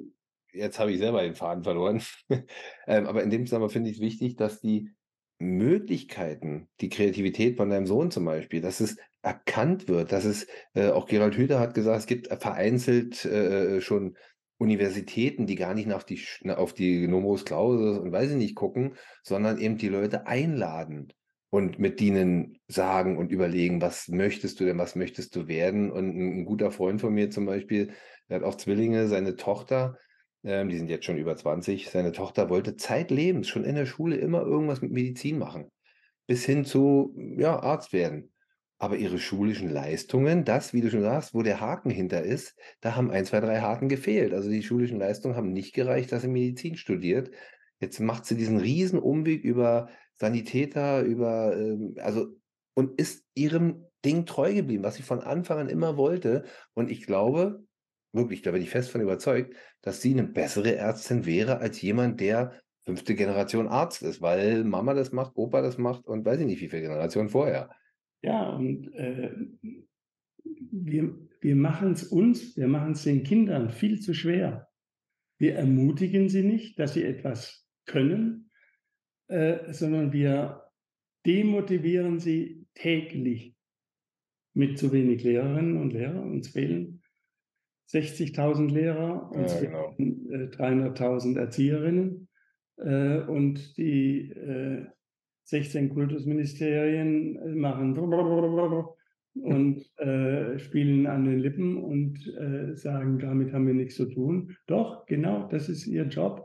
jetzt 0.52 0.80
habe 0.80 0.90
ich 0.90 0.98
selber 0.98 1.22
den 1.22 1.36
Faden 1.36 1.62
verloren, 1.62 2.02
ähm, 2.88 3.06
aber 3.06 3.22
in 3.22 3.30
dem 3.30 3.46
Zusammenhang 3.46 3.70
finde 3.70 3.90
ich 3.90 3.96
es 3.96 4.02
wichtig, 4.02 4.34
dass 4.34 4.60
die 4.60 4.90
Möglichkeiten, 5.42 6.68
die 6.80 6.88
Kreativität 6.88 7.56
von 7.56 7.68
deinem 7.68 7.86
Sohn 7.86 8.10
zum 8.10 8.24
Beispiel, 8.24 8.60
dass 8.60 8.80
es 8.80 8.96
erkannt 9.22 9.88
wird, 9.88 10.12
dass 10.12 10.24
es, 10.24 10.46
äh, 10.74 10.88
auch 10.88 11.06
Gerald 11.06 11.36
Hüther 11.36 11.60
hat 11.60 11.74
gesagt, 11.74 11.98
es 11.98 12.06
gibt 12.06 12.28
vereinzelt 12.28 13.24
äh, 13.24 13.80
schon 13.80 14.16
Universitäten, 14.58 15.46
die 15.46 15.56
gar 15.56 15.74
nicht 15.74 15.88
nach 15.88 16.04
die, 16.04 16.22
auf 16.48 16.72
die 16.72 17.08
Numerus 17.08 17.44
Clausus 17.44 17.98
und 17.98 18.12
weiß 18.12 18.30
ich 18.30 18.36
nicht 18.36 18.54
gucken, 18.54 18.94
sondern 19.22 19.58
eben 19.58 19.76
die 19.76 19.88
Leute 19.88 20.26
einladen 20.26 21.12
und 21.50 21.78
mit 21.78 22.00
denen 22.00 22.58
sagen 22.68 23.18
und 23.18 23.32
überlegen, 23.32 23.82
was 23.82 24.08
möchtest 24.08 24.60
du 24.60 24.64
denn, 24.64 24.78
was 24.78 24.94
möchtest 24.94 25.34
du 25.34 25.48
werden? 25.48 25.90
Und 25.90 26.16
ein, 26.16 26.38
ein 26.38 26.44
guter 26.44 26.70
Freund 26.70 27.00
von 27.00 27.12
mir 27.12 27.30
zum 27.30 27.44
Beispiel, 27.46 27.92
der 28.28 28.38
hat 28.38 28.44
auch 28.44 28.54
Zwillinge, 28.54 29.08
seine 29.08 29.36
Tochter, 29.36 29.98
ähm, 30.44 30.68
die 30.68 30.76
sind 30.76 30.90
jetzt 30.90 31.04
schon 31.04 31.18
über 31.18 31.36
20, 31.36 31.90
seine 31.90 32.12
Tochter 32.12 32.50
wollte 32.50 32.76
zeitlebens 32.76 33.48
schon 33.48 33.64
in 33.64 33.74
der 33.74 33.86
Schule 33.86 34.16
immer 34.16 34.42
irgendwas 34.42 34.82
mit 34.82 34.92
Medizin 34.92 35.38
machen, 35.38 35.70
bis 36.26 36.44
hin 36.44 36.64
zu, 36.64 37.14
ja, 37.36 37.60
Arzt 37.60 37.92
werden. 37.92 38.32
Aber 38.78 38.96
ihre 38.96 39.18
schulischen 39.18 39.68
Leistungen, 39.68 40.44
das, 40.44 40.74
wie 40.74 40.80
du 40.80 40.90
schon 40.90 41.02
sagst, 41.02 41.34
wo 41.34 41.42
der 41.42 41.60
Haken 41.60 41.90
hinter 41.90 42.24
ist, 42.24 42.58
da 42.80 42.96
haben 42.96 43.12
ein, 43.12 43.24
zwei, 43.24 43.38
drei 43.38 43.60
Haken 43.60 43.88
gefehlt. 43.88 44.34
Also 44.34 44.50
die 44.50 44.64
schulischen 44.64 44.98
Leistungen 44.98 45.36
haben 45.36 45.52
nicht 45.52 45.72
gereicht, 45.72 46.10
dass 46.10 46.22
sie 46.22 46.28
Medizin 46.28 46.76
studiert. 46.76 47.30
Jetzt 47.78 48.00
macht 48.00 48.26
sie 48.26 48.36
diesen 48.36 48.58
riesen 48.58 48.98
Umweg 48.98 49.44
über 49.44 49.88
Sanitäter, 50.14 51.02
über, 51.02 51.56
ähm, 51.56 51.94
also, 51.98 52.26
und 52.74 52.98
ist 53.00 53.24
ihrem 53.34 53.86
Ding 54.04 54.26
treu 54.26 54.52
geblieben, 54.52 54.82
was 54.82 54.96
sie 54.96 55.02
von 55.04 55.20
Anfang 55.20 55.58
an 55.58 55.68
immer 55.68 55.96
wollte. 55.96 56.44
Und 56.74 56.90
ich 56.90 57.06
glaube, 57.06 57.64
wirklich, 58.12 58.42
da 58.42 58.52
bin 58.52 58.62
ich 58.62 58.70
fest 58.70 58.90
von 58.90 59.00
überzeugt, 59.00 59.54
dass 59.80 60.02
sie 60.02 60.12
eine 60.12 60.24
bessere 60.24 60.76
Ärztin 60.76 61.26
wäre 61.26 61.58
als 61.58 61.80
jemand, 61.80 62.20
der 62.20 62.60
fünfte 62.84 63.14
Generation 63.14 63.68
Arzt 63.68 64.02
ist, 64.02 64.20
weil 64.20 64.64
Mama 64.64 64.94
das 64.94 65.12
macht, 65.12 65.36
Opa 65.36 65.62
das 65.62 65.78
macht 65.78 66.06
und 66.06 66.24
weiß 66.24 66.40
ich 66.40 66.46
nicht, 66.46 66.60
wie 66.60 66.68
viele 66.68 66.82
Generationen 66.82 67.28
vorher. 67.28 67.70
Ja, 68.22 68.50
und 68.50 68.92
äh, 68.94 69.30
wir, 70.44 71.16
wir 71.40 71.56
machen 71.56 71.92
es 71.92 72.04
uns, 72.04 72.56
wir 72.56 72.68
machen 72.68 72.92
es 72.92 73.04
den 73.04 73.22
Kindern 73.22 73.70
viel 73.70 74.00
zu 74.00 74.14
schwer. 74.14 74.68
Wir 75.38 75.56
ermutigen 75.56 76.28
sie 76.28 76.42
nicht, 76.42 76.78
dass 76.78 76.94
sie 76.94 77.04
etwas 77.04 77.66
können, 77.86 78.50
äh, 79.28 79.72
sondern 79.72 80.12
wir 80.12 80.62
demotivieren 81.26 82.18
sie 82.18 82.66
täglich 82.74 83.56
mit 84.54 84.78
zu 84.78 84.92
wenig 84.92 85.24
Lehrerinnen 85.24 85.76
und 85.76 85.92
Lehrern. 85.92 86.30
Uns 86.30 86.48
fehlen 86.48 87.01
60.000 87.92 88.70
Lehrer, 88.70 89.30
uns 89.32 89.54
Ja, 89.54 89.60
genau. 89.60 89.92
fehlen 89.92 90.30
äh, 90.30 90.56
300.000 90.56 91.38
Erzieherinnen 91.38 92.28
äh, 92.78 93.18
und 93.20 93.76
die 93.76 94.30
äh, 94.30 94.86
16 95.44 95.90
Kultusministerien 95.90 97.36
äh, 97.36 97.48
machen 97.54 97.98
und 99.34 99.98
äh, 99.98 100.58
spielen 100.58 101.06
an 101.06 101.24
den 101.24 101.38
Lippen 101.40 101.76
und 101.76 102.18
äh, 102.38 102.74
sagen, 102.76 103.18
damit 103.18 103.52
haben 103.52 103.66
wir 103.66 103.74
nichts 103.74 103.96
zu 103.96 104.06
tun. 104.06 104.56
Doch, 104.66 105.04
genau, 105.06 105.48
das 105.48 105.68
ist 105.68 105.86
ihr 105.86 106.04
Job. 106.04 106.44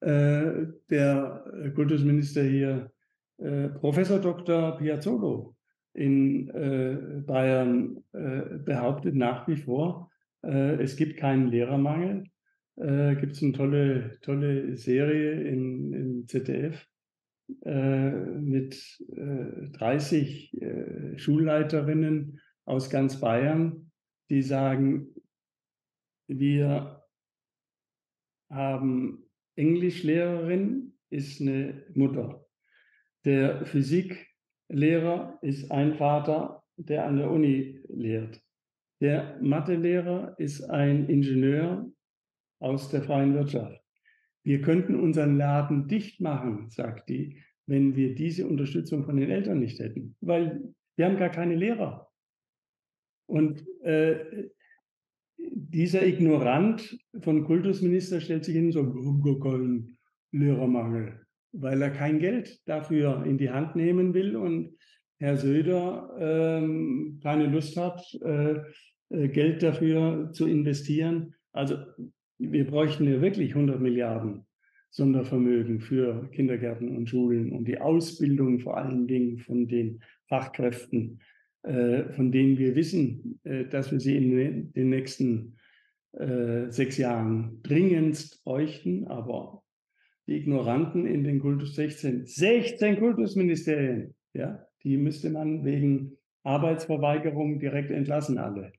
Äh, 0.00 0.66
der 0.90 1.72
Kultusminister 1.74 2.42
hier, 2.42 2.90
Professor 3.80 4.18
Dr. 4.18 4.76
Piazzolo 4.78 5.54
in 5.94 7.24
Bayern, 7.24 8.02
behauptet 8.10 9.14
nach 9.14 9.46
wie 9.46 9.54
vor, 9.54 10.07
es 10.42 10.96
gibt 10.96 11.16
keinen 11.16 11.48
Lehrermangel. 11.48 12.24
Äh, 12.80 13.16
gibt 13.16 13.32
es 13.32 13.42
eine 13.42 13.52
tolle, 13.52 14.18
tolle 14.20 14.76
Serie 14.76 15.42
in, 15.42 15.92
im 15.92 16.28
ZDF 16.28 16.86
äh, 17.64 18.10
mit 18.10 19.00
äh, 19.16 19.68
30 19.72 20.62
äh, 20.62 21.18
Schulleiterinnen 21.18 22.40
aus 22.66 22.88
ganz 22.88 23.18
Bayern, 23.20 23.90
die 24.30 24.42
sagen, 24.42 25.08
wir 26.28 27.02
haben 28.50 29.24
Englischlehrerin, 29.56 30.92
ist 31.10 31.40
eine 31.40 31.84
Mutter. 31.94 32.46
Der 33.24 33.66
Physiklehrer 33.66 35.38
ist 35.42 35.72
ein 35.72 35.94
Vater, 35.94 36.62
der 36.76 37.06
an 37.06 37.16
der 37.16 37.30
Uni 37.30 37.80
lehrt. 37.88 38.40
Der 39.00 39.38
Mathelehrer 39.40 40.34
ist 40.38 40.62
ein 40.62 41.08
Ingenieur 41.08 41.90
aus 42.60 42.90
der 42.90 43.02
freien 43.02 43.34
Wirtschaft. 43.34 43.80
Wir 44.42 44.60
könnten 44.60 44.98
unseren 44.98 45.36
Laden 45.36 45.88
dicht 45.88 46.20
machen, 46.20 46.70
sagt 46.70 47.08
die, 47.08 47.42
wenn 47.66 47.94
wir 47.94 48.14
diese 48.14 48.46
Unterstützung 48.46 49.04
von 49.04 49.16
den 49.16 49.30
Eltern 49.30 49.60
nicht 49.60 49.78
hätten, 49.78 50.16
weil 50.20 50.74
wir 50.96 51.06
haben 51.06 51.18
gar 51.18 51.28
keine 51.28 51.54
Lehrer. 51.54 52.08
Und 53.26 53.64
äh, 53.82 54.48
dieser 55.36 56.06
Ignorant 56.06 56.98
von 57.20 57.44
Kultusminister 57.44 58.20
stellt 58.20 58.44
sich 58.44 58.54
hin 58.54 58.66
und 58.66 58.72
sagt, 58.72 58.88
oh, 58.96 59.38
kein 59.38 59.98
Lehrermangel, 60.32 61.26
weil 61.52 61.80
er 61.82 61.90
kein 61.90 62.18
Geld 62.18 62.60
dafür 62.66 63.24
in 63.24 63.38
die 63.38 63.50
Hand 63.50 63.76
nehmen 63.76 64.14
will 64.14 64.34
und 64.34 64.76
Herr 65.18 65.36
Söder 65.36 66.16
ähm, 66.18 67.18
keine 67.22 67.46
Lust 67.46 67.76
hat, 67.76 68.02
äh, 68.22 68.54
äh 69.10 69.28
Geld 69.28 69.62
dafür 69.62 70.30
zu 70.32 70.46
investieren. 70.46 71.34
Also 71.52 71.76
wir 72.38 72.66
bräuchten 72.66 73.10
ja 73.12 73.20
wirklich 73.20 73.50
100 73.50 73.80
Milliarden 73.80 74.46
Sondervermögen 74.90 75.80
für 75.80 76.30
Kindergärten 76.32 76.96
und 76.96 77.08
Schulen 77.08 77.52
und 77.52 77.66
die 77.66 77.80
Ausbildung 77.80 78.60
vor 78.60 78.76
allen 78.76 79.06
Dingen 79.06 79.38
von 79.38 79.68
den 79.68 80.02
Fachkräften, 80.28 81.20
äh, 81.62 82.04
von 82.14 82.32
denen 82.32 82.58
wir 82.58 82.74
wissen, 82.74 83.40
äh, 83.44 83.64
dass 83.66 83.92
wir 83.92 84.00
sie 84.00 84.16
in 84.16 84.72
den 84.72 84.88
nächsten 84.88 85.56
äh, 86.12 86.70
sechs 86.70 86.96
Jahren 86.96 87.60
dringendst 87.62 88.42
bräuchten. 88.44 89.06
Aber 89.08 89.62
die 90.26 90.36
Ignoranten 90.36 91.06
in 91.06 91.24
den 91.24 91.40
Kultus 91.40 91.74
16, 91.74 92.26
16 92.26 92.98
Kultusministerien, 92.98 94.14
ja, 94.32 94.64
die 94.84 94.96
müsste 94.96 95.30
man 95.30 95.64
wegen 95.64 96.16
Arbeitsverweigerung 96.44 97.58
direkt 97.58 97.90
entlassen, 97.90 98.38
alle. 98.38 98.72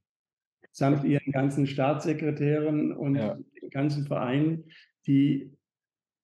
Samt 0.72 1.04
ihren 1.04 1.32
ganzen 1.32 1.68
Staatssekretären 1.68 2.92
und 2.92 3.16
ja. 3.16 3.38
den 3.62 3.70
ganzen 3.70 4.06
Vereinen, 4.06 4.66
die 5.08 5.52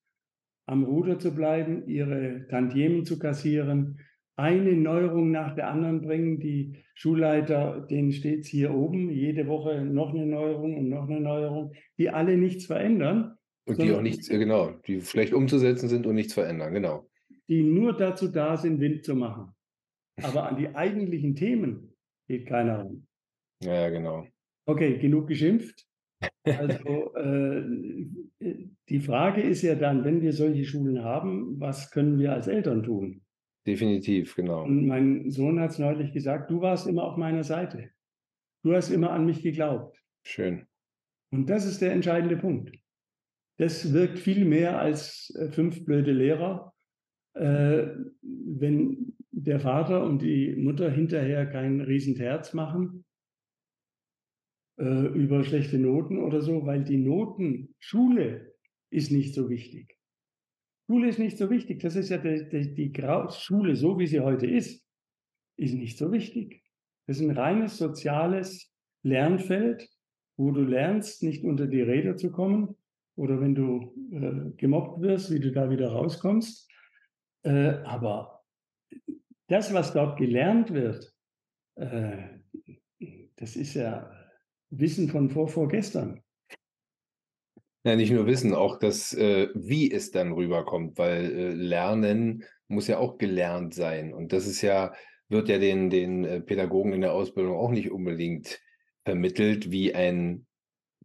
am 0.67 0.85
Ruder 0.85 1.19
zu 1.19 1.35
bleiben, 1.35 1.87
ihre 1.87 2.47
Tantiemen 2.49 3.05
zu 3.05 3.19
kassieren, 3.19 4.01
eine 4.37 4.73
Neuerung 4.73 5.31
nach 5.31 5.55
der 5.55 5.69
anderen 5.69 6.01
bringen. 6.03 6.41
Die 6.41 6.77
Schulleiter, 6.95 7.87
denen 7.89 8.13
steht 8.13 8.41
es 8.41 8.49
hier 8.49 8.73
oben, 8.73 9.11
jede 9.11 9.47
Woche 9.47 9.85
noch 9.85 10.13
eine 10.13 10.27
Neuerung 10.27 10.77
und 10.77 10.89
noch 10.89 11.09
eine 11.09 11.21
Neuerung, 11.21 11.73
die 11.99 12.11
alle 12.11 12.37
nichts 12.37 12.67
verändern. 12.67 13.37
Und 13.67 13.81
die 13.81 13.93
auch 13.93 14.03
nichts, 14.03 14.29
genau, 14.29 14.73
die 14.87 15.01
schlecht 15.01 15.33
umzusetzen 15.33 15.89
sind 15.89 16.07
und 16.07 16.15
nichts 16.15 16.35
verändern, 16.35 16.75
genau. 16.75 17.09
Die 17.49 17.63
nur 17.63 17.97
dazu 17.97 18.29
da 18.29 18.57
sind, 18.57 18.81
Wind 18.81 19.05
zu 19.05 19.15
machen. 19.15 19.53
Aber 20.23 20.49
an 20.49 20.57
die 20.57 20.75
eigentlichen 20.75 21.35
Themen 21.35 21.95
geht 22.29 22.47
keiner 22.47 22.81
ran. 22.81 23.07
Ja, 23.63 23.89
genau. 23.89 24.27
Okay, 24.67 24.99
genug 24.99 25.29
geschimpft. 25.29 25.87
Also 26.45 27.15
äh, 27.17 27.65
die 28.89 29.01
Frage 29.01 29.43
ist 29.43 29.63
ja 29.63 29.75
dann, 29.75 30.05
wenn 30.05 30.23
wir 30.23 30.33
solche 30.33 30.65
Schulen 30.65 31.03
haben, 31.03 31.59
was 31.61 31.91
können 31.91 32.19
wir 32.19 32.33
als 32.33 32.47
Eltern 32.47 32.83
tun? 32.83 33.24
Definitiv, 33.67 34.35
genau. 34.35 34.65
Und 34.65 34.87
mein 34.87 35.31
Sohn 35.31 35.59
hat 35.59 35.71
es 35.71 35.79
neulich 35.79 36.13
gesagt, 36.13 36.51
du 36.51 36.61
warst 36.61 36.87
immer 36.87 37.05
auf 37.05 37.17
meiner 37.17 37.45
Seite. 37.45 37.91
Du 38.63 38.75
hast 38.75 38.91
immer 38.91 39.11
an 39.11 39.25
mich 39.25 39.43
geglaubt. 39.43 39.99
Schön. 40.23 40.67
Und 41.31 41.49
das 41.49 41.65
ist 41.65 41.81
der 41.81 41.93
entscheidende 41.93 42.37
Punkt. 42.37 42.77
Das 43.59 43.93
wirkt 43.93 44.19
viel 44.19 44.45
mehr 44.45 44.79
als 44.79 45.35
äh, 45.39 45.51
fünf 45.51 45.85
blöde 45.85 46.13
Lehrer, 46.13 46.75
äh, 47.35 47.87
wenn 48.23 49.15
der 49.31 49.61
Vater 49.61 50.05
und 50.05 50.23
die 50.23 50.55
Mutter 50.57 50.91
hinterher 50.91 51.47
kein 51.47 51.81
Riesenterz 51.81 52.53
machen 52.53 53.05
äh, 54.79 55.07
über 55.07 55.45
schlechte 55.45 55.79
Noten 55.79 56.19
oder 56.19 56.41
so, 56.41 56.67
weil 56.67 56.85
die 56.85 56.97
Noten, 56.97 57.75
Schule 57.79 58.55
ist 58.91 59.11
nicht 59.11 59.35
so 59.35 59.49
wichtig. 59.49 59.94
Schule 60.87 61.09
ist 61.09 61.19
nicht 61.19 61.39
so 61.39 61.51
wichtig. 61.51 61.81
Das 61.81 61.97
ist 61.97 62.11
ja 62.11 62.19
die, 62.19 62.49
die, 62.49 62.75
die 62.75 63.03
Schule, 63.31 63.77
so 63.77 63.99
wie 63.99 64.07
sie 64.07 64.21
heute 64.21 64.47
ist, 64.47 64.87
ist 65.57 65.75
nicht 65.75 65.99
so 65.99 66.13
wichtig. 66.13 66.63
Das 67.07 67.19
ist 67.19 67.23
ein 67.23 67.37
reines 67.37 67.79
soziales 67.79 68.73
Lernfeld, 69.03 69.89
wo 70.37 70.51
du 70.51 70.63
lernst, 70.63 71.23
nicht 71.23 71.45
unter 71.45 71.67
die 71.67 71.83
Räder 71.83 72.17
zu 72.17 72.31
kommen 72.31 72.77
oder 73.17 73.41
wenn 73.41 73.55
du 73.55 73.95
äh, 74.13 74.51
gemobbt 74.57 75.01
wirst, 75.01 75.33
wie 75.33 75.41
du 75.41 75.53
da 75.53 75.71
wieder 75.71 75.93
rauskommst. 75.93 76.71
Äh, 77.45 77.75
aber 77.85 78.43
das, 79.49 79.73
was 79.73 79.93
dort 79.93 80.19
gelernt 80.19 80.73
wird, 80.73 81.15
äh, 81.77 82.41
das 83.37 83.57
ist 83.57 83.75
ja 83.75 84.11
Wissen 84.71 85.09
von 85.09 85.31
vor, 85.31 85.49
vorgestern. 85.49 86.24
Ja, 87.85 87.97
nicht 87.97 88.13
nur 88.13 88.27
Wissen, 88.27 88.55
auch 88.55 88.79
das, 88.79 89.13
äh, 89.13 89.49
wie 89.55 89.91
es 89.91 90.11
dann 90.11 90.33
rüberkommt, 90.33 90.97
weil 90.97 91.25
äh, 91.25 91.53
Lernen 91.53 92.45
muss 92.67 92.89
ja 92.89 92.99
auch 92.99 93.19
gelernt 93.19 93.75
sein. 93.75 94.15
Und 94.15 94.33
das 94.33 94.47
ist 94.47 94.63
ja, 94.63 94.95
wird 95.29 95.49
ja 95.51 95.59
den, 95.59 95.91
den 95.91 96.25
äh, 96.25 96.41
Pädagogen 96.41 96.95
in 96.95 97.03
der 97.03 97.13
Ausbildung 97.13 97.57
auch 97.57 97.71
nicht 97.71 97.91
unbedingt 97.91 98.61
vermittelt, 99.05 99.71
wie 99.71 99.95
ein 99.95 100.47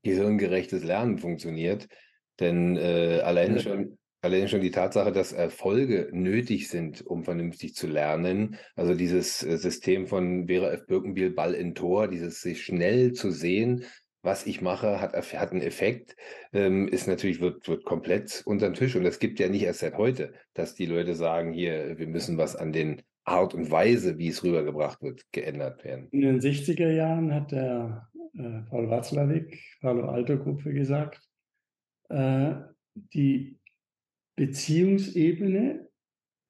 gehirngerechtes 0.03 0.83
Lernen 0.83 1.17
funktioniert. 1.17 1.89
Denn 2.39 2.77
äh, 2.77 3.19
allein 3.23 3.59
schon 3.59 3.99
Allein 4.21 4.49
schon 4.49 4.59
die 4.59 4.71
Tatsache, 4.71 5.13
dass 5.13 5.31
Erfolge 5.31 6.09
nötig 6.11 6.67
sind, 6.67 7.05
um 7.05 7.23
vernünftig 7.23 7.73
zu 7.73 7.87
lernen. 7.87 8.57
Also 8.75 8.93
dieses 8.93 9.43
äh, 9.43 9.57
System 9.57 10.07
von 10.07 10.47
Vera 10.47 10.71
F. 10.73 10.87
Birkenbiel 10.87 11.29
Ball 11.29 11.53
in 11.53 11.73
Tor, 11.73 12.09
dieses 12.09 12.41
sich 12.41 12.61
schnell 12.61 13.13
zu 13.13 13.31
sehen, 13.31 13.85
was 14.21 14.45
ich 14.45 14.61
mache, 14.61 14.99
hat, 14.99 15.13
hat 15.15 15.51
einen 15.51 15.61
Effekt, 15.61 16.15
ähm, 16.51 16.87
ist 16.87 17.07
natürlich, 17.07 17.39
wird, 17.39 17.67
wird 17.67 17.85
komplett 17.85 18.43
unter 18.45 18.69
den 18.69 18.75
Tisch. 18.75 18.95
Und 18.95 19.05
es 19.05 19.19
gibt 19.19 19.39
ja 19.39 19.49
nicht 19.49 19.63
erst 19.63 19.79
seit 19.79 19.97
heute, 19.97 20.33
dass 20.53 20.75
die 20.75 20.85
Leute 20.85 21.15
sagen, 21.15 21.53
hier, 21.53 21.97
wir 21.97 22.07
müssen 22.07 22.37
was 22.37 22.55
an 22.55 22.73
den 22.73 23.01
Art 23.23 23.53
und 23.53 23.69
Weise, 23.71 24.17
wie 24.17 24.29
es 24.29 24.43
rübergebracht 24.43 25.01
wird, 25.01 25.23
geändert 25.31 25.83
werden. 25.83 26.07
In 26.11 26.21
den 26.21 26.39
60er 26.39 26.89
Jahren 26.91 27.33
hat 27.33 27.51
der 27.51 28.09
äh, 28.33 28.61
Paul 28.69 28.89
Watzlawick, 28.89 29.59
Palo 29.81 30.09
Alto 30.09 30.37
Gruppe 30.37 30.73
gesagt, 30.73 31.21
äh, 32.09 32.55
die 33.13 33.59
Beziehungsebene 34.35 35.87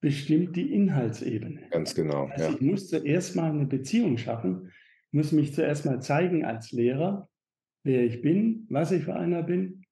bestimmt 0.00 0.56
die 0.56 0.72
Inhaltsebene. 0.72 1.68
Ganz 1.70 1.94
genau. 1.94 2.26
Also 2.26 2.44
ja. 2.44 2.54
ich 2.54 2.60
muss 2.60 2.88
zuerst 2.88 3.36
mal 3.36 3.50
eine 3.50 3.66
Beziehung 3.66 4.16
schaffen, 4.16 4.72
muss 5.12 5.32
mich 5.32 5.54
zuerst 5.54 5.84
mal 5.84 6.00
zeigen 6.00 6.44
als 6.44 6.72
Lehrer, 6.72 7.28
wer 7.82 8.04
ich 8.04 8.22
bin, 8.22 8.66
was 8.68 8.92
ich 8.92 9.04
für 9.04 9.14
einer 9.14 9.42
bin, 9.42 9.84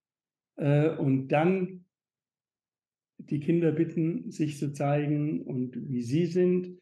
äh, 0.57 0.91
und 0.97 1.29
dann 1.29 1.85
die 3.19 3.41
Kinder 3.41 3.73
bitten, 3.73 4.31
sich 4.31 4.59
zu 4.59 4.73
zeigen 4.73 5.43
und 5.43 5.77
wie 5.91 6.03
sie 6.03 6.27
sind, 6.27 6.79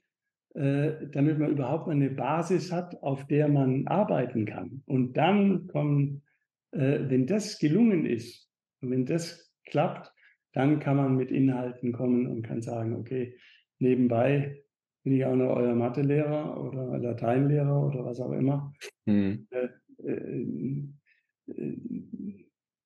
äh, 0.54 1.08
damit 1.12 1.38
man 1.38 1.50
überhaupt 1.50 1.86
mal 1.86 1.92
eine 1.92 2.10
Basis 2.10 2.72
hat, 2.72 3.02
auf 3.02 3.26
der 3.26 3.48
man 3.48 3.86
arbeiten 3.86 4.44
kann. 4.44 4.82
Und 4.86 5.16
dann 5.16 5.66
kommen, 5.66 6.22
äh, 6.72 7.00
wenn 7.08 7.26
das 7.26 7.58
gelungen 7.58 8.06
ist, 8.06 8.50
und 8.80 8.90
wenn 8.90 9.06
das 9.06 9.52
klappt, 9.64 10.12
dann 10.52 10.78
kann 10.80 10.96
man 10.96 11.16
mit 11.16 11.30
Inhalten 11.30 11.92
kommen 11.92 12.26
und 12.26 12.42
kann 12.42 12.62
sagen, 12.62 12.94
okay, 12.94 13.36
nebenbei 13.78 14.62
bin 15.02 15.14
ich 15.14 15.24
auch 15.24 15.36
noch 15.36 15.54
euer 15.56 15.74
Mathelehrer 15.74 16.62
oder 16.62 16.98
Lateinlehrer 16.98 17.86
oder 17.86 18.04
was 18.04 18.20
auch 18.20 18.32
immer. 18.32 18.72
Mhm. 19.04 19.46
Äh, 19.50 19.68
äh, 20.04 20.12
äh, 20.12 20.88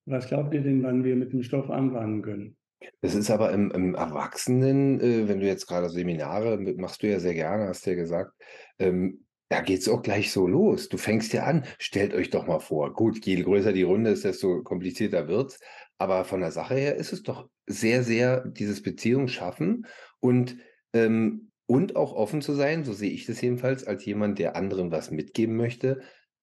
was 0.06 0.28
glaubt 0.28 0.54
ihr 0.54 0.62
denn, 0.62 0.82
wann 0.82 1.04
wir 1.04 1.16
mit 1.16 1.32
dem 1.32 1.42
Stoff 1.42 1.70
anfangen 1.70 2.22
können? 2.22 2.56
Das 3.02 3.14
ist 3.14 3.30
aber 3.30 3.52
im, 3.52 3.70
im 3.70 3.94
Erwachsenen, 3.94 5.00
äh, 5.00 5.28
wenn 5.28 5.40
du 5.40 5.46
jetzt 5.46 5.66
gerade 5.66 5.90
Seminare 5.90 6.58
machst 6.76 7.02
du 7.02 7.08
ja 7.08 7.20
sehr 7.20 7.34
gerne, 7.34 7.68
hast 7.68 7.86
du 7.86 7.90
ja 7.90 7.96
gesagt, 7.96 8.32
ähm, 8.78 9.24
da 9.50 9.60
geht 9.60 9.80
es 9.80 9.88
auch 9.88 10.02
gleich 10.02 10.30
so 10.30 10.46
los. 10.46 10.88
Du 10.88 10.96
fängst 10.96 11.32
ja 11.32 11.44
an, 11.44 11.64
stellt 11.78 12.14
euch 12.14 12.30
doch 12.30 12.46
mal 12.46 12.60
vor. 12.60 12.94
Gut, 12.94 13.24
je 13.26 13.42
größer 13.42 13.72
die 13.72 13.82
Runde 13.82 14.10
ist, 14.10 14.24
desto 14.24 14.62
komplizierter 14.62 15.26
wird 15.26 15.50
es. 15.50 15.60
Aber 15.98 16.24
von 16.24 16.40
der 16.40 16.52
Sache 16.52 16.76
her 16.76 16.96
ist 16.96 17.12
es 17.12 17.22
doch 17.22 17.48
sehr, 17.66 18.04
sehr 18.04 18.46
dieses 18.46 18.80
Beziehung 18.82 19.28
schaffen 19.28 19.86
und, 20.20 20.56
ähm, 20.92 21.50
und 21.66 21.96
auch 21.96 22.14
offen 22.14 22.42
zu 22.42 22.54
sein, 22.54 22.84
so 22.84 22.92
sehe 22.92 23.10
ich 23.10 23.26
das 23.26 23.40
jedenfalls, 23.40 23.84
als 23.84 24.04
jemand, 24.04 24.38
der 24.38 24.56
anderen 24.56 24.92
was 24.92 25.10
mitgeben 25.10 25.56
möchte, 25.56 26.00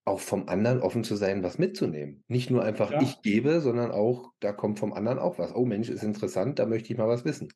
auch 0.08 0.20
vom 0.20 0.48
anderen 0.48 0.80
offen 0.80 1.04
zu 1.04 1.16
sein, 1.16 1.44
was 1.44 1.60
mitzunehmen. 1.60 2.24
Nicht 2.28 2.50
nur 2.50 2.64
einfach 2.64 2.92
ja. 2.92 3.02
ich 3.02 3.22
gebe, 3.22 3.62
sondern 3.62 3.92
auch, 3.92 4.32
da 4.40 4.54
kommt 4.54 4.80
vom 4.80 4.94
anderen 4.94 5.20
auch 5.20 5.38
was. 5.38 5.56
Oh 5.56 5.66
Mensch, 5.66 5.90
ist 5.90 6.04
interessant, 6.04 6.60
da 6.60 6.66
möchte 6.66 6.92
ich 6.92 6.98
mal 6.98 7.08
was 7.08 7.26
wissen. 7.26 7.50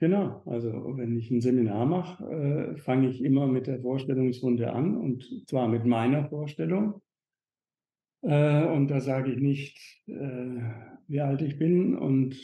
Genau, 0.00 0.42
also 0.46 0.72
wenn 0.96 1.16
ich 1.16 1.30
ein 1.30 1.40
Seminar 1.40 1.86
mache, 1.86 2.24
äh, 2.24 2.76
fange 2.78 3.08
ich 3.08 3.22
immer 3.22 3.46
mit 3.46 3.66
der 3.66 3.80
Vorstellungsrunde 3.80 4.72
an 4.72 4.96
und 4.96 5.24
zwar 5.46 5.68
mit 5.68 5.84
meiner 5.84 6.28
Vorstellung. 6.28 7.00
Äh, 8.22 8.64
und 8.64 8.88
da 8.88 9.00
sage 9.00 9.32
ich 9.32 9.40
nicht, 9.40 10.02
äh, 10.06 10.60
wie 11.06 11.20
alt 11.20 11.42
ich 11.42 11.58
bin 11.58 11.96
und 11.96 12.36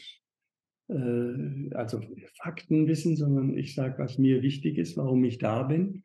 äh, 0.89 1.75
also 1.75 2.01
Fakten 2.43 2.87
wissen, 2.87 3.17
sondern 3.17 3.57
ich 3.57 3.75
sage, 3.75 3.99
was 3.99 4.19
mir 4.19 4.43
wichtig 4.43 4.79
ist, 4.79 4.97
warum 4.97 5.25
ich 5.25 5.39
da 5.39 5.63
bin, 5.65 6.05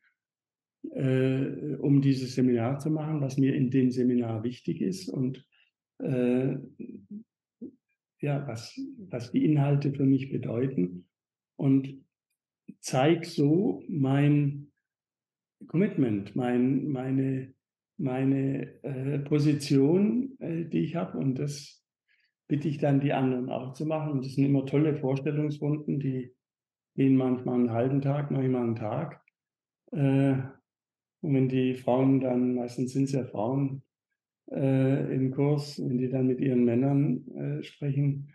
äh, 0.91 1.75
um 1.79 2.01
dieses 2.01 2.35
Seminar 2.35 2.79
zu 2.79 2.89
machen, 2.89 3.21
was 3.21 3.37
mir 3.37 3.55
in 3.55 3.69
dem 3.69 3.91
Seminar 3.91 4.43
wichtig 4.43 4.81
ist 4.81 5.09
und 5.09 5.45
äh, 5.99 6.55
ja, 8.21 8.47
was, 8.47 8.79
was 8.97 9.31
die 9.31 9.45
Inhalte 9.45 9.91
für 9.91 10.05
mich 10.05 10.31
bedeuten. 10.31 11.07
Und 11.57 12.05
zeige 12.79 13.25
so 13.25 13.83
mein 13.87 14.71
Commitment, 15.67 16.35
mein, 16.35 16.87
meine, 16.87 17.53
meine 17.97 18.83
äh, 18.83 19.19
Position, 19.19 20.37
äh, 20.39 20.65
die 20.65 20.79
ich 20.79 20.95
habe. 20.95 21.17
Und 21.17 21.35
das 21.39 21.83
bitte 22.47 22.67
ich 22.67 22.77
dann 22.77 22.99
die 22.99 23.13
anderen 23.13 23.49
auch 23.49 23.73
zu 23.73 23.85
machen. 23.85 24.11
Und 24.11 24.25
das 24.25 24.33
sind 24.33 24.45
immer 24.45 24.65
tolle 24.65 24.95
Vorstellungsrunden, 24.95 25.99
die 25.99 26.33
gehen 26.95 27.15
manchmal 27.15 27.55
einen 27.55 27.71
halben 27.71 28.01
Tag, 28.01 28.31
manchmal 28.31 28.63
einen 28.63 28.75
Tag. 28.75 29.23
Äh, 29.91 30.37
und 31.25 31.33
wenn 31.33 31.49
die 31.49 31.73
Frauen 31.73 32.19
dann, 32.19 32.53
meistens 32.53 32.93
sind 32.93 33.05
es 33.05 33.13
ja 33.13 33.25
Frauen 33.25 33.81
äh, 34.51 35.11
im 35.11 35.31
Kurs, 35.31 35.81
wenn 35.83 35.97
die 35.97 36.07
dann 36.07 36.27
mit 36.27 36.39
ihren 36.39 36.63
Männern 36.63 37.25
äh, 37.35 37.63
sprechen 37.63 38.29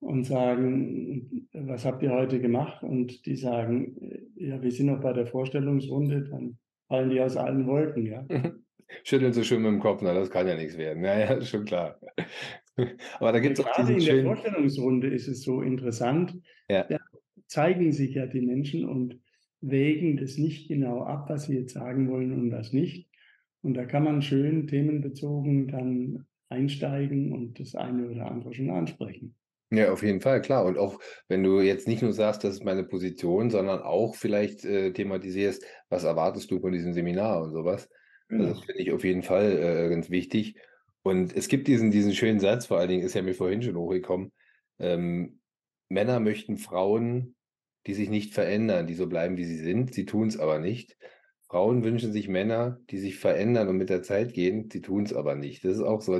und 0.00 0.24
sagen, 0.24 1.46
was 1.52 1.84
habt 1.84 2.02
ihr 2.02 2.10
heute 2.10 2.40
gemacht? 2.40 2.82
Und 2.82 3.26
die 3.26 3.36
sagen, 3.36 3.98
äh, 4.00 4.46
ja, 4.46 4.62
wir 4.62 4.70
sind 4.70 4.86
noch 4.86 5.02
bei 5.02 5.12
der 5.12 5.26
Vorstellungsrunde, 5.26 6.22
dann 6.22 6.56
fallen 6.88 7.10
die 7.10 7.20
aus 7.20 7.36
allen 7.36 7.66
Wolken, 7.66 8.06
ja. 8.06 8.26
Schütteln 9.04 9.34
sie 9.34 9.44
schon 9.44 9.60
mit 9.60 9.72
dem 9.72 9.80
Kopf, 9.80 10.00
na, 10.02 10.14
das 10.14 10.30
kann 10.30 10.48
ja 10.48 10.56
nichts 10.56 10.78
werden. 10.78 11.04
Ja, 11.04 11.18
ja, 11.18 11.32
ist 11.34 11.50
schon 11.50 11.66
klar. 11.66 12.00
Aber 13.18 13.32
da 13.32 13.40
gibt 13.40 13.58
es 13.58 13.64
auch 13.64 13.70
Gerade 13.70 13.92
in 13.92 13.98
der 13.98 14.04
schönen, 14.06 14.26
Vorstellungsrunde 14.26 15.08
ist 15.08 15.28
es 15.28 15.42
so 15.42 15.60
interessant, 15.60 16.34
ja, 16.70 16.84
da 16.84 16.98
zeigen 17.46 17.92
sich 17.92 18.14
ja 18.14 18.26
die 18.26 18.40
Menschen 18.40 18.88
und 18.88 19.20
wägen 19.62 20.16
das 20.18 20.38
nicht 20.38 20.68
genau 20.68 21.02
ab, 21.04 21.28
was 21.30 21.44
sie 21.46 21.56
jetzt 21.56 21.74
sagen 21.74 22.10
wollen 22.10 22.32
und 22.32 22.52
was 22.52 22.72
nicht. 22.72 23.10
Und 23.62 23.74
da 23.74 23.86
kann 23.86 24.04
man 24.04 24.22
schön 24.22 24.66
themenbezogen 24.68 25.68
dann 25.68 26.26
einsteigen 26.50 27.32
und 27.32 27.60
das 27.60 27.74
eine 27.74 28.10
oder 28.10 28.26
andere 28.30 28.54
schon 28.54 28.70
ansprechen. 28.70 29.36
Ja, 29.70 29.90
auf 29.90 30.02
jeden 30.02 30.20
Fall, 30.20 30.42
klar. 30.42 30.66
Und 30.66 30.76
auch 30.76 31.00
wenn 31.28 31.42
du 31.42 31.60
jetzt 31.62 31.88
nicht 31.88 32.02
nur 32.02 32.12
sagst, 32.12 32.44
das 32.44 32.54
ist 32.56 32.64
meine 32.64 32.84
Position, 32.84 33.48
sondern 33.50 33.80
auch 33.80 34.14
vielleicht 34.16 34.64
äh, 34.66 34.92
thematisierst, 34.92 35.64
was 35.88 36.04
erwartest 36.04 36.50
du 36.50 36.60
von 36.60 36.72
diesem 36.72 36.92
Seminar 36.92 37.42
und 37.42 37.52
sowas. 37.52 37.88
Also 38.36 38.50
das 38.52 38.60
Genau. 38.60 38.66
finde 38.66 38.82
ich 38.82 38.92
auf 38.92 39.02
jeden 39.02 39.22
Fall 39.22 39.52
äh, 39.86 39.88
ganz 39.88 40.10
wichtig. 40.10 40.56
Und 41.02 41.34
es 41.34 41.48
gibt 41.48 41.68
diesen, 41.68 41.90
diesen 41.90 42.12
schönen 42.14 42.38
Satz, 42.38 42.66
vor 42.66 42.78
allen 42.78 42.90
Dingen 42.90 43.02
ist 43.02 43.14
ja 43.14 43.22
mir 43.22 43.34
vorhin 43.34 43.62
schon 43.62 43.76
hochgekommen, 43.76 44.32
ähm, 44.78 45.40
Männer 45.88 46.20
möchten 46.20 46.58
Frauen, 46.58 47.34
die 47.86 47.94
sich 47.94 48.08
nicht 48.08 48.34
verändern, 48.34 48.86
die 48.86 48.94
so 48.94 49.06
bleiben, 49.06 49.36
wie 49.36 49.44
sie 49.44 49.58
sind, 49.58 49.94
sie 49.94 50.04
tun 50.04 50.28
es 50.28 50.38
aber 50.38 50.58
nicht. 50.58 50.96
Frauen 51.48 51.84
wünschen 51.84 52.12
sich 52.12 52.28
Männer, 52.28 52.80
die 52.90 52.98
sich 52.98 53.18
verändern 53.18 53.68
und 53.68 53.76
mit 53.76 53.90
der 53.90 54.02
Zeit 54.02 54.32
gehen, 54.32 54.70
sie 54.72 54.80
tun 54.80 55.04
es 55.04 55.12
aber 55.12 55.34
nicht. 55.34 55.64
Das 55.64 55.76
ist 55.76 55.82
auch 55.82 56.00
so, 56.00 56.14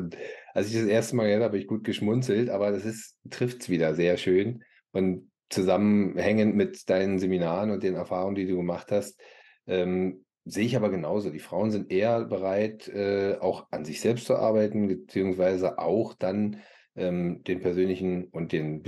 als 0.53 0.69
ich 0.69 0.75
das 0.75 0.85
erste 0.85 1.17
Mal 1.17 1.25
gehört 1.25 1.43
habe, 1.43 1.53
habe 1.53 1.59
ich 1.59 1.67
gut 1.67 1.85
geschmunzelt, 1.85 2.51
aber 2.51 2.71
das 2.71 3.17
trifft 3.31 3.63
es 3.63 3.69
wieder 3.71 3.95
sehr 3.95 4.19
schön. 4.19 4.63
Und 4.91 5.31
zusammenhängend 5.49 6.55
mit 6.55 6.89
deinen 6.91 7.19
Seminaren 7.19 7.71
und 7.71 7.83
den 7.83 7.95
Erfahrungen, 7.95 8.35
die 8.35 8.47
du 8.47 8.57
gemacht 8.57 8.91
hast, 8.91 9.21
ähm, 9.67 10.25
sehe 10.45 10.67
ich 10.67 10.77
aber 10.77 10.91
genauso. 10.91 11.31
Die 11.31 11.39
Frauen 11.39 11.71
sind 11.71 11.91
eher 11.91 12.25
bereit, 12.25 12.89
äh, 12.89 13.37
auch 13.41 13.67
an 13.71 13.85
sich 13.85 14.01
selbst 14.01 14.27
zu 14.27 14.37
arbeiten, 14.37 14.89
beziehungsweise 14.89 15.79
auch 15.79 16.15
dann 16.15 16.59
ähm, 16.97 17.43
den 17.45 17.61
persönlichen 17.61 18.25
und 18.25 18.53
den 18.53 18.83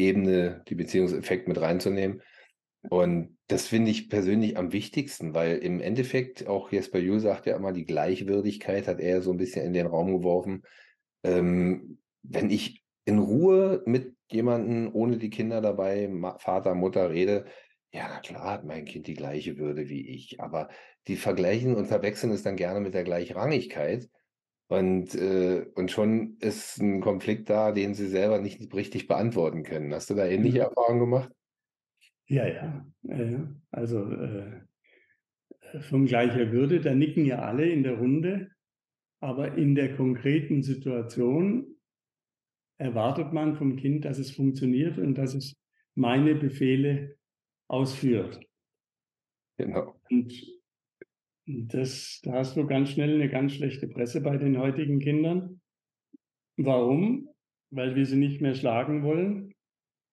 Beziehungsebene, 0.00 0.64
die 0.68 0.74
Beziehungseffekt 0.74 1.48
mit 1.48 1.60
reinzunehmen. 1.60 2.22
Und 2.88 3.36
das 3.48 3.66
finde 3.66 3.90
ich 3.90 4.08
persönlich 4.08 4.56
am 4.56 4.72
wichtigsten, 4.72 5.34
weil 5.34 5.58
im 5.58 5.80
Endeffekt, 5.80 6.46
auch 6.46 6.72
Jesper 6.72 6.98
Juhl 6.98 7.20
sagt 7.20 7.46
ja 7.46 7.56
immer, 7.56 7.72
die 7.72 7.84
Gleichwürdigkeit 7.84 8.88
hat 8.88 9.00
er 9.00 9.20
so 9.20 9.32
ein 9.32 9.36
bisschen 9.36 9.66
in 9.66 9.74
den 9.74 9.86
Raum 9.86 10.12
geworfen. 10.12 10.62
Ähm, 11.22 11.98
wenn 12.22 12.48
ich 12.48 12.82
in 13.04 13.18
Ruhe 13.18 13.82
mit 13.84 14.14
jemandem 14.30 14.90
ohne 14.94 15.18
die 15.18 15.30
Kinder 15.30 15.60
dabei, 15.60 16.10
Vater, 16.38 16.74
Mutter 16.74 17.10
rede, 17.10 17.44
ja, 17.92 18.08
na 18.08 18.20
klar 18.20 18.50
hat 18.50 18.64
mein 18.64 18.84
Kind 18.84 19.08
die 19.08 19.14
gleiche 19.14 19.58
Würde 19.58 19.88
wie 19.88 20.08
ich, 20.08 20.40
aber 20.40 20.68
die 21.08 21.16
vergleichen 21.16 21.74
und 21.74 21.86
verwechseln 21.86 22.32
es 22.32 22.42
dann 22.42 22.56
gerne 22.56 22.80
mit 22.80 22.94
der 22.94 23.04
Gleichrangigkeit. 23.04 24.08
Und, 24.70 25.14
äh, 25.16 25.66
und 25.74 25.90
schon 25.90 26.36
ist 26.40 26.78
ein 26.78 27.00
Konflikt 27.00 27.50
da, 27.50 27.72
den 27.72 27.94
sie 27.94 28.06
selber 28.08 28.40
nicht 28.40 28.72
richtig 28.74 29.08
beantworten 29.08 29.64
können. 29.64 29.92
Hast 29.92 30.10
du 30.10 30.14
da 30.14 30.26
ähnliche 30.26 30.60
Mhm. 30.60 30.60
Erfahrungen 30.60 31.00
gemacht? 31.00 31.32
Ja, 32.28 32.46
ja. 32.46 32.86
äh, 33.08 33.38
Also 33.70 34.10
äh, 34.10 34.62
von 35.80 36.06
gleicher 36.06 36.52
Würde, 36.52 36.80
da 36.80 36.94
nicken 36.94 37.24
ja 37.24 37.40
alle 37.40 37.68
in 37.68 37.82
der 37.82 37.98
Runde, 37.98 38.50
aber 39.20 39.56
in 39.56 39.74
der 39.74 39.96
konkreten 39.96 40.62
Situation 40.62 41.76
erwartet 42.78 43.32
man 43.32 43.54
vom 43.56 43.76
Kind, 43.76 44.04
dass 44.04 44.18
es 44.18 44.30
funktioniert 44.32 44.98
und 44.98 45.14
dass 45.16 45.34
es 45.34 45.54
meine 45.94 46.34
Befehle 46.34 47.16
ausführt. 47.68 48.40
Genau. 49.58 50.00
Und 50.10 50.59
das, 51.68 52.20
da 52.22 52.32
hast 52.34 52.56
du 52.56 52.66
ganz 52.66 52.90
schnell 52.90 53.14
eine 53.14 53.28
ganz 53.28 53.54
schlechte 53.54 53.88
Presse 53.88 54.20
bei 54.20 54.36
den 54.36 54.58
heutigen 54.58 54.98
Kindern. 55.00 55.60
Warum? 56.56 57.28
Weil 57.70 57.94
wir 57.94 58.06
sie 58.06 58.16
nicht 58.16 58.40
mehr 58.40 58.54
schlagen 58.54 59.02
wollen. 59.02 59.54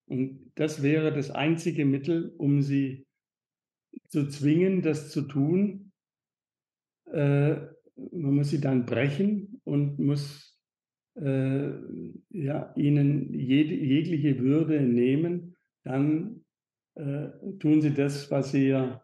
Und 0.07 0.51
das 0.55 0.83
wäre 0.83 1.11
das 1.13 1.31
einzige 1.31 1.85
Mittel, 1.85 2.33
um 2.37 2.61
sie 2.61 3.05
zu 4.07 4.27
zwingen, 4.29 4.81
das 4.81 5.11
zu 5.11 5.23
tun. 5.23 5.91
Äh, 7.11 7.55
man 8.11 8.35
muss 8.35 8.51
sie 8.51 8.61
dann 8.61 8.85
brechen 8.85 9.59
und 9.63 9.99
muss 9.99 10.57
äh, 11.15 11.71
ja, 12.29 12.73
ihnen 12.75 13.33
jede, 13.33 13.73
jegliche 13.73 14.39
Würde 14.39 14.81
nehmen. 14.81 15.55
Dann 15.83 16.45
äh, 16.95 17.29
tun 17.59 17.81
sie 17.81 17.93
das, 17.93 18.31
was 18.31 18.51
sie 18.51 18.69
ja. 18.69 19.03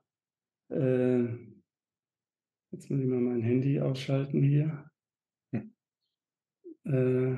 Jetzt 2.74 2.90
muss 2.90 3.02
ich 3.02 3.06
mal 3.06 3.20
mein 3.20 3.42
Handy 3.42 3.80
ausschalten 3.80 4.42
hier. 4.42 4.90
Hm. 5.54 5.74
Äh, 6.86 7.38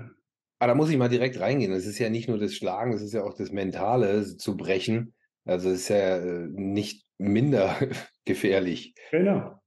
Aber 0.60 0.68
da 0.72 0.76
muss 0.76 0.90
ich 0.90 0.98
mal 0.98 1.10
direkt 1.10 1.42
reingehen. 1.42 1.74
Es 1.74 1.86
ist 1.86 2.00
ja 2.00 2.10
nicht 2.10 2.30
nur 2.30 2.40
das 2.40 2.56
Schlagen, 2.56 2.94
es 2.94 3.02
ist 3.02 3.14
ja 3.14 3.24
auch 3.24 3.34
das 3.34 3.52
Mentale 3.52 4.38
zu 4.38 4.56
brechen. 4.56 5.14
Also 5.44 5.70
es 5.70 5.82
ist 5.82 5.90
ja 5.90 6.18
äh, 6.20 6.48
nicht 6.48 7.06
minder 7.18 7.76
gefährlich. 8.26 8.96
Genau. 9.12 9.60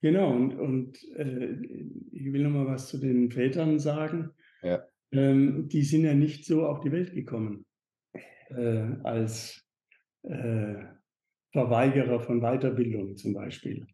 Genau. 0.00 0.32
Und, 0.32 0.54
und 0.54 1.04
äh, 1.16 1.56
ich 2.12 2.32
will 2.32 2.44
noch 2.44 2.50
mal 2.50 2.66
was 2.68 2.86
zu 2.86 2.98
den 2.98 3.32
Vätern 3.32 3.80
sagen. 3.80 4.30
Ja. 4.62 4.86
Ähm, 5.10 5.68
die 5.68 5.82
sind 5.82 6.04
ja 6.04 6.14
nicht 6.14 6.46
so 6.46 6.66
auf 6.66 6.80
die 6.80 6.92
Welt 6.92 7.12
gekommen 7.14 7.66
äh, 8.50 8.92
als 9.02 9.60
äh, 10.22 10.76
Verweigerer 11.50 12.20
von 12.20 12.40
Weiterbildung 12.40 13.16
zum 13.16 13.34
Beispiel 13.34 13.88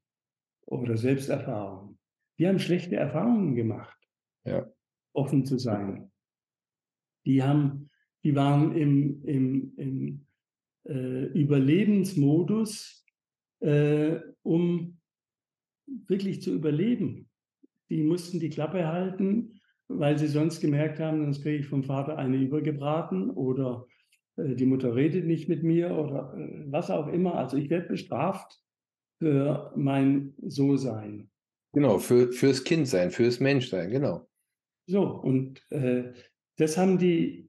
oder 0.71 0.97
Selbsterfahrung. 0.97 1.99
Die 2.39 2.49
haben 2.49 2.59
schlechte 2.59 2.97
Erfahrungen 2.97 3.55
gemacht, 3.55 3.99
Ja. 4.45 4.71
offen 5.13 5.45
zu 5.45 5.59
sein. 5.59 6.11
Die 7.27 7.43
haben, 7.43 7.91
die 8.25 8.35
waren 8.35 8.75
im, 8.75 9.23
im, 9.25 9.75
im 9.77 10.27
äh, 10.89 11.25
Überlebensmodus, 11.39 13.05
äh, 13.61 14.21
um 14.43 14.99
wirklich 16.07 16.41
zu 16.41 16.55
überleben. 16.55 17.29
Die 17.91 18.03
mussten 18.03 18.39
die 18.41 18.49
Klappe 18.49 18.87
halten, 18.87 19.61
weil 19.89 20.19
sie 20.19 20.29
sonst 20.29 20.61
gemerkt 20.61 21.01
haben, 21.01 21.21
sonst 21.21 21.43
kriege 21.43 21.59
ich 21.59 21.67
vom 21.67 21.83
Vater 21.83 22.17
eine 22.17 22.37
übergebraten 22.37 23.29
oder 23.31 23.87
äh, 24.37 24.55
die 24.55 24.67
Mutter 24.67 24.95
redet 24.95 25.27
nicht 25.27 25.49
mit 25.49 25.63
mir 25.65 25.91
oder 25.91 26.33
äh, 26.39 26.65
was 26.71 26.91
auch 26.91 27.09
immer. 27.09 27.35
Also 27.35 27.57
ich 27.57 27.69
werde 27.69 27.89
bestraft 27.89 28.63
für 29.21 29.73
mein 29.77 30.35
So-Sein. 30.47 31.31
Genau, 31.73 31.99
für, 31.99 32.33
fürs 32.33 32.65
Kindsein, 32.65 33.11
fürs 33.11 33.39
Menschsein, 33.39 33.91
genau. 33.91 34.27
So, 34.87 35.03
und 35.03 35.63
äh, 35.71 36.13
das 36.57 36.77
haben 36.77 36.99
die 36.99 37.49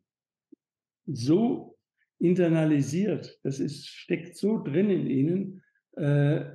so 1.08 1.78
internalisiert, 2.20 3.40
das 3.44 3.60
ist, 3.60 3.88
steckt 3.88 4.38
so 4.38 4.62
drin 4.62 4.90
in 4.90 5.08
ihnen, 5.08 5.64
äh, 5.94 6.46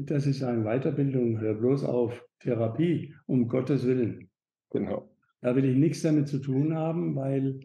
dass 0.00 0.24
sie 0.24 0.32
sagen, 0.32 0.64
Weiterbildung, 0.64 1.38
hör 1.40 1.54
bloß 1.54 1.84
auf, 1.84 2.26
Therapie, 2.40 3.14
um 3.26 3.46
Gottes 3.48 3.86
Willen. 3.86 4.30
Genau. 4.70 5.14
Da 5.40 5.54
will 5.54 5.66
ich 5.66 5.76
nichts 5.76 6.02
damit 6.02 6.26
zu 6.28 6.38
tun 6.38 6.74
haben, 6.74 7.14
weil 7.14 7.60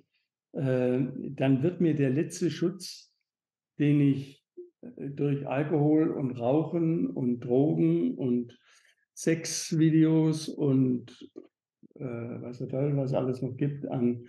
äh, 0.51 0.99
dann 1.31 1.63
wird 1.63 1.81
mir 1.81 1.95
der 1.95 2.09
letzte 2.09 2.51
Schutz, 2.51 3.15
den 3.79 4.01
ich 4.01 4.38
durch 4.81 5.47
Alkohol 5.47 6.09
und 6.09 6.31
Rauchen 6.31 7.07
und 7.07 7.41
Drogen 7.41 8.15
und 8.15 8.57
Sexvideos 9.15 10.47
und 10.47 11.29
äh, 11.95 12.03
was 12.03 12.61
was 12.61 13.13
alles 13.13 13.41
noch 13.41 13.57
gibt 13.57 13.85
an, 13.87 14.27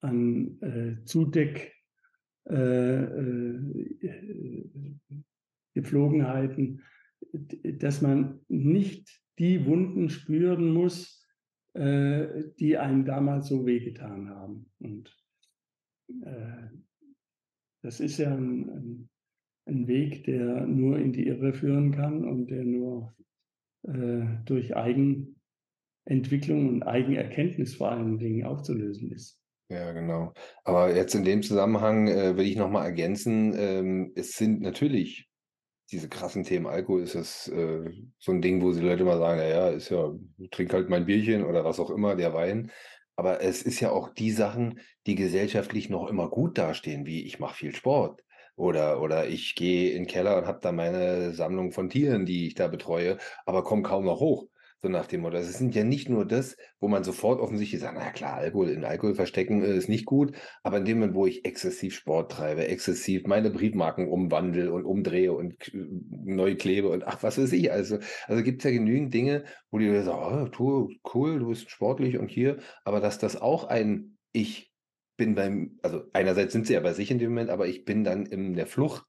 an 0.00 0.60
äh, 0.60 1.04
Zudeck 1.04 1.72
äh, 2.48 3.02
äh, 3.02 3.58
Gepflogenheiten, 5.74 6.82
dass 7.32 8.02
man 8.02 8.40
nicht 8.48 9.20
die 9.38 9.66
Wunden 9.66 10.08
spüren 10.08 10.72
muss, 10.72 11.26
äh, 11.74 12.44
die 12.58 12.78
einem 12.78 13.04
damals 13.04 13.48
so 13.48 13.66
wehgetan 13.66 14.30
haben. 14.30 14.70
Und 14.78 15.14
äh, 16.22 16.68
das 17.82 18.00
ist 18.00 18.18
ja 18.18 18.34
ein, 18.34 18.70
ein, 18.70 19.08
ein 19.66 19.86
Weg, 19.86 20.24
der 20.24 20.66
nur 20.66 20.98
in 20.98 21.12
die 21.12 21.26
Irre 21.26 21.52
führen 21.52 21.92
kann 21.92 22.24
und 22.24 22.48
der 22.48 22.64
nur 22.64 23.14
äh, 23.82 24.24
durch 24.44 24.74
Eigenentwicklung 24.76 26.68
und 26.68 26.82
Eigenerkenntnis 26.82 27.74
vor 27.74 27.90
allen 27.90 28.18
Dingen 28.18 28.44
aufzulösen 28.46 29.12
ist. 29.12 29.40
Ja, 29.68 29.92
genau. 29.92 30.32
Aber 30.64 30.94
jetzt 30.94 31.14
in 31.14 31.24
dem 31.24 31.42
Zusammenhang 31.42 32.06
äh, 32.06 32.36
will 32.36 32.46
ich 32.46 32.56
noch 32.56 32.70
mal 32.70 32.84
ergänzen, 32.84 33.52
ähm, 33.58 34.12
es 34.14 34.32
sind 34.32 34.60
natürlich 34.60 35.28
diese 35.92 36.08
krassen 36.08 36.42
Themen 36.42 36.66
Alkohol 36.66 37.02
ist 37.02 37.14
es 37.14 37.48
äh, 37.48 37.90
so 38.18 38.32
ein 38.32 38.42
Ding, 38.42 38.60
wo 38.62 38.72
die 38.72 38.80
Leute 38.80 39.04
mal 39.04 39.18
sagen, 39.18 39.40
ja, 39.40 39.68
ist 39.68 39.90
ja, 39.90 40.12
trink 40.50 40.72
halt 40.72 40.88
mein 40.88 41.06
Bierchen 41.06 41.44
oder 41.44 41.64
was 41.64 41.78
auch 41.78 41.90
immer, 41.90 42.16
der 42.16 42.34
Wein. 42.34 42.72
Aber 43.14 43.40
es 43.40 43.62
ist 43.62 43.80
ja 43.80 43.90
auch 43.90 44.12
die 44.12 44.32
Sachen, 44.32 44.80
die 45.06 45.14
gesellschaftlich 45.14 45.88
noch 45.88 46.08
immer 46.08 46.28
gut 46.28 46.58
dastehen, 46.58 47.06
wie 47.06 47.24
ich 47.24 47.38
mache 47.38 47.54
viel 47.54 47.74
Sport 47.74 48.22
oder, 48.56 49.00
oder 49.02 49.28
ich 49.28 49.54
gehe 49.54 49.90
in 49.90 50.04
den 50.04 50.06
Keller 50.06 50.38
und 50.38 50.46
habe 50.46 50.60
da 50.62 50.72
meine 50.72 51.32
Sammlung 51.32 51.72
von 51.72 51.90
Tieren, 51.90 52.26
die 52.26 52.48
ich 52.48 52.54
da 52.54 52.68
betreue, 52.68 53.18
aber 53.44 53.62
komme 53.64 53.82
kaum 53.82 54.04
noch 54.04 54.20
hoch. 54.20 54.48
So 54.82 54.90
nach 54.90 55.06
dem 55.06 55.22
Motto. 55.22 55.38
Es 55.38 55.56
sind 55.56 55.74
ja 55.74 55.84
nicht 55.84 56.10
nur 56.10 56.26
das, 56.26 56.56
wo 56.80 56.88
man 56.88 57.02
sofort 57.02 57.40
offensichtlich 57.40 57.80
sagt, 57.80 57.96
na 57.98 58.10
klar, 58.10 58.34
Alkohol 58.34 58.68
in 58.68 58.84
Alkohol 58.84 59.14
verstecken 59.14 59.62
äh, 59.62 59.74
ist 59.74 59.88
nicht 59.88 60.04
gut, 60.04 60.36
aber 60.62 60.78
in 60.78 60.84
dem 60.84 60.98
Moment, 60.98 61.16
wo 61.16 61.26
ich 61.26 61.46
exzessiv 61.46 61.94
Sport 61.94 62.30
treibe, 62.32 62.68
exzessiv 62.68 63.26
meine 63.26 63.50
Briefmarken 63.50 64.06
umwandle 64.06 64.70
und 64.72 64.84
umdrehe 64.84 65.32
und 65.32 65.54
neu 65.72 66.56
klebe 66.56 66.90
und 66.90 67.06
ach, 67.06 67.22
was 67.22 67.38
weiß 67.38 67.52
ich. 67.52 67.72
Also, 67.72 67.98
also 68.26 68.42
gibt 68.42 68.60
es 68.60 68.64
ja 68.64 68.70
genügend 68.70 69.14
Dinge, 69.14 69.44
wo 69.70 69.78
die 69.78 69.90
sagen, 70.02 70.50
oh, 70.58 70.88
cool, 71.14 71.38
du 71.38 71.48
bist 71.48 71.70
sportlich 71.70 72.18
und 72.18 72.28
hier, 72.28 72.58
aber 72.84 73.00
dass 73.00 73.18
das 73.18 73.40
auch 73.40 73.64
ein 73.64 74.18
Ich 74.32 74.65
bin 75.16 75.34
beim, 75.34 75.78
also 75.82 76.04
einerseits 76.12 76.52
sind 76.52 76.66
sie 76.66 76.74
ja 76.74 76.80
bei 76.80 76.92
sich 76.92 77.10
in 77.10 77.18
dem 77.18 77.30
Moment, 77.30 77.50
aber 77.50 77.66
ich 77.66 77.84
bin 77.84 78.04
dann 78.04 78.26
in 78.26 78.54
der 78.54 78.66
Flucht. 78.66 79.04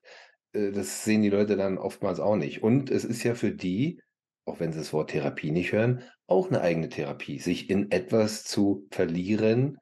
Äh, 0.54 0.72
das 0.72 1.04
sehen 1.04 1.22
die 1.22 1.30
Leute 1.30 1.58
dann 1.58 1.78
oftmals 1.78 2.20
auch 2.20 2.36
nicht. 2.36 2.64
Und 2.64 2.90
es 2.90 3.06
ist 3.06 3.24
ja 3.24 3.36
für 3.36 3.52
die, 3.52 4.02
auch 4.46 4.60
wenn 4.60 4.72
sie 4.72 4.80
das 4.80 4.94
Wort 4.94 5.12
Therapie 5.12 5.52
nicht 5.52 5.72
hören, 5.72 6.04
auch 6.28 6.50
eine 6.50 6.62
eigene 6.62 6.90
Therapie, 6.90 7.40
sich 7.40 7.70
in 7.70 7.92
etwas 7.92 8.44
zu 8.44 8.88
verlieren, 8.92 9.78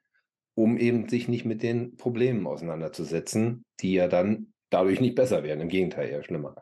um 0.55 0.77
eben 0.77 1.07
sich 1.09 1.27
nicht 1.27 1.45
mit 1.45 1.63
den 1.63 1.95
Problemen 1.97 2.47
auseinanderzusetzen, 2.47 3.65
die 3.81 3.93
ja 3.93 4.07
dann 4.07 4.53
dadurch 4.69 4.99
nicht 4.99 5.15
besser 5.15 5.43
werden, 5.43 5.61
im 5.61 5.69
Gegenteil, 5.69 6.09
eher 6.09 6.23
schlimmer. 6.23 6.55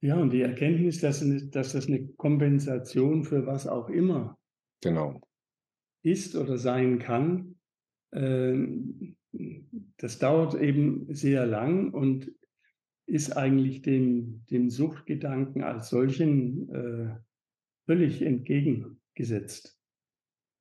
Ja, 0.00 0.16
und 0.16 0.30
die 0.30 0.42
Erkenntnis, 0.42 1.00
dass, 1.00 1.24
dass 1.50 1.72
das 1.72 1.86
eine 1.86 2.06
Kompensation 2.16 3.24
für 3.24 3.46
was 3.46 3.66
auch 3.66 3.88
immer 3.88 4.36
genau. 4.80 5.20
ist 6.02 6.34
oder 6.34 6.58
sein 6.58 6.98
kann, 6.98 7.56
das 8.12 10.18
dauert 10.18 10.54
eben 10.54 11.14
sehr 11.14 11.46
lang 11.46 11.92
und 11.92 12.30
ist 13.06 13.36
eigentlich 13.36 13.82
dem, 13.82 14.44
dem 14.50 14.70
Suchtgedanken 14.70 15.62
als 15.62 15.88
solchen 15.88 16.68
äh, 16.70 17.16
völlig 17.86 18.22
entgegengesetzt. 18.22 19.78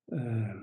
Äh, 0.08 0.56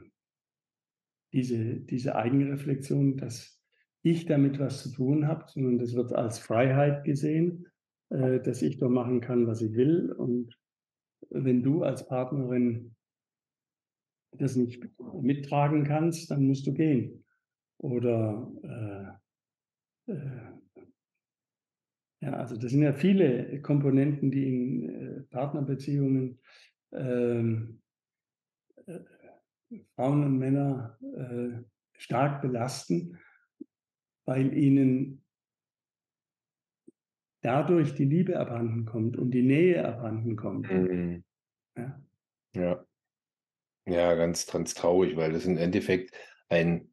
diese, 1.33 1.81
diese 1.81 2.17
Eigenreflexion, 2.17 3.17
dass 3.17 3.61
ich 4.03 4.27
damit 4.27 4.59
was 4.59 4.83
zu 4.83 4.93
tun 4.93 5.27
habe, 5.27 5.45
sondern 5.49 5.79
das 5.79 5.95
wird 5.95 6.13
als 6.13 6.39
Freiheit 6.39 7.05
gesehen, 7.05 7.67
äh, 8.11 8.41
dass 8.41 8.63
ich 8.63 8.79
doch 8.79 8.89
machen 8.89 9.21
kann, 9.21 9.47
was 9.47 9.61
ich 9.61 9.75
will. 9.75 10.13
Und 10.13 10.59
wenn 11.31 11.63
du 11.63 11.83
als 11.83 12.09
Partnerin 12.09 12.95
das 14.33 14.57
nicht 14.57 14.83
mittragen 15.15 15.85
kannst, 15.85 16.31
dann 16.31 16.47
musst 16.47 16.67
du 16.67 16.75
gehen. 16.75 17.25
Oder 17.79 19.21
äh, 20.07 20.13
äh, 20.13 20.59
ja, 22.21 22.33
also 22.33 22.57
das 22.57 22.73
sind 22.73 22.83
ja 22.83 22.93
viele 22.93 23.61
Komponenten, 23.63 24.31
die 24.31 24.49
in 24.49 24.89
äh, 24.89 25.21
Partnerbeziehungen 25.31 26.41
ähm, 26.93 27.81
äh, 28.87 28.99
Frauen 29.95 30.25
und 30.25 30.39
Männer 30.39 30.99
äh, 31.01 31.63
stark 31.93 32.43
belasten, 32.43 33.19
weil 34.25 34.57
ihnen 34.57 35.25
dadurch 37.43 37.95
die 37.95 38.05
Liebe 38.05 38.39
abhanden 38.39 38.85
kommt 38.85 39.17
und 39.17 39.31
die 39.31 39.43
Nähe 39.43 39.87
abhanden 39.87 40.35
kommt. 40.35 40.71
Mhm. 40.71 41.25
Ja. 41.77 42.03
ja. 42.57 42.88
Ja, 43.89 44.15
ganz, 44.15 44.47
ganz 44.47 44.75
traurig, 44.75 45.17
weil 45.17 45.33
das 45.33 45.47
im 45.47 45.57
Endeffekt 45.57 46.15
ein 46.49 46.91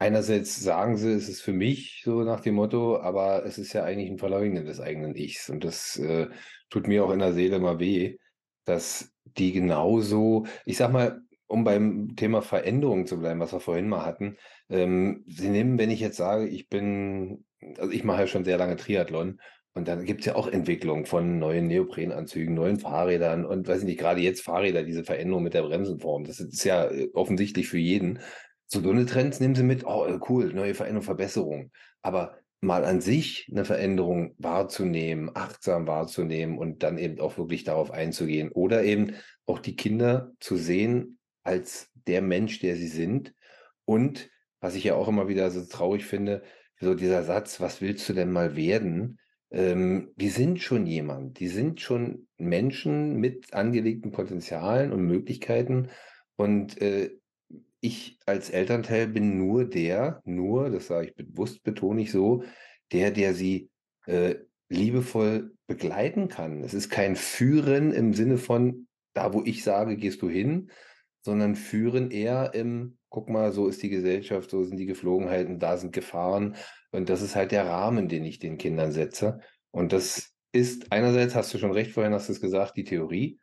Einerseits 0.00 0.60
sagen 0.60 0.96
sie, 0.96 1.12
es 1.12 1.28
ist 1.28 1.42
für 1.42 1.52
mich 1.52 2.02
so 2.04 2.22
nach 2.22 2.40
dem 2.40 2.54
Motto, 2.56 3.00
aber 3.00 3.44
es 3.44 3.58
ist 3.58 3.72
ja 3.72 3.84
eigentlich 3.84 4.10
ein 4.10 4.18
Verleugnen 4.18 4.64
des 4.64 4.80
eigenen 4.80 5.16
Ichs. 5.16 5.50
Und 5.50 5.64
das 5.64 5.96
äh, 5.98 6.28
tut 6.70 6.86
mir 6.86 7.04
auch 7.04 7.10
in 7.10 7.18
der 7.20 7.32
Seele 7.34 7.58
mal 7.58 7.80
weh, 7.80 8.18
dass 8.64 9.12
die 9.24 9.52
genauso, 9.52 10.46
ich 10.64 10.76
sag 10.76 10.92
mal, 10.92 11.22
um 11.48 11.64
beim 11.64 12.14
Thema 12.16 12.42
Veränderung 12.42 13.06
zu 13.06 13.18
bleiben, 13.18 13.40
was 13.40 13.52
wir 13.52 13.60
vorhin 13.60 13.88
mal 13.88 14.04
hatten, 14.06 14.36
ähm, 14.70 15.24
sie 15.26 15.48
nehmen, 15.48 15.78
wenn 15.78 15.90
ich 15.90 16.00
jetzt 16.00 16.18
sage, 16.18 16.48
ich 16.48 16.68
bin, 16.68 17.44
also 17.78 17.90
ich 17.92 18.04
mache 18.04 18.20
ja 18.22 18.26
schon 18.28 18.44
sehr 18.44 18.58
lange 18.58 18.76
Triathlon 18.76 19.40
und 19.78 19.86
dann 19.86 20.04
gibt 20.04 20.20
es 20.20 20.26
ja 20.26 20.34
auch 20.34 20.48
Entwicklung 20.48 21.06
von 21.06 21.38
neuen 21.38 21.68
Neoprenanzügen, 21.68 22.52
neuen 22.52 22.80
Fahrrädern 22.80 23.46
und 23.46 23.68
weiß 23.68 23.78
ich 23.78 23.84
nicht, 23.84 24.00
gerade 24.00 24.20
jetzt 24.20 24.42
Fahrräder, 24.42 24.82
diese 24.82 25.04
Veränderung 25.04 25.44
mit 25.44 25.54
der 25.54 25.62
Bremsenform, 25.62 26.24
das 26.24 26.40
ist 26.40 26.64
ja 26.64 26.90
äh, 26.90 27.08
offensichtlich 27.14 27.68
für 27.68 27.78
jeden. 27.78 28.18
So 28.66 28.80
eine 28.80 29.06
Trends 29.06 29.38
nehmen 29.38 29.54
sie 29.54 29.62
mit, 29.62 29.86
oh, 29.86 30.04
cool, 30.28 30.52
neue 30.52 30.74
Veränderung, 30.74 31.04
Verbesserung. 31.04 31.70
Aber 32.02 32.38
mal 32.60 32.84
an 32.84 33.00
sich 33.00 33.48
eine 33.52 33.64
Veränderung 33.64 34.34
wahrzunehmen, 34.38 35.30
achtsam 35.32 35.86
wahrzunehmen 35.86 36.58
und 36.58 36.82
dann 36.82 36.98
eben 36.98 37.20
auch 37.20 37.38
wirklich 37.38 37.62
darauf 37.62 37.92
einzugehen. 37.92 38.50
Oder 38.50 38.82
eben 38.82 39.14
auch 39.46 39.60
die 39.60 39.76
Kinder 39.76 40.32
zu 40.40 40.56
sehen 40.56 41.18
als 41.44 41.88
der 41.94 42.20
Mensch, 42.20 42.58
der 42.58 42.74
sie 42.74 42.88
sind. 42.88 43.32
Und 43.84 44.28
was 44.60 44.74
ich 44.74 44.82
ja 44.82 44.96
auch 44.96 45.06
immer 45.06 45.28
wieder 45.28 45.52
so 45.52 45.64
traurig 45.64 46.04
finde, 46.04 46.42
so 46.80 46.94
dieser 46.94 47.22
Satz, 47.22 47.60
was 47.60 47.80
willst 47.80 48.08
du 48.08 48.12
denn 48.12 48.32
mal 48.32 48.56
werden? 48.56 49.20
Ähm, 49.50 50.12
die 50.16 50.28
sind 50.28 50.60
schon 50.60 50.86
jemand, 50.86 51.40
die 51.40 51.48
sind 51.48 51.80
schon 51.80 52.28
Menschen 52.36 53.16
mit 53.16 53.54
angelegten 53.54 54.12
Potenzialen 54.12 54.92
und 54.92 55.02
Möglichkeiten. 55.02 55.88
Und 56.36 56.80
äh, 56.80 57.10
ich 57.80 58.18
als 58.26 58.50
Elternteil 58.50 59.08
bin 59.08 59.38
nur 59.38 59.64
der, 59.64 60.20
nur, 60.24 60.70
das 60.70 60.88
sage 60.88 61.08
ich 61.08 61.14
bewusst, 61.14 61.62
betone 61.62 62.02
ich 62.02 62.10
so, 62.10 62.42
der, 62.92 63.10
der 63.10 63.34
sie 63.34 63.70
äh, 64.06 64.36
liebevoll 64.68 65.52
begleiten 65.66 66.28
kann. 66.28 66.62
Es 66.62 66.74
ist 66.74 66.90
kein 66.90 67.16
Führen 67.16 67.92
im 67.92 68.14
Sinne 68.14 68.38
von, 68.38 68.86
da 69.14 69.32
wo 69.32 69.42
ich 69.44 69.62
sage, 69.62 69.96
gehst 69.96 70.22
du 70.22 70.28
hin, 70.28 70.70
sondern 71.22 71.56
Führen 71.56 72.10
eher 72.10 72.54
im, 72.54 72.98
guck 73.08 73.28
mal, 73.28 73.52
so 73.52 73.68
ist 73.68 73.82
die 73.82 73.88
Gesellschaft, 73.88 74.50
so 74.50 74.64
sind 74.64 74.76
die 74.78 74.86
Geflogenheiten, 74.86 75.58
da 75.58 75.76
sind 75.76 75.92
Gefahren. 75.92 76.56
Und 76.90 77.08
das 77.08 77.22
ist 77.22 77.36
halt 77.36 77.52
der 77.52 77.66
Rahmen, 77.66 78.08
den 78.08 78.24
ich 78.24 78.38
den 78.38 78.58
Kindern 78.58 78.92
setze. 78.92 79.40
Und 79.70 79.92
das 79.92 80.34
ist 80.52 80.90
einerseits, 80.90 81.34
hast 81.34 81.52
du 81.52 81.58
schon 81.58 81.72
recht, 81.72 81.92
vorhin 81.92 82.14
hast 82.14 82.28
du 82.28 82.32
es 82.32 82.40
gesagt, 82.40 82.76
die 82.76 82.84
Theorie. 82.84 83.38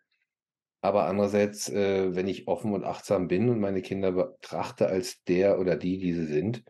Aber 0.81 1.05
andererseits, 1.05 1.69
äh, 1.69 2.15
wenn 2.15 2.27
ich 2.27 2.47
offen 2.47 2.73
und 2.73 2.83
achtsam 2.83 3.27
bin 3.27 3.49
und 3.49 3.59
meine 3.59 3.81
Kinder 3.81 4.11
betrachte 4.11 4.87
als 4.87 5.23
der 5.23 5.59
oder 5.59 5.75
die, 5.75 5.97
die 5.97 6.13
sie 6.13 6.25
sind, 6.25 6.63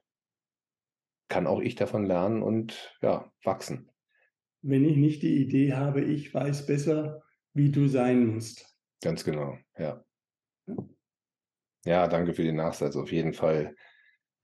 kann 1.27 1.47
auch 1.47 1.59
ich 1.59 1.75
davon 1.75 2.05
lernen 2.05 2.41
und 2.41 2.97
ja, 3.01 3.31
wachsen. 3.43 3.89
Wenn 4.61 4.85
ich 4.85 4.95
nicht 4.97 5.21
die 5.21 5.41
Idee 5.41 5.73
habe, 5.73 6.01
ich 6.01 6.33
weiß 6.33 6.65
besser, 6.65 7.23
wie 7.53 7.71
du 7.71 7.87
sein 7.87 8.27
musst. 8.27 8.75
Ganz 9.01 9.23
genau, 9.23 9.57
ja. 9.77 10.03
Ja, 11.85 12.07
danke 12.07 12.33
für 12.33 12.43
den 12.43 12.55
Nachsatz, 12.55 12.95
auf 12.95 13.11
jeden 13.11 13.33
Fall. 13.33 13.75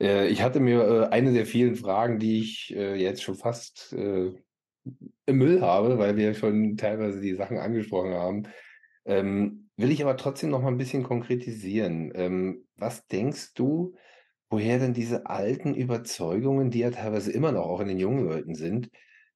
Äh, 0.02 0.28
ich 0.28 0.42
hatte 0.42 0.60
mir 0.60 0.82
äh, 0.82 1.08
eine 1.14 1.32
der 1.32 1.46
vielen 1.46 1.76
Fragen, 1.76 2.20
die 2.20 2.40
ich 2.40 2.76
äh, 2.76 2.96
jetzt 2.96 3.24
schon 3.24 3.36
fast 3.36 3.94
im 3.94 5.38
Müll 5.38 5.62
habe, 5.62 6.00
weil 6.00 6.18
wir 6.18 6.34
schon 6.34 6.76
teilweise 6.76 7.22
die 7.22 7.36
Sachen 7.36 7.60
angesprochen 7.60 8.14
haben, 8.14 8.44
ähm, 9.06 9.70
will 9.78 9.92
ich 9.92 10.02
aber 10.02 10.18
trotzdem 10.18 10.50
noch 10.50 10.62
mal 10.62 10.70
ein 10.70 10.78
bisschen 10.78 11.04
konkretisieren. 11.04 12.12
Ähm, 12.16 12.66
was 12.76 13.06
denkst 13.08 13.54
du, 13.54 13.96
woher 14.50 14.80
denn 14.80 14.94
diese 14.94 15.28
alten 15.28 15.76
Überzeugungen, 15.76 16.72
die 16.72 16.80
ja 16.80 16.90
teilweise 16.90 17.32
immer 17.32 17.52
noch 17.52 17.66
auch 17.66 17.80
in 17.80 17.90
den 17.90 18.00
jungen 18.00 18.26
Leuten 18.26 18.56
sind, 18.56 18.90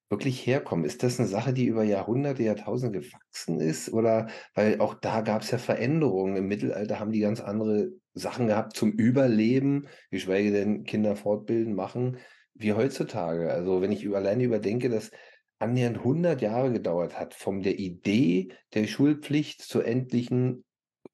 wirklich 0.08 0.44
herkommen? 0.46 0.84
Ist 0.84 1.04
das 1.04 1.20
eine 1.20 1.28
Sache, 1.28 1.52
die 1.52 1.66
über 1.66 1.84
Jahrhunderte, 1.84 2.42
Jahrtausende 2.42 3.00
gewachsen 3.00 3.60
ist? 3.60 3.92
Oder 3.92 4.28
weil 4.54 4.80
auch 4.80 4.94
da 4.94 5.20
gab 5.20 5.42
es 5.42 5.50
ja 5.52 5.58
Veränderungen. 5.58 6.36
Im 6.36 6.48
Mittelalter 6.48 6.98
haben 6.98 7.12
die 7.12 7.20
ganz 7.20 7.40
andere 7.40 7.90
Sachen 8.16 8.46
gehabt 8.48 8.74
zum 8.76 8.92
Überleben, 8.92 9.86
geschweige 10.10 10.50
denn 10.50 10.84
Kinder 10.84 11.14
fortbilden, 11.16 11.74
machen, 11.74 12.16
wie 12.54 12.72
heutzutage. 12.72 13.50
Also 13.52 13.80
wenn 13.82 13.92
ich 13.92 14.02
über, 14.02 14.16
alleine 14.16 14.42
überdenke, 14.42 14.88
dass 14.88 15.10
annähernd 15.58 15.98
100 15.98 16.40
Jahre 16.42 16.72
gedauert 16.72 17.18
hat, 17.18 17.34
von 17.34 17.62
der 17.62 17.78
Idee 17.78 18.48
der 18.74 18.86
Schulpflicht 18.86 19.62
zur 19.62 19.86
endlichen 19.86 20.64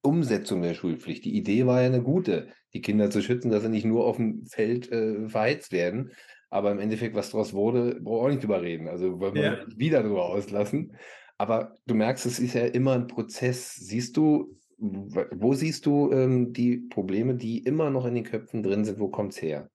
Umsetzung 0.03 0.63
der 0.63 0.75
Schulpflicht. 0.75 1.25
Die 1.25 1.37
Idee 1.37 1.67
war 1.67 1.81
ja 1.81 1.87
eine 1.87 2.03
gute, 2.03 2.49
die 2.73 2.81
Kinder 2.81 3.11
zu 3.11 3.21
schützen, 3.23 3.51
dass 3.51 3.63
sie 3.63 3.69
nicht 3.69 3.85
nur 3.85 4.07
auf 4.07 4.17
dem 4.17 4.47
Feld 4.47 4.91
äh, 4.91 5.29
verheizt 5.29 5.73
werden. 5.73 6.13
aber 6.51 6.71
im 6.71 6.81
Endeffekt, 6.81 7.15
was 7.15 7.31
daraus 7.31 7.55
wurde, 7.55 7.99
brauchen 8.01 8.05
wir 8.05 8.25
auch 8.25 8.29
nicht 8.29 8.43
drüber 8.43 8.61
reden. 8.63 8.87
Also 8.89 9.19
wollen 9.21 9.35
wir 9.35 9.43
Ja. 9.43 9.67
wieder 9.77 10.03
drüber 10.03 10.27
auslassen. 10.27 10.97
Aber 11.39 11.79
du 11.87 11.95
merkst, 11.95 12.27
es 12.27 12.39
ist 12.39 12.53
ja 12.55 12.67
immer 12.67 12.93
ein 12.93 13.07
Prozess. 13.07 13.75
Siehst 13.75 14.17
du, 14.19 14.59
wo 14.79 15.55
siehst 15.55 15.87
du 15.87 16.11
ähm, 16.13 16.53
die 16.53 16.79
Probleme, 16.79 17.35
die 17.35 17.59
immer 17.59 17.91
noch 17.91 18.05
in 18.07 18.15
den 18.15 18.25
Köpfen 18.25 18.63
drin 18.63 18.85
sind? 18.85 18.99
Wo 18.99 19.09
kommt 19.09 19.33
es 19.33 19.43
her? 19.43 19.71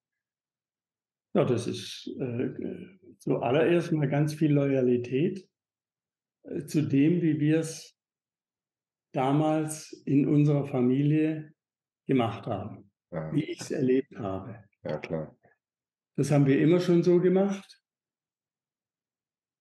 Ja, 1.34 1.46
das 1.46 1.68
ist 1.68 2.08
äh, 2.20 2.50
zuallererst 3.20 3.92
mal 3.92 4.08
ganz 4.10 4.34
viel 4.34 4.54
Loyalität 4.54 5.48
äh, 6.44 6.66
zu 6.66 6.82
dem, 6.82 7.22
wie 7.22 7.40
wir 7.40 7.60
es 7.60 7.98
damals 9.14 9.92
in 10.06 10.28
unserer 10.28 10.66
Familie 10.66 11.54
gemacht 12.08 12.46
haben, 12.48 12.92
Ja, 13.12 13.34
wie 13.34 13.44
ich 13.44 13.62
es 13.62 13.72
erlebt 13.72 14.16
habe. 14.18 14.64
ja 14.84 14.98
klar. 14.98 15.38
Das 16.16 16.32
haben 16.32 16.46
wir 16.46 16.60
immer 16.60 16.80
schon 16.80 17.04
so 17.04 17.20
gemacht 17.20 17.82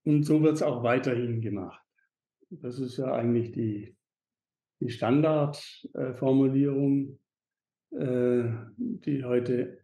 und 0.04 0.22
so 0.24 0.42
wird 0.42 0.54
es 0.54 0.62
auch 0.62 0.82
weiterhin 0.82 1.40
gemacht. 1.40 1.82
Das 2.48 2.78
ist 2.78 2.96
ja 2.96 3.12
eigentlich 3.12 3.52
die, 3.52 3.95
die 4.80 4.90
Standardformulierung, 4.90 7.18
äh, 7.90 8.44
die 8.76 9.24
heute 9.24 9.80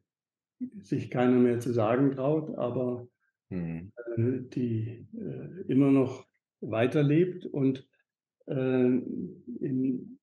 sich 0.81 1.11
keiner 1.11 1.39
mehr 1.39 1.61
zu 1.61 1.73
sagen 1.73 2.13
traut, 2.13 2.57
aber 2.57 3.09
Hm. 3.53 3.93
äh, 4.17 4.49
die 4.49 5.07
äh, 5.15 5.71
immer 5.71 5.91
noch 5.91 6.27
weiterlebt 6.61 7.45
und 7.45 7.87
äh, 8.47 8.55
in 8.55 10.19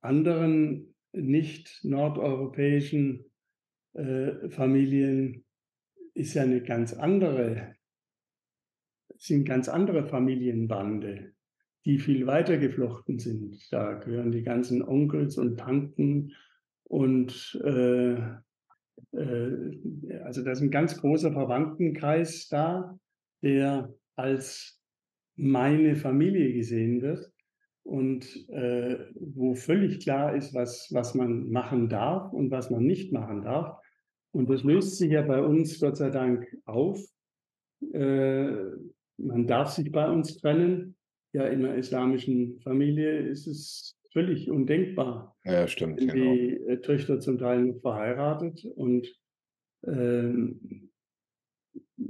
anderen 0.00 0.94
nicht 1.12 1.80
nordeuropäischen 1.82 3.24
äh, 3.94 4.48
Familien 4.50 5.44
ist 6.14 6.34
ja 6.34 6.44
eine 6.44 6.62
ganz 6.62 6.92
andere, 6.92 7.74
sind 9.16 9.44
ganz 9.44 9.68
andere 9.68 10.06
Familienbande, 10.06 11.34
die 11.88 11.98
viel 11.98 12.26
weiter 12.26 12.58
geflochten 12.58 13.18
sind. 13.18 13.72
Da 13.72 13.94
gehören 13.94 14.30
die 14.30 14.42
ganzen 14.42 14.82
Onkels 14.82 15.38
und 15.38 15.58
Tanten 15.58 16.34
und 16.84 17.58
äh, 17.64 18.12
äh, 19.12 20.18
also 20.22 20.44
da 20.44 20.50
ist 20.50 20.60
ein 20.60 20.70
ganz 20.70 21.00
großer 21.00 21.32
Verwandtenkreis 21.32 22.46
da, 22.48 22.98
der 23.42 23.94
als 24.16 24.82
meine 25.36 25.96
Familie 25.96 26.52
gesehen 26.52 27.00
wird 27.00 27.32
und 27.84 28.26
äh, 28.50 28.98
wo 29.14 29.54
völlig 29.54 30.00
klar 30.00 30.36
ist, 30.36 30.52
was, 30.52 30.88
was 30.92 31.14
man 31.14 31.48
machen 31.48 31.88
darf 31.88 32.34
und 32.34 32.50
was 32.50 32.68
man 32.68 32.84
nicht 32.84 33.14
machen 33.14 33.44
darf. 33.44 33.78
Und 34.32 34.50
das 34.50 34.62
löst 34.62 34.98
sich 34.98 35.12
ja 35.12 35.22
bei 35.22 35.40
uns 35.40 35.80
Gott 35.80 35.96
sei 35.96 36.10
Dank 36.10 36.54
auf. 36.66 37.00
Äh, 37.94 38.52
man 39.16 39.46
darf 39.46 39.70
sich 39.70 39.90
bei 39.90 40.10
uns 40.10 40.36
trennen. 40.36 40.97
Ja, 41.32 41.46
in 41.46 41.64
einer 41.64 41.74
islamischen 41.74 42.58
Familie 42.60 43.18
ist 43.18 43.46
es 43.46 43.98
völlig 44.12 44.50
undenkbar 44.50 45.36
Ja, 45.44 45.68
stimmt, 45.68 46.00
sind 46.00 46.12
genau. 46.12 46.32
die 46.32 46.50
äh, 46.66 46.80
Töchter 46.80 47.20
zum 47.20 47.38
Teil 47.38 47.62
noch 47.62 47.80
verheiratet 47.80 48.64
und 48.76 49.06
ähm, 49.86 50.90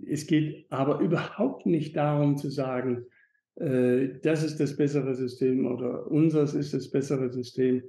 es 0.06 0.26
geht 0.26 0.70
aber 0.70 1.00
überhaupt 1.00 1.66
nicht 1.66 1.96
darum 1.96 2.36
zu 2.36 2.50
sagen, 2.50 3.06
äh, 3.56 4.20
das 4.22 4.42
ist 4.44 4.58
das 4.58 4.76
bessere 4.76 5.14
System 5.14 5.66
oder 5.66 6.06
unseres 6.10 6.54
ist 6.54 6.74
das 6.74 6.90
bessere 6.90 7.30
System. 7.30 7.82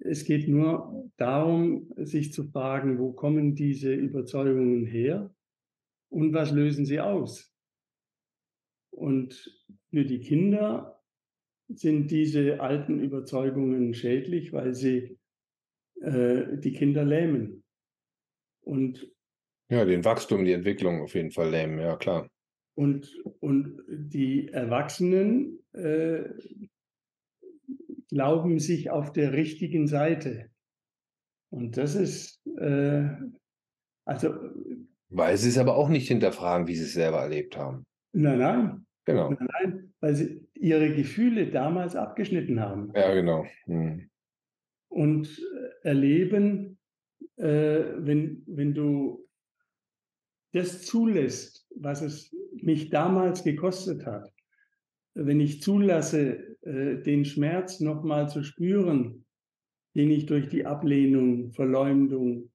Es 0.00 0.24
geht 0.24 0.48
nur 0.48 1.10
darum, 1.16 1.90
sich 1.96 2.32
zu 2.32 2.44
fragen, 2.44 2.98
wo 2.98 3.12
kommen 3.12 3.54
diese 3.54 3.94
Überzeugungen 3.94 4.86
her 4.86 5.34
und 6.10 6.32
was 6.32 6.52
lösen 6.52 6.84
sie 6.84 7.00
aus? 7.00 7.52
Und 8.90 9.58
für 9.90 10.04
die 10.04 10.20
Kinder 10.20 11.00
sind 11.68 12.10
diese 12.10 12.60
alten 12.60 12.98
Überzeugungen 13.00 13.94
schädlich, 13.94 14.52
weil 14.52 14.74
sie 14.74 15.18
äh, 16.00 16.58
die 16.58 16.72
Kinder 16.72 17.04
lähmen. 17.04 17.62
Und, 18.62 19.10
Ja, 19.70 19.84
den 19.84 20.04
Wachstum, 20.04 20.44
die 20.44 20.52
Entwicklung 20.52 21.00
auf 21.02 21.14
jeden 21.14 21.30
Fall 21.30 21.50
lähmen, 21.50 21.78
ja 21.78 21.96
klar. 21.96 22.28
und, 22.74 23.14
und 23.40 23.82
die 23.88 24.48
Erwachsenen 24.48 25.60
äh, 25.72 26.24
glauben 28.08 28.58
sich 28.58 28.90
auf 28.90 29.12
der 29.12 29.32
richtigen 29.32 29.86
Seite. 29.86 30.50
Und 31.52 31.76
das 31.76 31.94
ist, 31.94 32.40
äh, 32.58 33.08
also, 34.04 34.34
Weil 35.08 35.36
sie 35.36 35.48
es 35.48 35.58
aber 35.58 35.76
auch 35.76 35.88
nicht 35.88 36.08
hinterfragen, 36.08 36.66
wie 36.66 36.74
sie 36.76 36.84
es 36.84 36.94
selber 36.94 37.20
erlebt 37.20 37.56
haben. 37.56 37.84
nein, 38.12 38.38
nein, 38.38 38.86
Genau. 39.10 39.30
nein, 39.62 39.92
weil 40.00 40.14
sie 40.14 40.48
ihre 40.54 40.94
Gefühle 40.94 41.50
damals 41.50 41.96
abgeschnitten 41.96 42.60
haben. 42.60 42.92
Ja, 42.94 43.14
genau. 43.14 43.46
Hm. 43.64 44.10
und 44.88 45.28
äh, 45.28 45.88
erleben, 45.88 46.78
äh, 47.36 47.84
wenn, 47.96 48.42
wenn 48.46 48.74
du 48.74 49.26
das 50.52 50.82
zulässt, 50.82 51.66
was 51.76 52.02
es 52.02 52.34
mich 52.62 52.90
damals 52.90 53.44
gekostet 53.44 54.04
hat, 54.04 54.30
wenn 55.14 55.40
ich 55.40 55.62
zulasse, 55.62 56.56
äh, 56.62 57.02
den 57.02 57.24
Schmerz 57.24 57.80
nochmal 57.80 58.28
zu 58.28 58.42
spüren, 58.42 59.24
den 59.94 60.10
ich 60.10 60.26
durch 60.26 60.48
die 60.48 60.66
Ablehnung, 60.66 61.50
Verleumdung, 61.52 62.50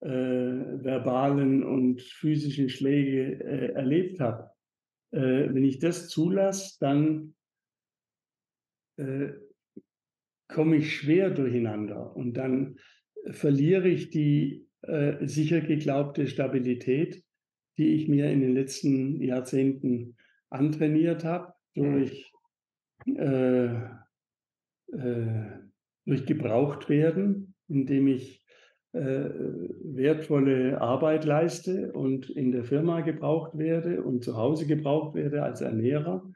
äh, 0.00 0.08
verbalen 0.08 1.62
und 1.62 2.00
physischen 2.00 2.68
Schläge 2.68 3.40
äh, 3.44 3.72
erlebt 3.72 4.20
habe, 4.20 4.50
äh, 5.12 5.52
wenn 5.52 5.64
ich 5.64 5.78
das 5.78 6.08
zulasse, 6.08 6.76
dann 6.80 7.34
äh, 8.96 9.32
komme 10.48 10.76
ich 10.76 10.96
schwer 10.96 11.30
durcheinander 11.30 12.14
und 12.16 12.34
dann 12.34 12.78
verliere 13.30 13.88
ich 13.88 14.10
die 14.10 14.66
äh, 14.82 15.26
sicher 15.26 15.60
geglaubte 15.60 16.26
Stabilität, 16.26 17.22
die 17.78 17.94
ich 17.94 18.08
mir 18.08 18.30
in 18.30 18.40
den 18.40 18.54
letzten 18.54 19.20
Jahrzehnten 19.20 20.16
antrainiert 20.48 21.24
habe, 21.24 21.54
durch, 21.74 22.32
äh, 23.06 23.74
äh, 24.92 25.50
durch 26.04 26.26
gebraucht 26.26 26.88
werden, 26.88 27.54
indem 27.68 28.08
ich 28.08 28.39
wertvolle 28.92 30.80
Arbeit 30.80 31.24
leiste 31.24 31.92
und 31.92 32.28
in 32.28 32.50
der 32.50 32.64
Firma 32.64 33.02
gebraucht 33.02 33.56
werde 33.56 34.02
und 34.02 34.24
zu 34.24 34.36
Hause 34.36 34.66
gebraucht 34.66 35.14
werde 35.14 35.42
als 35.42 35.60
Ernährer. 35.60 36.28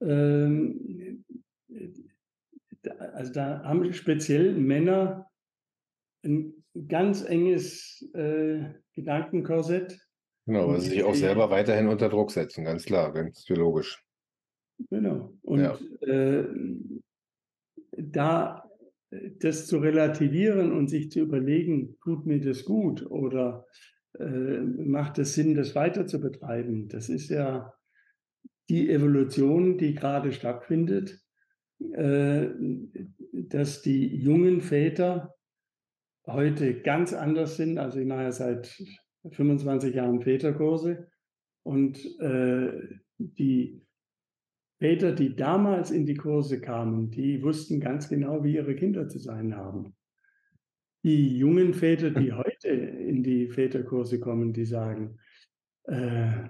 Ähm, 0.00 1.24
also 3.14 3.32
da 3.32 3.62
haben 3.64 3.92
speziell 3.92 4.54
Männer 4.54 5.26
ein 6.24 6.64
ganz 6.88 7.24
enges 7.24 8.08
äh, 8.14 8.74
Gedankenkorsett. 8.92 9.98
Genau, 10.46 10.68
weil 10.68 10.80
sie 10.80 10.90
sich 10.90 11.02
auch 11.04 11.14
selber 11.14 11.50
weiterhin 11.50 11.88
unter 11.88 12.08
Druck 12.08 12.30
setzen, 12.30 12.64
ganz 12.64 12.84
klar, 12.84 13.12
ganz 13.12 13.48
logisch. 13.48 14.04
Genau. 14.90 15.32
Und 15.42 15.60
Ja. 15.60 15.78
äh, 16.02 16.44
da 17.96 18.62
äh, 18.62 18.65
das 19.10 19.66
zu 19.66 19.78
relativieren 19.78 20.72
und 20.72 20.88
sich 20.88 21.10
zu 21.10 21.20
überlegen, 21.20 21.96
tut 22.02 22.26
mir 22.26 22.40
das 22.40 22.64
gut 22.64 23.08
oder 23.10 23.66
äh, 24.18 24.60
macht 24.60 25.18
es 25.18 25.34
Sinn, 25.34 25.54
das 25.54 25.74
weiter 25.74 26.06
zu 26.06 26.20
betreiben, 26.20 26.88
das 26.88 27.08
ist 27.08 27.30
ja 27.30 27.72
die 28.68 28.90
Evolution, 28.90 29.78
die 29.78 29.94
gerade 29.94 30.32
stattfindet, 30.32 31.20
äh, 31.78 32.48
dass 33.32 33.82
die 33.82 34.16
jungen 34.16 34.60
Väter 34.60 35.34
heute 36.26 36.80
ganz 36.80 37.12
anders 37.12 37.56
sind. 37.56 37.78
Also 37.78 38.00
ich 38.00 38.06
mache 38.06 38.22
ja 38.22 38.32
seit 38.32 38.82
25 39.30 39.94
Jahren 39.94 40.22
Väterkurse 40.22 41.08
und 41.62 42.04
äh, 42.20 42.72
die 43.18 43.86
Väter, 44.78 45.12
die 45.12 45.34
damals 45.34 45.90
in 45.90 46.04
die 46.04 46.14
Kurse 46.16 46.60
kamen, 46.60 47.10
die 47.10 47.42
wussten 47.42 47.80
ganz 47.80 48.08
genau, 48.08 48.44
wie 48.44 48.54
ihre 48.54 48.74
Kinder 48.74 49.08
zu 49.08 49.18
sein 49.18 49.56
haben. 49.56 49.94
Die 51.02 51.38
jungen 51.38 51.72
Väter, 51.72 52.10
die 52.10 52.32
heute 52.32 52.68
in 52.68 53.22
die 53.22 53.48
Väterkurse 53.48 54.20
kommen, 54.20 54.52
die 54.52 54.66
sagen, 54.66 55.18
äh, 55.84 56.48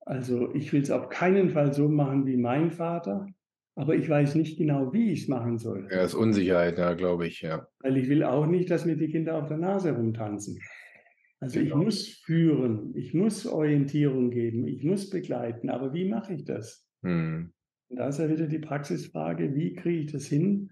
also 0.00 0.54
ich 0.54 0.72
will 0.72 0.82
es 0.82 0.90
auf 0.90 1.08
keinen 1.08 1.50
Fall 1.50 1.72
so 1.72 1.88
machen 1.88 2.26
wie 2.26 2.36
mein 2.36 2.70
Vater, 2.70 3.26
aber 3.74 3.96
ich 3.96 4.08
weiß 4.08 4.36
nicht 4.36 4.56
genau, 4.56 4.92
wie 4.92 5.10
ich 5.10 5.22
es 5.22 5.28
machen 5.28 5.58
soll. 5.58 5.88
Ja, 5.90 6.04
ist 6.04 6.14
Unsicherheit, 6.14 6.78
ja, 6.78 6.94
glaube 6.94 7.26
ich, 7.26 7.42
ja. 7.42 7.66
Weil 7.80 7.96
ich 7.96 8.08
will 8.08 8.22
auch 8.22 8.46
nicht, 8.46 8.70
dass 8.70 8.86
mir 8.86 8.96
die 8.96 9.08
Kinder 9.08 9.34
auf 9.36 9.48
der 9.48 9.58
Nase 9.58 9.92
rumtanzen. 9.92 10.60
Also 11.40 11.60
ich 11.60 11.70
Genau. 11.70 11.82
muss 11.82 12.06
führen, 12.24 12.94
ich 12.94 13.12
muss 13.14 13.46
Orientierung 13.46 14.30
geben, 14.30 14.66
ich 14.66 14.84
muss 14.84 15.10
begleiten, 15.10 15.68
aber 15.68 15.92
wie 15.92 16.08
mache 16.08 16.32
ich 16.34 16.44
das? 16.44 16.85
Hm. 17.06 17.52
Und 17.88 17.96
da 17.98 18.08
ist 18.08 18.18
ja 18.18 18.28
wieder 18.28 18.46
die 18.46 18.58
Praxisfrage, 18.58 19.54
wie 19.54 19.74
kriege 19.74 20.00
ich 20.00 20.12
das 20.12 20.26
hin, 20.26 20.70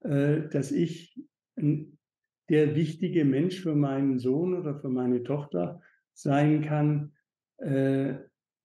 äh, 0.00 0.42
dass 0.50 0.72
ich 0.72 1.18
der 1.56 2.74
wichtige 2.74 3.24
Mensch 3.24 3.60
für 3.60 3.74
meinen 3.74 4.18
Sohn 4.18 4.54
oder 4.54 4.78
für 4.78 4.88
meine 4.88 5.22
Tochter 5.22 5.80
sein 6.12 6.62
kann, 6.64 7.12
äh, 7.58 8.14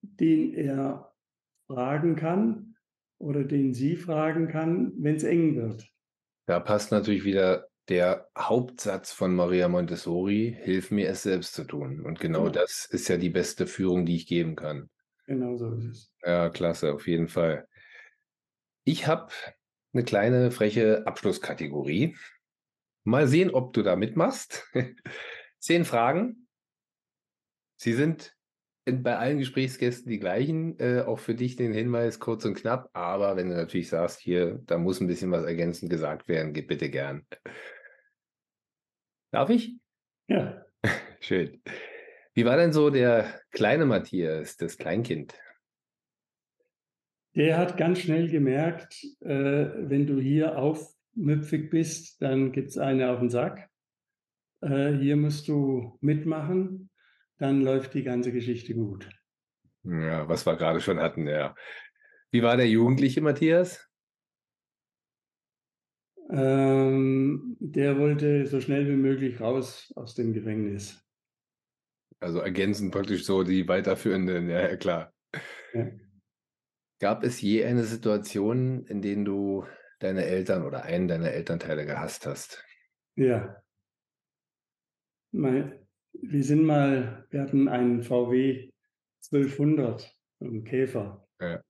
den 0.02 0.54
er 0.54 1.14
fragen 1.68 2.16
kann 2.16 2.76
oder 3.18 3.44
den 3.44 3.74
sie 3.74 3.96
fragen 3.96 4.48
kann, 4.48 4.94
wenn 4.98 5.16
es 5.16 5.24
eng 5.24 5.56
wird. 5.56 5.90
Da 6.48 6.60
passt 6.60 6.92
natürlich 6.92 7.24
wieder 7.24 7.68
der 7.88 8.30
Hauptsatz 8.38 9.12
von 9.12 9.36
Maria 9.36 9.68
Montessori, 9.68 10.58
hilf 10.62 10.92
mir 10.92 11.10
es 11.10 11.24
selbst 11.24 11.54
zu 11.54 11.64
tun. 11.64 12.02
Und 12.02 12.20
genau 12.20 12.46
Ja. 12.46 12.52
das 12.52 12.88
ist 12.90 13.08
ja 13.08 13.18
die 13.18 13.30
beste 13.30 13.68
Führung, 13.68 14.06
die 14.06 14.16
ich 14.16 14.28
geben 14.28 14.56
kann. 14.56 14.90
Genau 15.28 15.58
so 15.58 15.72
ist 15.74 15.86
es. 15.86 16.14
Ja, 16.24 16.50
klasse, 16.50 16.94
auf 16.94 17.08
jeden 17.08 17.28
Fall. 17.28 17.68
Ich 18.84 19.08
habe 19.08 19.32
eine 19.94 20.04
kleine 20.04 20.52
freche 20.52 21.08
Abschlusskategorie. 21.08 22.18
Mal 23.04 23.28
sehen, 23.28 23.52
ob 23.52 23.74
du 23.74 23.82
da 23.82 23.96
mitmachst. 23.96 24.72
Zehn 25.60 25.86
Fragen. 25.86 26.48
Sie 27.78 27.94
sind 27.94 28.36
in, 28.86 29.04
bei 29.04 29.18
allen 29.18 29.40
Gesprächsgästen 29.40 30.10
die 30.10 30.20
gleichen. 30.20 30.80
Äh, 30.80 31.02
auch 31.02 31.20
für 31.20 31.34
dich 31.34 31.56
den 31.56 31.74
Hinweis 31.74 32.20
kurz 32.20 32.46
und 32.46 32.56
knapp. 32.56 32.90
Aber 32.94 33.36
wenn 33.36 33.50
du 33.50 33.56
natürlich 33.56 33.90
sagst, 33.90 34.20
hier, 34.20 34.60
da 34.66 34.78
muss 34.78 35.00
ein 35.00 35.08
bisschen 35.08 35.32
was 35.32 35.46
ergänzend 35.46 35.90
gesagt 35.90 36.28
werden, 36.28 36.54
gib 36.54 36.68
bitte 36.68 36.90
gern. 36.90 37.26
Darf 39.32 39.50
ich? 39.50 39.80
Ja, 40.28 40.66
Schön. 41.20 41.62
Wie 42.36 42.46
war 42.46 42.58
denn 42.58 42.74
so 42.74 42.92
der 42.92 43.42
kleine 43.52 43.86
Matthias, 43.86 44.58
das 44.58 44.78
Kleinkind? 44.78 45.34
der 47.36 47.58
hat 47.58 47.78
ganz 47.78 48.00
schnell 48.00 48.30
gemerkt, 48.30 49.04
äh, 49.20 49.30
wenn 49.30 50.08
du 50.08 50.20
hier 50.20 50.58
aufmüpfig 50.58 51.70
bist, 51.70 52.22
dann 52.22 52.52
gibt 52.52 52.70
es 52.70 52.78
eine 52.78 53.12
auf 53.12 53.20
den 53.20 53.30
Sack. 53.30 53.70
Äh, 54.62 54.94
hier 54.94 55.18
musst 55.18 55.48
du 55.48 55.98
mitmachen, 56.02 56.90
dann 57.38 57.62
läuft 57.62 57.94
die 57.94 58.04
ganze 58.04 58.32
Geschichte 58.32 58.74
gut. 58.74 59.10
Ja, 59.84 60.28
was 60.28 60.46
wir 60.46 60.56
gerade 60.56 60.80
schon 60.80 61.00
hatten, 61.00 61.28
ja. 61.28 61.54
Wie 62.32 62.42
war 62.42 62.58
der 62.58 62.68
jugendliche 62.68 63.22
Matthias? 63.22 63.86
Ähm, 66.32 67.56
der 67.60 68.00
wollte 68.00 68.48
so 68.48 68.60
schnell 68.62 68.88
wie 68.88 68.96
möglich 68.96 69.40
raus 69.40 69.94
aus 69.96 70.16
dem 70.16 70.34
Gefängnis. 70.34 71.05
Also 72.26 72.40
ergänzend 72.40 72.92
praktisch 72.92 73.24
so 73.24 73.44
die 73.44 73.68
weiterführenden, 73.68 74.50
ja, 74.50 74.62
ja 74.62 74.76
klar. 74.78 75.14
Ja. 75.76 75.92
Gab 77.00 77.24
es 77.24 77.40
je 77.40 77.64
eine 77.64 77.84
Situation, 77.84 78.84
in 78.88 79.04
denen 79.04 79.26
du 79.26 79.64
deine 80.00 80.26
Eltern 80.26 80.66
oder 80.66 80.86
einen 80.86 81.08
deiner 81.08 81.30
Elternteile 81.30 81.86
gehasst 81.86 82.26
hast? 82.26 82.66
Ja. 83.16 83.62
Mein, 85.34 85.88
wir 86.14 86.44
sind 86.44 86.66
mal, 86.66 87.28
wir 87.30 87.42
hatten 87.42 87.68
einen 87.68 88.02
VW 88.02 88.72
1200, 89.32 90.12
einen 90.40 90.64
Käfer. 90.64 91.28
Ja. 91.40 91.62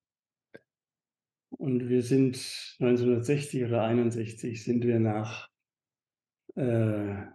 Und 1.49 1.89
wir 1.89 2.01
sind 2.01 2.35
1960 2.79 3.65
oder 3.65 3.83
61 3.83 4.63
sind 4.63 4.85
wir 4.85 5.01
nach 5.01 5.49
äh, 6.55 7.25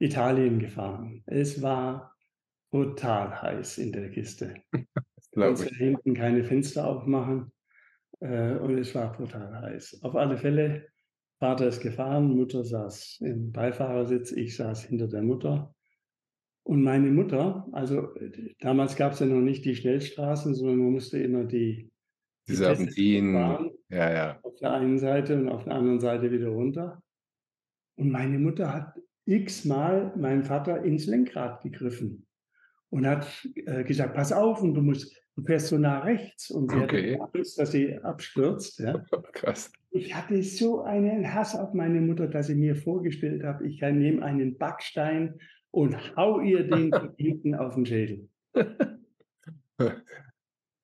Italien 0.00 0.58
gefahren. 0.58 1.22
Es 1.26 1.62
war 1.62 2.13
total 2.74 3.40
heiß 3.40 3.78
in 3.78 3.92
der 3.92 4.10
Kiste. 4.10 4.54
Konntest 5.32 5.70
ich. 5.70 5.78
hinten 5.78 6.14
keine 6.14 6.42
Fenster 6.42 6.88
aufmachen 6.88 7.52
äh, 8.18 8.56
und 8.56 8.78
es 8.78 8.92
war 8.96 9.12
brutal 9.12 9.60
heiß. 9.60 10.00
Auf 10.02 10.16
alle 10.16 10.36
Fälle, 10.36 10.88
Vater 11.38 11.68
ist 11.68 11.80
gefahren, 11.80 12.34
Mutter 12.36 12.64
saß 12.64 13.18
im 13.20 13.52
Beifahrersitz, 13.52 14.32
ich 14.32 14.56
saß 14.56 14.84
hinter 14.84 15.06
der 15.06 15.22
Mutter. 15.22 15.72
Und 16.64 16.82
meine 16.82 17.10
Mutter, 17.10 17.68
also 17.70 18.08
damals 18.58 18.96
gab 18.96 19.12
es 19.12 19.20
ja 19.20 19.26
noch 19.26 19.40
nicht 19.40 19.64
die 19.64 19.76
Schnellstraßen, 19.76 20.54
sondern 20.54 20.78
man 20.78 20.92
musste 20.92 21.18
immer 21.18 21.44
die, 21.44 21.92
Die 22.48 22.52
die 22.52 22.54
Serpentinen, 22.54 23.70
ja, 23.88 24.12
ja. 24.12 24.40
auf 24.42 24.56
der 24.56 24.72
einen 24.72 24.98
Seite 24.98 25.36
und 25.36 25.48
auf 25.48 25.64
der 25.64 25.74
anderen 25.74 26.00
Seite 26.00 26.32
wieder 26.32 26.48
runter. 26.48 27.00
Und 27.96 28.10
meine 28.10 28.38
Mutter 28.40 28.72
hat 28.72 28.94
x-mal 29.26 30.12
meinem 30.16 30.42
Vater 30.42 30.82
ins 30.82 31.06
Lenkrad 31.06 31.62
gegriffen 31.62 32.26
und 32.94 33.08
hat 33.08 33.26
äh, 33.56 33.82
gesagt, 33.82 34.14
pass 34.14 34.32
auf, 34.32 34.62
und 34.62 34.74
du 34.74 34.80
musst, 34.80 35.20
du 35.34 35.42
fährst 35.42 35.66
so 35.66 35.78
nah 35.78 36.04
rechts. 36.04 36.48
Und 36.52 36.70
sie 36.70 36.76
Okay. 36.76 37.18
hatte 37.18 37.38
Angst, 37.38 37.58
dass 37.58 37.72
sie 37.72 37.98
abstürzt. 37.98 38.78
Ja. 38.78 39.04
Krass. 39.32 39.72
Ich 39.90 40.14
hatte 40.14 40.40
so 40.44 40.82
einen 40.82 41.34
Hass 41.34 41.56
auf 41.56 41.74
meine 41.74 42.00
Mutter, 42.00 42.28
dass 42.28 42.48
ich 42.48 42.56
mir 42.56 42.76
vorgestellt 42.76 43.42
habe, 43.42 43.66
ich 43.66 43.80
kann 43.80 43.98
nehme 43.98 44.22
einen 44.22 44.56
Backstein 44.58 45.40
und 45.72 45.96
hau 46.16 46.38
ihr 46.38 46.68
den 46.68 46.92
hinten 47.16 47.56
auf 47.56 47.74
den 47.74 47.84
Schädel. 47.84 48.28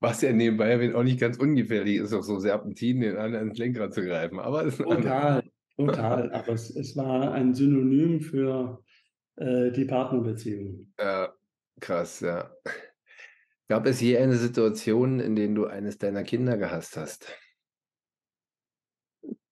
Was 0.00 0.20
ja 0.22 0.32
nebenbei 0.32 0.92
auch 0.92 1.04
nicht 1.04 1.20
ganz 1.20 1.36
ungefährlich 1.36 1.98
ist, 1.98 2.12
auf 2.12 2.24
so 2.24 2.40
Serpentinen 2.40 3.02
den 3.02 3.16
anderen 3.18 3.50
ins 3.50 3.58
Lenkrad 3.58 3.94
zu 3.94 4.02
greifen. 4.02 4.40
Aber 4.40 4.68
Total, 4.68 5.44
total. 5.76 6.32
Aber 6.32 6.54
es, 6.54 6.74
es 6.74 6.96
war 6.96 7.32
ein 7.32 7.54
Synonym 7.54 8.20
für 8.20 8.82
äh, 9.36 9.70
die 9.70 9.84
Partnerbeziehung. 9.84 10.92
Ja, 10.98 11.32
krass, 11.80 12.20
ja. 12.20 12.54
Gab 13.68 13.86
es 13.86 14.00
je 14.00 14.18
eine 14.18 14.36
Situation, 14.36 15.20
in 15.20 15.36
der 15.36 15.48
du 15.48 15.66
eines 15.66 15.98
deiner 15.98 16.24
Kinder 16.24 16.56
gehasst 16.56 16.96
hast? 16.96 17.38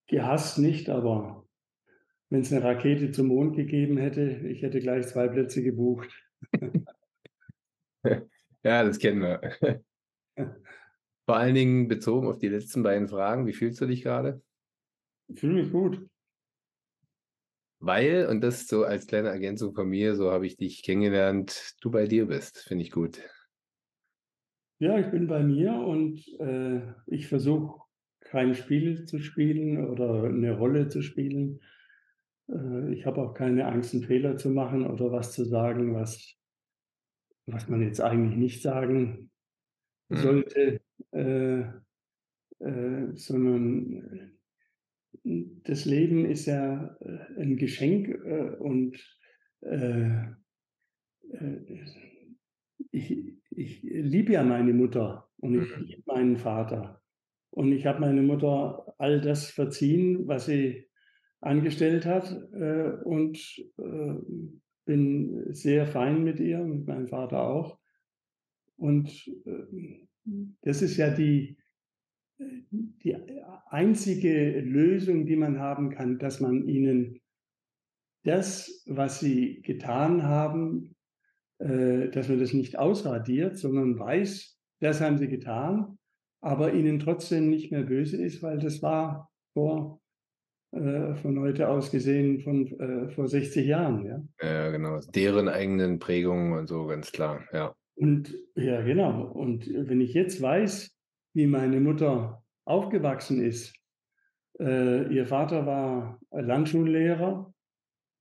Gehasst 0.06 0.58
nicht, 0.58 0.88
aber 0.88 1.46
wenn 2.30 2.40
es 2.40 2.52
eine 2.52 2.64
Rakete 2.64 3.12
zum 3.12 3.28
Mond 3.28 3.56
gegeben 3.56 3.96
hätte, 3.96 4.22
ich 4.48 4.62
hätte 4.62 4.80
gleich 4.80 5.06
zwei 5.06 5.28
Plätze 5.28 5.62
gebucht. 5.62 6.10
Ja, 8.64 8.82
das 8.82 8.98
kennen 8.98 9.22
wir. 9.22 9.40
Vor 11.26 11.36
allen 11.36 11.54
Dingen 11.54 11.88
bezogen 11.88 12.26
auf 12.26 12.38
die 12.38 12.48
letzten 12.48 12.82
beiden 12.82 13.08
Fragen, 13.08 13.46
wie 13.46 13.52
fühlst 13.52 13.80
du 13.80 13.86
dich 13.86 14.02
gerade? 14.02 14.42
Ich 15.28 15.40
fühle 15.40 15.62
mich 15.62 15.70
gut. 15.70 16.08
Weil, 17.80 18.26
und 18.28 18.40
das 18.42 18.66
so 18.68 18.84
als 18.84 19.06
kleine 19.06 19.28
Ergänzung 19.28 19.74
von 19.74 19.88
mir, 19.88 20.16
so 20.16 20.30
habe 20.32 20.46
ich 20.46 20.56
dich 20.56 20.82
kennengelernt, 20.82 21.74
du 21.80 21.90
bei 21.90 22.06
dir 22.06 22.26
bist. 22.26 22.58
Finde 22.58 22.84
ich 22.84 22.90
gut. 22.90 23.20
Ja, 24.80 24.98
ich 24.98 25.10
bin 25.10 25.26
bei 25.26 25.42
mir 25.42 25.72
und 25.74 26.26
äh, 26.38 26.94
ich 27.06 27.26
versuche 27.26 27.82
kein 28.20 28.54
Spiel 28.54 29.04
zu 29.06 29.18
spielen 29.18 29.84
oder 29.88 30.24
eine 30.24 30.56
Rolle 30.56 30.88
zu 30.88 31.02
spielen. 31.02 31.60
Äh, 32.50 32.92
ich 32.94 33.06
habe 33.06 33.22
auch 33.22 33.34
keine 33.34 33.66
Angst, 33.66 33.94
einen 33.94 34.04
Fehler 34.04 34.36
zu 34.36 34.50
machen 34.50 34.86
oder 34.86 35.12
was 35.12 35.32
zu 35.32 35.44
sagen, 35.44 35.94
was, 35.94 36.36
was 37.46 37.68
man 37.68 37.82
jetzt 37.82 38.00
eigentlich 38.00 38.36
nicht 38.36 38.62
sagen 38.62 39.30
Mhm. 40.10 40.42
sollte, 40.44 40.80
äh, 41.12 41.60
äh, 42.60 43.08
sondern 43.14 43.92
äh, 43.94 44.37
das 45.24 45.84
Leben 45.84 46.24
ist 46.24 46.46
ja 46.46 46.96
äh, 47.00 47.40
ein 47.40 47.56
Geschenk 47.56 48.08
äh, 48.08 48.56
und 48.58 48.98
äh, 49.60 50.22
äh, 51.32 51.84
ich, 52.90 53.38
ich 53.50 53.82
liebe 53.82 54.32
ja 54.32 54.44
meine 54.44 54.72
Mutter 54.72 55.28
und 55.38 55.54
ich 55.54 55.76
Mhm. 55.76 55.84
liebe 55.84 56.02
meinen 56.06 56.36
Vater. 56.36 57.02
Und 57.50 57.72
ich 57.72 57.86
habe 57.86 58.00
meine 58.00 58.22
Mutter 58.22 58.94
all 58.98 59.20
das 59.20 59.50
verziehen, 59.50 60.26
was 60.28 60.46
sie 60.46 60.86
angestellt 61.40 62.06
hat 62.06 62.30
äh, 62.52 62.92
und 63.04 63.38
äh, 63.78 64.14
bin 64.84 65.52
sehr 65.54 65.86
fein 65.86 66.24
mit 66.24 66.40
ihr, 66.40 66.60
mit 66.64 66.86
meinem 66.86 67.08
Vater 67.08 67.42
auch. 67.42 67.78
Und 68.76 69.28
äh, 69.44 70.06
das 70.62 70.82
ist 70.82 70.96
ja 70.96 71.10
die, 71.10 71.57
die 72.38 73.16
einzige 73.68 74.60
Lösung, 74.60 75.26
die 75.26 75.36
man 75.36 75.58
haben 75.58 75.90
kann, 75.90 76.18
dass 76.18 76.40
man 76.40 76.66
ihnen 76.66 77.20
das, 78.24 78.84
was 78.86 79.20
sie 79.20 79.62
getan 79.62 80.22
haben, 80.22 80.94
äh, 81.58 82.08
dass 82.10 82.28
man 82.28 82.38
das 82.38 82.52
nicht 82.52 82.78
ausradiert, 82.78 83.56
sondern 83.56 83.98
weiß, 83.98 84.58
das 84.80 85.00
haben 85.00 85.18
sie 85.18 85.28
getan, 85.28 85.98
aber 86.40 86.72
ihnen 86.74 87.00
trotzdem 87.00 87.50
nicht 87.50 87.72
mehr 87.72 87.82
böse 87.82 88.16
ist, 88.16 88.42
weil 88.42 88.58
das 88.58 88.82
war 88.82 89.30
vor, 89.54 90.00
äh, 90.72 91.14
von 91.16 91.40
heute 91.40 91.68
aus 91.68 91.90
gesehen, 91.90 92.40
von 92.40 92.66
äh, 92.78 93.08
vor 93.10 93.26
60 93.26 93.66
Jahren. 93.66 94.04
Ja? 94.04 94.22
Ja, 94.42 94.70
genau. 94.70 95.00
Deren 95.14 95.48
eigenen 95.48 95.98
Prägungen 95.98 96.52
und 96.52 96.68
so, 96.68 96.86
ganz 96.86 97.10
klar. 97.10 97.44
Ja. 97.52 97.74
Und 97.96 98.36
ja, 98.54 98.82
genau. 98.82 99.24
Und 99.32 99.66
wenn 99.66 100.00
ich 100.00 100.14
jetzt 100.14 100.40
weiß, 100.40 100.96
wie 101.34 101.46
meine 101.46 101.80
Mutter 101.80 102.44
aufgewachsen 102.64 103.42
ist, 103.42 103.74
äh, 104.60 105.12
ihr 105.14 105.26
Vater 105.26 105.66
war 105.66 106.20
Landschullehrer 106.30 107.54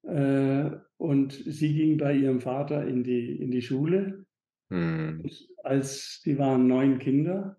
äh, 0.04 0.70
und 0.98 1.34
sie 1.34 1.74
ging 1.74 1.98
bei 1.98 2.14
ihrem 2.14 2.40
Vater 2.42 2.86
in 2.88 3.04
die, 3.04 3.36
in 3.42 3.52
die 3.52 3.62
Schule, 3.62 4.26
Hm. 4.70 5.24
als 5.64 6.22
die 6.26 6.38
waren 6.38 6.68
neun 6.68 7.00
Kinder. 7.00 7.58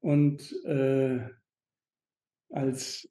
Und 0.00 0.54
äh, 0.64 1.20
als 2.50 3.08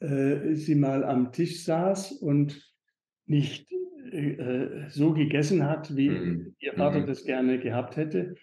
äh, 0.00 0.54
sie 0.54 0.74
mal 0.74 1.04
am 1.04 1.32
Tisch 1.32 1.64
saß 1.64 2.12
und 2.12 2.72
nicht 3.26 3.70
äh, 4.12 4.88
so 4.90 5.14
gegessen 5.14 5.64
hat, 5.68 5.96
wie 5.96 6.10
Mhm. 6.10 6.54
ihr 6.60 6.74
Vater 6.74 7.00
Mhm. 7.00 7.06
das 7.06 7.24
gerne 7.24 7.58
gehabt 7.58 7.96
hätte, 7.96 8.36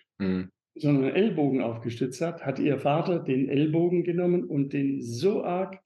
Sondern 0.80 1.14
Ellbogen 1.14 1.62
aufgestützt 1.62 2.22
hat, 2.22 2.46
hat 2.46 2.60
ihr 2.60 2.80
Vater 2.80 3.20
den 3.20 3.50
Ellbogen 3.50 4.04
genommen 4.04 4.46
und 4.46 4.74
den 4.74 5.02
so 5.02 5.44
arg 5.44 5.80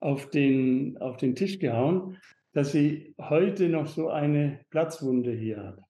auf 0.00 0.30
den, 0.30 0.96
auf 0.98 1.16
den 1.16 1.34
Tisch 1.34 1.58
gehauen, 1.58 2.18
dass 2.52 2.72
sie 2.72 3.14
heute 3.20 3.68
noch 3.68 3.86
so 3.86 4.08
eine 4.08 4.60
Platzwunde 4.70 5.32
hier 5.32 5.62
hat. 5.62 5.80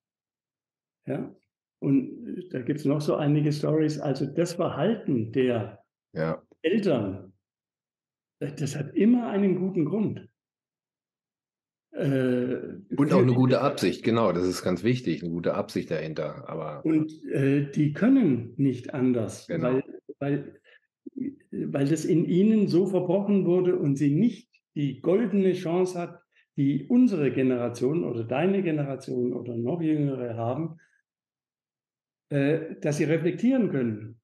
Ja? 1.06 1.34
Und 1.80 2.48
da 2.50 2.60
gibt 2.62 2.80
es 2.80 2.84
noch 2.84 3.00
so 3.00 3.16
einige 3.16 3.52
Stories. 3.52 3.98
Also 3.98 4.26
das 4.26 4.54
Verhalten 4.54 5.32
der 5.32 5.84
Ja. 6.12 6.42
Eltern, 6.62 7.32
äh, 8.40 8.52
das 8.52 8.76
hat 8.76 8.94
immer 8.94 9.28
einen 9.28 9.56
guten 9.56 9.84
Grund. 9.84 10.28
Äh, 11.98 12.78
Und 12.96 13.12
auch 13.12 13.22
eine 13.22 13.34
gute. 13.34 13.60
Absicht, 13.60 14.04
genau, 14.04 14.32
das 14.32 14.44
ist 14.46 14.62
ganz 14.62 14.84
wichtig, 14.84 15.22
eine 15.22 15.32
gute 15.32 15.54
Absicht 15.54 15.90
dahinter. 15.90 16.48
Aber 16.48 16.84
Und 16.84 17.12
äh, 17.26 17.70
die 17.70 17.92
können 17.92 18.54
nicht 18.56 18.94
anders, 18.94 19.46
Genau. 19.48 19.74
weil, 19.74 19.82
weil, 20.20 20.60
weil 21.50 21.88
das 21.88 22.04
in 22.04 22.24
ihnen 22.24 22.68
so 22.68 22.86
verbrochen 22.86 23.46
wurde 23.46 23.76
und 23.76 23.96
sie 23.96 24.10
nicht 24.10 24.48
die 24.76 25.00
goldene 25.00 25.52
Chance 25.54 25.98
hat, 25.98 26.20
die 26.56 26.86
unsere 26.88 27.32
Generation 27.32 28.04
oder 28.04 28.24
deine 28.24 28.62
Generation 28.62 29.32
oder 29.32 29.56
noch 29.56 29.80
jüngere 29.80 30.36
haben, 30.36 30.76
äh, 32.30 32.76
dass 32.80 32.98
sie 32.98 33.04
reflektieren 33.04 33.70
können. 33.70 34.20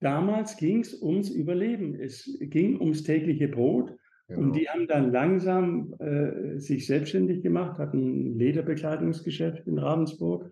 Damals 0.00 0.56
ging 0.56 0.80
es 0.80 1.00
ums 1.02 1.28
Überleben, 1.30 1.94
es 1.94 2.38
ging 2.40 2.80
ums 2.80 3.02
tägliche 3.02 3.48
Brot 3.48 3.96
genau. 4.30 4.42
und 4.42 4.56
die 4.56 4.68
haben 4.68 4.86
dann 4.86 5.12
langsam 5.12 5.94
äh, 5.98 6.58
sich 6.58 6.86
selbstständig 6.86 7.42
gemacht, 7.42 7.78
hatten 7.78 8.32
ein 8.32 8.38
Lederbekleidungsgeschäft 8.38 9.66
in 9.66 9.78
Ravensburg. 9.78 10.50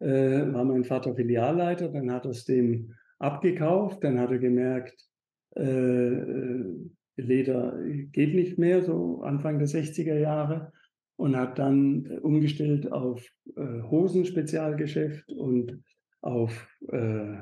Äh, 0.00 0.52
war 0.52 0.64
mein 0.64 0.84
Vater 0.84 1.14
Filialleiter, 1.14 1.88
dann 1.88 2.12
hat 2.12 2.24
er 2.24 2.32
es 2.32 2.44
dem 2.44 2.94
abgekauft, 3.18 4.02
dann 4.02 4.18
hat 4.18 4.30
er 4.30 4.38
gemerkt, 4.38 5.08
äh, 5.56 5.62
äh, 5.62 6.90
Leder 7.16 7.78
geht 8.10 8.34
nicht 8.34 8.58
mehr, 8.58 8.82
so 8.82 9.22
Anfang 9.22 9.58
der 9.58 9.68
60er 9.68 10.18
Jahre, 10.18 10.72
und 11.16 11.36
hat 11.36 11.58
dann 11.58 12.06
umgestellt 12.22 12.90
auf 12.90 13.24
äh, 13.54 13.82
Hosenspezialgeschäft 13.82 15.30
und 15.30 15.82
auf 16.20 16.68
äh, 16.88 17.36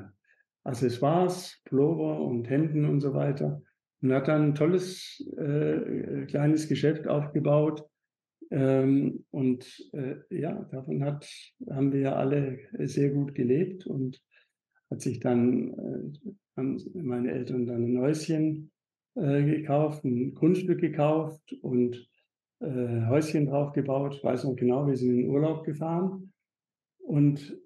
Accessoires, 0.63 1.59
Pullover 1.65 2.21
und 2.21 2.49
Hemden 2.49 2.85
und 2.85 3.01
so 3.01 3.13
weiter. 3.13 3.61
Und 4.01 4.13
hat 4.13 4.27
dann 4.27 4.49
ein 4.49 4.55
tolles 4.55 5.23
äh, 5.37 6.25
kleines 6.25 6.67
Geschäft 6.67 7.07
aufgebaut. 7.07 7.87
Ähm, 8.49 9.25
und 9.31 9.65
äh, 9.93 10.15
ja, 10.29 10.63
davon 10.71 11.03
hat, 11.03 11.29
haben 11.69 11.93
wir 11.93 11.99
ja 12.01 12.15
alle 12.15 12.59
sehr 12.79 13.11
gut 13.11 13.33
gelebt 13.35 13.85
und 13.85 14.21
hat 14.89 15.01
sich 15.01 15.19
dann, 15.19 15.69
äh, 15.69 16.31
haben 16.57 16.77
meine 16.93 17.31
Eltern 17.31 17.65
dann 17.65 17.93
ein 17.93 17.99
Häuschen 17.99 18.71
äh, 19.15 19.43
gekauft, 19.43 20.03
ein 20.03 20.33
Grundstück 20.33 20.81
gekauft 20.81 21.53
und 21.61 22.09
äh, 22.59 23.05
Häuschen 23.07 23.45
drauf 23.45 23.71
gebaut. 23.71 24.15
Ich 24.15 24.23
weiß 24.23 24.43
noch 24.43 24.55
genau, 24.55 24.85
wir 24.85 24.97
sind 24.97 25.11
in 25.11 25.17
den 25.17 25.29
Urlaub 25.29 25.63
gefahren 25.63 26.33
und 26.99 27.57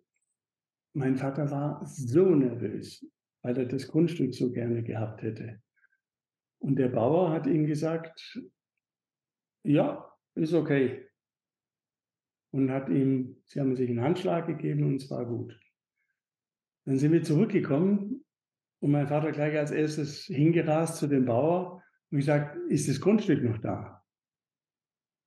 mein 0.94 1.18
Vater 1.18 1.50
war 1.52 1.86
so 1.86 2.26
nervös, 2.30 3.06
weil 3.42 3.58
er 3.58 3.66
das 3.66 3.88
Grundstück 3.88 4.34
so 4.34 4.52
gerne 4.52 4.84
gehabt 4.84 5.24
hätte. 5.24 5.60
Und 6.66 6.78
der 6.78 6.88
Bauer 6.88 7.30
hat 7.30 7.46
ihm 7.46 7.68
gesagt, 7.68 8.42
ja, 9.64 10.12
ist 10.34 10.54
okay. 10.56 11.08
Und 12.52 12.72
hat 12.72 12.90
ihm, 12.90 13.38
sie 13.46 13.60
haben 13.60 13.76
sich 13.76 13.88
einen 13.88 14.02
Handschlag 14.02 14.48
gegeben 14.48 14.84
und 14.84 14.96
es 14.96 15.12
war 15.12 15.28
gut. 15.28 15.56
Dann 16.86 16.98
sind 16.98 17.12
wir 17.12 17.22
zurückgekommen 17.22 18.26
und 18.80 18.90
mein 18.92 19.06
Vater 19.08 19.32
gleich 19.32 19.56
als 19.56 19.70
erstes 19.70 20.24
hingerast 20.26 20.98
zu 20.98 21.06
dem 21.06 21.26
Bauer 21.26 21.84
und 22.10 22.18
gesagt, 22.18 22.58
ist 22.70 22.90
das 22.90 23.00
Grundstück 23.00 23.44
noch 23.44 23.60
da? 23.60 24.04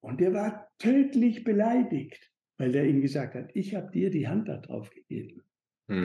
Und 0.00 0.20
der 0.20 0.32
war 0.32 0.68
tödlich 0.78 1.44
beleidigt, 1.44 2.32
weil 2.56 2.72
der 2.72 2.84
ihm 2.88 3.00
gesagt 3.00 3.36
hat, 3.36 3.50
ich 3.54 3.76
habe 3.76 3.92
dir 3.92 4.10
die 4.10 4.26
Hand 4.26 4.48
da 4.48 4.56
drauf 4.56 4.90
gegeben. 4.90 5.44
Das 5.86 5.96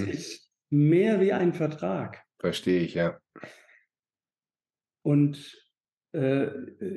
Mhm. 0.00 0.08
ist 0.08 0.50
mehr 0.70 1.20
wie 1.20 1.34
ein 1.34 1.52
Vertrag. 1.52 2.24
Verstehe 2.38 2.80
ich, 2.80 2.94
ja. 2.94 3.20
Und 5.02 5.56
äh, 6.12 6.48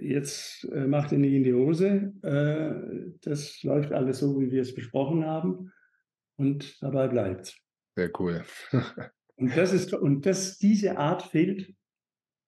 jetzt 0.02 0.64
äh, 0.72 0.88
macht 0.88 1.12
er 1.12 1.20
nicht 1.20 1.34
in 1.34 1.44
die 1.44 1.54
Hose. 1.54 2.14
Äh, 2.24 3.12
das 3.22 3.62
läuft 3.64 3.92
alles 3.92 4.20
so, 4.20 4.40
wie 4.40 4.52
wir 4.52 4.62
es 4.62 4.74
besprochen 4.74 5.26
haben. 5.26 5.72
Und 6.38 6.82
dabei 6.82 7.08
bleibt 7.08 7.56
Sehr 7.96 8.12
cool. 8.20 8.44
Und 9.36 9.56
das 9.58 9.74
ist 9.74 9.94
und 9.94 10.26
das, 10.28 10.58
diese 10.60 10.98
Art 10.98 11.24
fehlt 11.24 11.74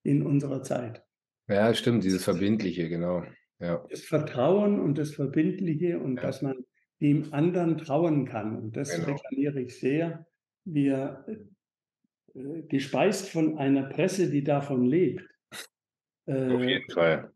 in 0.04 0.22
unserer 0.22 0.62
Zeit. 0.62 1.04
Ja, 1.50 1.74
stimmt, 1.74 2.04
dieses 2.04 2.24
Verbindliche, 2.24 2.90
genau. 2.90 3.24
Ja, 3.60 3.84
Das 3.90 4.02
Vertrauen 4.02 4.80
und 4.80 4.98
das 4.98 5.12
Verbindliche 5.16 6.00
und 6.00 6.18
Ja. 6.18 6.22
dass 6.22 6.42
man 6.44 6.64
dem 7.02 7.34
anderen 7.34 7.78
trauen 7.80 8.26
kann. 8.26 8.56
Und 8.56 8.78
das 8.78 8.96
Genau. 8.96 9.08
reklamiere 9.14 9.62
ich 9.62 9.80
sehr. 9.80 10.28
Wir, 10.64 11.26
gespeist 12.68 13.30
von 13.30 13.58
einer 13.58 13.84
Presse, 13.90 14.30
die 14.30 14.44
davon 14.44 14.86
lebt, 14.86 15.24
auf 16.28 16.62
äh, 16.62 16.68
jeden 16.68 16.92
Fall. 16.92 17.32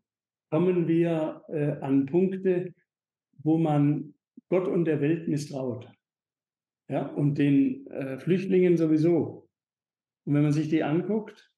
kommen 0.50 0.88
wir 0.88 1.44
äh, 1.48 1.72
an 1.80 2.06
Punkte, 2.06 2.74
wo 3.42 3.58
man 3.58 4.14
Gott 4.48 4.66
und 4.66 4.84
der 4.84 5.00
Welt 5.00 5.28
misstraut. 5.28 5.88
Ja, 6.88 7.06
und 7.06 7.36
den 7.36 7.86
äh, 7.86 8.18
Flüchtlingen 8.18 8.76
sowieso. 8.76 9.48
Und 10.24 10.34
wenn 10.34 10.42
man 10.42 10.52
sich 10.52 10.68
die 10.68 10.82
anguckt, 10.82 11.52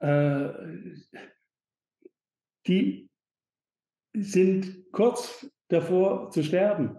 äh, 0.00 0.48
die 2.66 3.10
sind 4.16 4.90
kurz 4.92 5.50
davor 5.68 6.30
zu 6.30 6.42
sterben. 6.42 6.96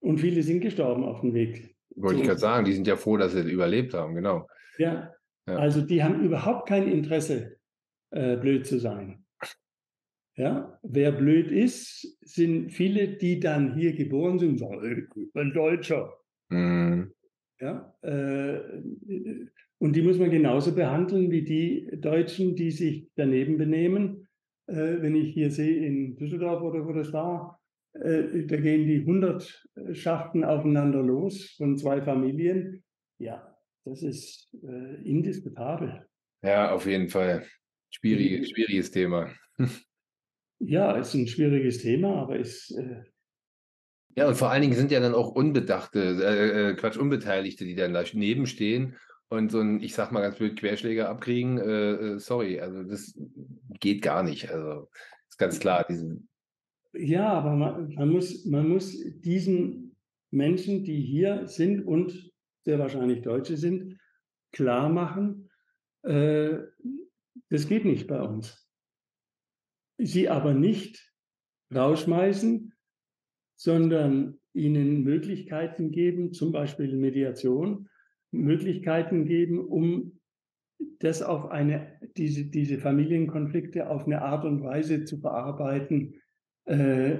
Und 0.00 0.18
viele 0.18 0.42
sind 0.42 0.60
gestorben 0.60 1.04
auf 1.04 1.20
dem 1.20 1.34
Weg. 1.34 1.76
Wollte 1.96 2.20
ich 2.20 2.26
gerade 2.26 2.40
sagen, 2.40 2.64
die 2.64 2.72
sind 2.72 2.86
ja 2.86 2.96
froh, 2.96 3.16
dass 3.16 3.32
sie 3.32 3.50
überlebt 3.50 3.94
haben, 3.94 4.14
genau. 4.14 4.48
Ja, 4.78 5.12
Ja. 5.46 5.56
also 5.56 5.80
die 5.80 6.02
haben 6.02 6.22
überhaupt 6.22 6.68
kein 6.68 6.88
Interesse, 6.88 7.56
äh, 8.14 8.36
blöd 8.36 8.64
zu 8.66 8.78
sein. 8.78 9.24
Ja, 10.36 10.78
wer 10.82 11.12
blöd 11.12 11.50
ist, 11.50 12.16
sind 12.22 12.70
viele, 12.70 13.08
die 13.08 13.38
dann 13.38 13.76
hier 13.76 13.92
geboren 13.94 14.38
sind, 14.38 14.58
sagen, 14.58 15.08
ich 15.14 15.32
bin 15.32 15.52
Deutscher. 15.52 16.12
Mhm. 16.48 17.12
Ja, 17.60 17.94
äh, 18.02 18.60
und 19.78 19.94
die 19.94 20.02
muss 20.02 20.18
man 20.18 20.30
genauso 20.30 20.74
behandeln 20.74 21.30
wie 21.30 21.42
die 21.42 21.88
Deutschen, 22.00 22.56
die 22.56 22.70
sich 22.70 23.08
daneben 23.16 23.58
benehmen. 23.58 24.28
Äh, 24.66 25.02
wenn 25.02 25.14
ich 25.14 25.34
hier 25.34 25.50
sehe 25.50 25.84
in 25.86 26.16
Düsseldorf 26.16 26.62
oder 26.62 26.86
wo 26.86 26.92
das 26.92 27.12
war, 27.12 27.60
äh, 27.94 28.44
da 28.46 28.56
gehen 28.56 28.86
die 28.86 29.04
Hundertschaften 29.04 30.44
aufeinander 30.44 31.02
los 31.02 31.54
von 31.56 31.76
zwei 31.78 32.00
Familien. 32.02 32.82
Ja, 33.18 33.56
das 33.84 34.02
ist 34.02 34.52
äh, 34.62 35.02
indiskutabel. 35.04 36.06
Ja, 36.42 36.72
auf 36.72 36.86
jeden 36.86 37.08
Fall. 37.08 37.44
Schwierig, 37.94 38.48
schwieriges 38.48 38.90
Thema. 38.90 39.30
Ja, 40.60 40.96
ist 40.96 41.12
ein 41.12 41.26
schwieriges 41.26 41.78
Thema, 41.78 42.22
aber 42.22 42.38
ist 42.38 42.70
äh, 42.70 43.02
Ja, 44.16 44.28
und 44.28 44.36
vor 44.36 44.50
allen 44.50 44.62
Dingen 44.62 44.74
sind 44.74 44.90
ja 44.90 45.00
dann 45.00 45.12
auch 45.12 45.32
Unbedachte, 45.32 46.00
äh, 46.00 46.70
äh, 46.70 46.74
Quatsch, 46.74 46.96
Unbeteiligte, 46.96 47.64
die 47.64 47.74
dann 47.74 47.92
da 47.92 48.02
nebenstehen 48.14 48.96
und 49.28 49.50
so 49.50 49.60
ein, 49.60 49.82
ich 49.82 49.94
sag 49.94 50.10
mal 50.10 50.22
ganz 50.22 50.36
blöd, 50.36 50.56
Querschläger 50.58 51.08
abkriegen. 51.08 51.58
Äh, 51.58 51.92
äh, 51.92 52.18
sorry, 52.18 52.60
also 52.60 52.84
das 52.84 53.18
geht 53.80 54.00
gar 54.00 54.22
nicht. 54.22 54.50
Also 54.50 54.88
ist 55.28 55.38
ganz 55.38 55.58
klar, 55.58 55.84
diesen, 55.86 56.28
Ja, 56.92 57.28
aber 57.32 57.56
man, 57.56 57.92
man, 57.94 58.08
muss, 58.08 58.44
man 58.46 58.68
muss 58.68 58.96
diesen 59.20 59.96
Menschen, 60.30 60.84
die 60.84 61.00
hier 61.00 61.46
sind 61.46 61.82
und 61.86 62.32
sehr 62.64 62.78
wahrscheinlich 62.78 63.22
Deutsche 63.22 63.56
sind, 63.56 63.98
klar 64.52 64.88
machen, 64.88 65.50
äh, 66.02 66.58
das 67.54 67.68
geht 67.68 67.84
nicht 67.84 68.08
bei 68.08 68.20
uns. 68.20 68.68
Sie 69.96 70.28
aber 70.28 70.54
nicht 70.54 71.14
rausschmeißen, 71.72 72.74
sondern 73.54 74.40
ihnen 74.52 75.04
Möglichkeiten 75.04 75.92
geben, 75.92 76.32
zum 76.32 76.50
Beispiel 76.50 76.96
Mediation, 76.96 77.88
Möglichkeiten 78.32 79.24
geben, 79.24 79.60
um 79.60 80.20
das 80.98 81.22
auf 81.22 81.52
eine, 81.52 82.00
diese, 82.16 82.46
diese 82.46 82.78
Familienkonflikte 82.78 83.88
auf 83.88 84.06
eine 84.06 84.22
Art 84.22 84.44
und 84.44 84.64
Weise 84.64 85.04
zu 85.04 85.20
bearbeiten, 85.20 86.20
äh, 86.64 87.18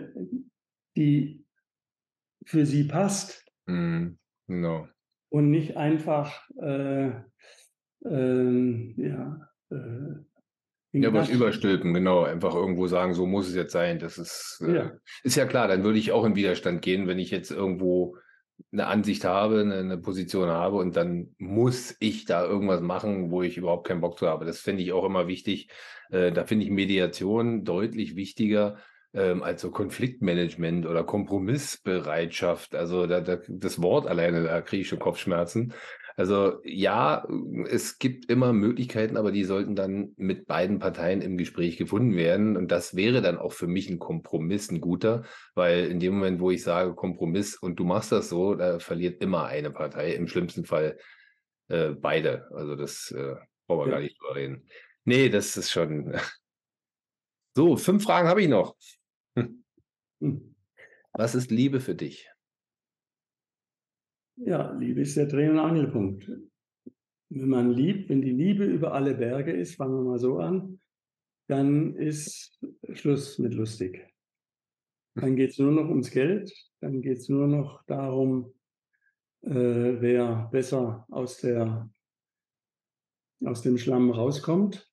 die 0.96 1.46
für 2.44 2.66
sie 2.66 2.84
passt 2.88 3.48
mh, 3.66 4.16
genau. 4.48 4.88
und 5.28 5.52
nicht 5.52 5.76
einfach 5.76 6.50
äh, 6.56 7.12
ähm, 8.04 8.94
ja, 8.96 9.36
äh, 9.36 9.53
ja, 10.92 11.12
was 11.12 11.28
überstülpen, 11.28 11.92
genau. 11.92 12.22
Einfach 12.22 12.54
irgendwo 12.54 12.86
sagen, 12.86 13.14
so 13.14 13.26
muss 13.26 13.48
es 13.48 13.54
jetzt 13.54 13.72
sein. 13.72 13.98
Das 13.98 14.16
ist, 14.16 14.62
äh, 14.64 14.74
ja. 14.74 14.92
ist 15.24 15.36
ja 15.36 15.46
klar, 15.46 15.66
dann 15.68 15.82
würde 15.82 15.98
ich 15.98 16.12
auch 16.12 16.24
in 16.24 16.36
Widerstand 16.36 16.82
gehen, 16.82 17.08
wenn 17.08 17.18
ich 17.18 17.30
jetzt 17.30 17.50
irgendwo 17.50 18.16
eine 18.72 18.86
Ansicht 18.86 19.24
habe, 19.24 19.60
eine, 19.60 19.78
eine, 19.78 19.98
Position 19.98 20.48
habe 20.48 20.76
und 20.76 20.96
dann 20.96 21.34
muss 21.38 21.96
ich 21.98 22.24
da 22.24 22.44
irgendwas 22.44 22.80
machen, 22.80 23.30
wo 23.30 23.42
ich 23.42 23.56
überhaupt 23.56 23.86
keinen 23.88 24.00
Bock 24.00 24.18
zu 24.18 24.28
habe. 24.28 24.44
Das 24.44 24.60
finde 24.60 24.82
ich 24.82 24.92
auch 24.92 25.04
immer 25.04 25.26
wichtig. 25.26 25.68
Äh, 26.10 26.30
da 26.32 26.44
finde 26.44 26.64
ich 26.64 26.70
Mediation 26.70 27.64
deutlich 27.64 28.14
wichtiger 28.14 28.78
ähm, 29.12 29.42
als 29.42 29.62
so 29.62 29.70
Konfliktmanagement 29.70 30.86
oder 30.86 31.04
Kompromissbereitschaft. 31.04 32.74
Also 32.74 33.06
da, 33.06 33.20
da, 33.20 33.38
das 33.48 33.82
Wort 33.82 34.06
alleine, 34.06 34.42
da 34.44 34.60
kriege 34.60 34.82
ich 34.82 34.88
schon 34.88 34.98
Kopfschmerzen. 34.98 35.72
Also 36.16 36.60
ja, 36.64 37.26
es 37.68 37.98
gibt 37.98 38.30
immer 38.30 38.52
Möglichkeiten, 38.52 39.16
aber 39.16 39.32
die 39.32 39.42
sollten 39.44 39.74
dann 39.74 40.12
mit 40.16 40.46
beiden 40.46 40.78
Parteien 40.78 41.20
im 41.20 41.36
Gespräch 41.36 41.76
gefunden 41.76 42.14
werden. 42.14 42.56
Und 42.56 42.70
das 42.70 42.94
wäre 42.94 43.20
dann 43.20 43.36
auch 43.36 43.52
für 43.52 43.66
mich 43.66 43.90
ein 43.90 43.98
Kompromiss, 43.98 44.70
ein 44.70 44.80
guter, 44.80 45.24
weil 45.54 45.86
in 45.86 45.98
dem 45.98 46.14
Moment, 46.14 46.40
wo 46.40 46.52
ich 46.52 46.62
sage 46.62 46.94
Kompromiss 46.94 47.56
und 47.56 47.80
du 47.80 47.84
machst 47.84 48.12
das 48.12 48.28
so, 48.28 48.54
da 48.54 48.78
verliert 48.78 49.20
immer 49.22 49.46
eine 49.46 49.72
Partei, 49.72 50.12
im 50.12 50.28
schlimmsten 50.28 50.64
Fall 50.64 50.98
äh, 51.68 51.90
beide. 51.90 52.48
Also 52.52 52.76
das 52.76 53.10
äh, 53.10 53.34
brauchen 53.66 53.86
wir 53.86 53.86
ja. 53.86 53.94
gar 53.94 54.00
nicht 54.00 54.20
drüber 54.20 54.36
reden. 54.36 54.68
Nee, 55.04 55.28
das 55.28 55.56
ist 55.56 55.70
schon. 55.70 56.14
So, 57.56 57.76
fünf 57.76 58.02
Fragen 58.02 58.26
habe 58.26 58.42
ich 58.42 58.48
noch. 58.48 58.76
Hm. 60.20 60.54
Was 61.12 61.34
ist 61.36 61.50
Liebe 61.52 61.80
für 61.80 61.94
dich? 61.94 62.28
Ja, 64.36 64.72
Liebe 64.72 65.02
ist 65.02 65.16
der 65.16 65.26
Dreh- 65.26 65.48
und 65.48 65.58
Angelpunkt. 65.58 66.28
Wenn 67.28 67.48
man 67.48 67.70
liebt, 67.70 68.08
wenn 68.08 68.20
die 68.20 68.32
Liebe 68.32 68.64
über 68.64 68.92
alle 68.92 69.14
Berge 69.14 69.52
ist, 69.52 69.76
fangen 69.76 69.94
wir 69.94 70.10
mal 70.10 70.18
so 70.18 70.38
an, 70.38 70.80
dann 71.48 71.94
ist 71.94 72.60
Schluss 72.92 73.38
mit 73.38 73.54
lustig. 73.54 74.06
Dann 75.14 75.36
geht 75.36 75.50
es 75.50 75.58
nur 75.58 75.70
noch 75.70 75.88
ums 75.88 76.10
Geld, 76.10 76.52
dann 76.80 77.00
geht 77.00 77.18
es 77.18 77.28
nur 77.28 77.46
noch 77.46 77.84
darum, 77.84 78.52
äh, 79.42 79.50
wer 80.00 80.48
besser 80.50 81.06
aus, 81.10 81.38
der, 81.38 81.88
aus 83.44 83.62
dem 83.62 83.78
Schlamm 83.78 84.10
rauskommt. 84.10 84.90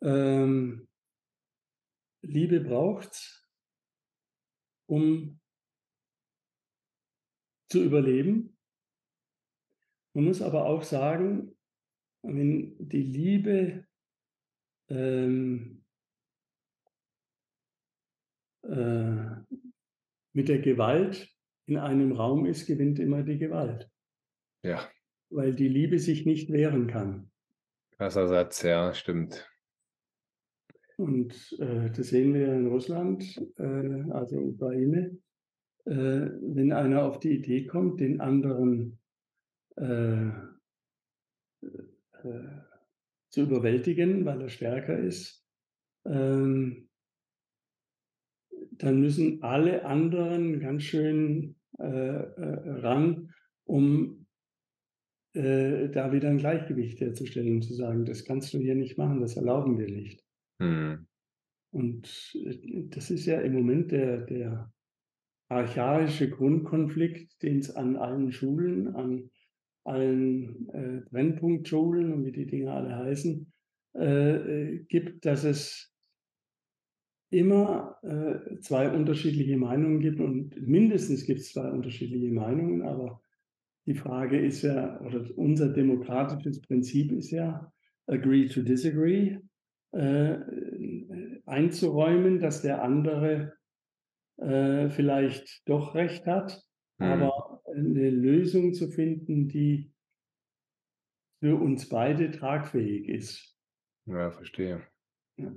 Ähm, 0.00 0.88
Liebe 2.22 2.60
braucht 2.60 3.46
um 4.86 5.40
zu 7.72 7.82
überleben. 7.82 8.56
Man 10.14 10.26
muss 10.26 10.42
aber 10.42 10.66
auch 10.66 10.82
sagen, 10.82 11.56
wenn 12.22 12.76
die 12.78 13.02
Liebe 13.02 13.86
ähm, 14.88 15.82
äh, 18.62 19.56
mit 20.34 20.48
der 20.48 20.60
Gewalt 20.60 21.34
in 21.66 21.78
einem 21.78 22.12
Raum 22.12 22.44
ist, 22.44 22.66
gewinnt 22.66 22.98
immer 22.98 23.22
die 23.22 23.38
Gewalt. 23.38 23.90
Ja. 24.62 24.86
Weil 25.30 25.54
die 25.54 25.68
Liebe 25.68 25.98
sich 25.98 26.26
nicht 26.26 26.52
wehren 26.52 26.86
kann. 26.86 27.30
Krasser 27.96 28.28
Satz, 28.28 28.62
ja, 28.62 28.92
stimmt. 28.92 29.48
Und 30.98 31.56
äh, 31.58 31.90
das 31.90 32.08
sehen 32.08 32.34
wir 32.34 32.52
in 32.52 32.66
Russland, 32.66 33.24
äh, 33.56 34.10
also 34.10 34.36
Ukraine 34.36 35.18
äh, 35.84 35.92
wenn 35.92 36.72
einer 36.72 37.04
auf 37.04 37.18
die 37.18 37.32
Idee 37.32 37.66
kommt, 37.66 38.00
den 38.00 38.20
anderen 38.20 38.98
äh, 39.76 40.28
äh, 42.22 42.62
zu 43.30 43.42
überwältigen, 43.42 44.24
weil 44.24 44.42
er 44.42 44.48
stärker 44.48 44.98
ist, 44.98 45.44
ähm, 46.04 46.88
dann 48.72 49.00
müssen 49.00 49.42
alle 49.42 49.84
anderen 49.84 50.60
ganz 50.60 50.82
schön 50.82 51.56
äh, 51.78 51.86
äh, 51.86 52.70
ran, 52.80 53.32
um 53.64 54.26
äh, 55.34 55.88
da 55.88 56.12
wieder 56.12 56.28
ein 56.28 56.38
Gleichgewicht 56.38 57.00
herzustellen, 57.00 57.62
zu 57.62 57.74
sagen, 57.74 58.04
das 58.04 58.24
kannst 58.24 58.52
du 58.52 58.58
hier 58.58 58.74
nicht 58.74 58.98
machen, 58.98 59.20
das 59.20 59.36
erlauben 59.36 59.78
wir 59.78 59.88
nicht. 59.88 60.22
Hm. 60.60 61.06
Und 61.70 62.38
das 62.90 63.10
ist 63.10 63.24
ja 63.26 63.40
im 63.40 63.54
Moment 63.54 63.92
der, 63.92 64.18
der 64.18 64.71
archaische 65.52 66.30
Grundkonflikt, 66.30 67.42
den 67.42 67.58
es 67.58 67.74
an 67.74 67.96
allen 67.96 68.32
Schulen, 68.32 68.94
an 68.94 69.30
allen 69.84 70.68
äh, 70.70 71.02
Brennpunktschulen 71.10 72.12
und 72.12 72.24
wie 72.24 72.32
die 72.32 72.46
Dinge 72.46 72.72
alle 72.72 72.96
heißen, 72.96 73.52
äh, 73.94 74.36
äh, 74.36 74.78
gibt, 74.88 75.26
dass 75.26 75.44
es 75.44 75.92
immer 77.30 77.96
äh, 78.02 78.58
zwei 78.60 78.90
unterschiedliche 78.90 79.56
Meinungen 79.56 80.00
gibt 80.00 80.20
und 80.20 80.56
mindestens 80.66 81.24
gibt 81.24 81.40
es 81.40 81.52
zwei 81.52 81.70
unterschiedliche 81.70 82.32
Meinungen, 82.32 82.82
aber 82.82 83.20
die 83.86 83.94
Frage 83.94 84.38
ist 84.38 84.62
ja, 84.62 85.00
oder 85.00 85.26
unser 85.36 85.68
demokratisches 85.68 86.60
Prinzip 86.62 87.12
ist 87.12 87.30
ja, 87.30 87.72
agree 88.06 88.46
to 88.46 88.62
disagree, 88.62 89.38
äh, 89.92 90.36
einzuräumen, 91.44 92.38
dass 92.40 92.62
der 92.62 92.82
andere 92.82 93.52
äh, 94.42 94.90
vielleicht 94.90 95.68
doch 95.68 95.94
recht 95.94 96.26
hat, 96.26 96.62
mhm. 96.98 97.06
aber 97.06 97.62
eine 97.66 98.10
Lösung 98.10 98.74
zu 98.74 98.88
finden, 98.88 99.48
die 99.48 99.92
für 101.40 101.56
uns 101.56 101.88
beide 101.88 102.30
tragfähig 102.30 103.08
ist. 103.08 103.56
Ja, 104.06 104.30
verstehe. 104.30 104.86
Ja. 105.36 105.52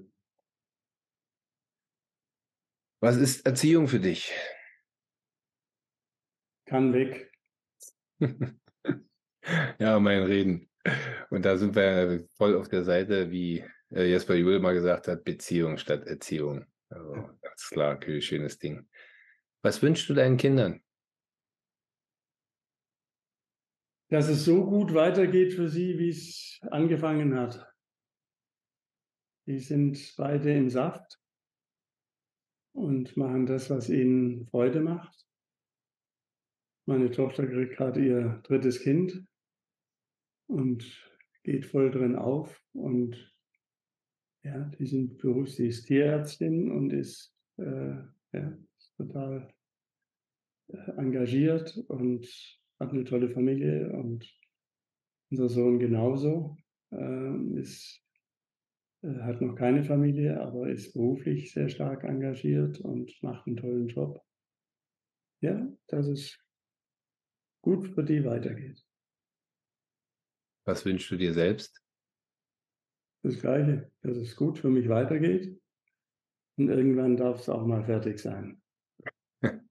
Was 3.01 3.17
ist 3.17 3.45
Erziehung 3.45 3.87
für 3.87 3.99
dich? 3.99 4.33
Kann 6.65 6.93
weg. 6.93 7.31
ja, 9.79 9.99
mein 9.99 10.23
Reden. 10.23 10.69
Und 11.29 11.45
da 11.45 11.57
sind 11.57 11.75
wir 11.75 12.27
voll 12.37 12.55
auf 12.55 12.67
der 12.67 12.83
Seite, 12.83 13.29
wie 13.29 13.63
äh, 13.91 14.09
Jesper 14.09 14.35
Juhl 14.35 14.59
mal 14.59 14.73
gesagt 14.73 15.07
hat, 15.07 15.23
Beziehung 15.23 15.77
statt 15.77 16.05
Erziehung. 16.05 16.65
Also 16.89 17.13
ganz 17.41 17.69
klar, 17.69 17.99
schönes 18.21 18.59
Ding. 18.59 18.87
Was 19.61 19.81
wünschst 19.81 20.07
du 20.09 20.13
deinen 20.13 20.37
Kindern? 20.37 20.83
Dass 24.09 24.29
es 24.29 24.45
so 24.45 24.65
gut 24.65 24.93
weitergeht 24.93 25.53
für 25.53 25.67
sie, 25.67 25.97
wie 25.97 26.09
es 26.09 26.59
angefangen 26.69 27.37
hat. 27.37 27.67
Die 29.47 29.59
sind 29.59 30.13
beide 30.17 30.53
im 30.53 30.69
Saft 30.69 31.19
und 32.73 33.15
machen 33.17 33.45
das, 33.45 33.69
was 33.69 33.89
ihnen 33.89 34.47
Freude 34.47 34.81
macht. 34.81 35.25
Meine 36.87 37.09
Tochter 37.09 37.47
kriegt 37.47 37.75
gerade 37.75 38.05
ihr 38.05 38.41
drittes 38.43 38.81
Kind 38.81 39.25
und 40.47 41.11
geht 41.43 41.65
voll 41.65 41.89
drin 41.89 42.15
auf 42.15 42.63
und 42.73 43.34
ja, 44.45 44.71
die 44.77 44.85
sind 44.85 45.17
ist 45.59 45.85
Tierärztin 45.85 46.71
und 46.71 46.93
ist, 46.93 47.35
äh, 47.57 47.95
ja, 48.31 48.57
ist 48.77 48.95
total 48.95 49.51
äh, 50.67 50.91
engagiert 50.97 51.75
und 51.87 52.27
hat 52.79 52.91
eine 52.91 53.05
tolle 53.05 53.29
Familie 53.31 53.91
und 53.91 54.31
unser 55.31 55.49
Sohn 55.49 55.79
genauso. 55.79 56.57
Äh, 56.91 57.59
ist, 57.59 58.01
hat 59.01 59.41
noch 59.41 59.55
keine 59.55 59.83
Familie, 59.83 60.39
aber 60.39 60.69
ist 60.69 60.93
beruflich 60.93 61.51
sehr 61.51 61.69
stark 61.69 62.03
engagiert 62.03 62.79
und 62.79 63.11
macht 63.23 63.47
einen 63.47 63.57
tollen 63.57 63.87
Job. 63.87 64.21
Ja, 65.41 65.67
dass 65.87 66.07
es 66.07 66.37
gut 67.61 67.87
für 67.87 68.03
die 68.03 68.23
weitergeht. 68.23 68.83
Was 70.65 70.85
wünschst 70.85 71.11
du 71.11 71.17
dir 71.17 71.33
selbst? 71.33 71.84
Das 73.25 73.39
Gleiche, 73.39 73.91
dass 74.01 74.17
es 74.17 74.35
gut 74.35 74.59
für 74.59 74.69
mich 74.69 74.87
weitergeht. 74.87 75.59
Und 76.57 76.69
irgendwann 76.69 77.17
darf 77.17 77.39
es 77.39 77.49
auch 77.49 77.65
mal 77.65 77.83
fertig 77.83 78.19
sein. 78.19 78.61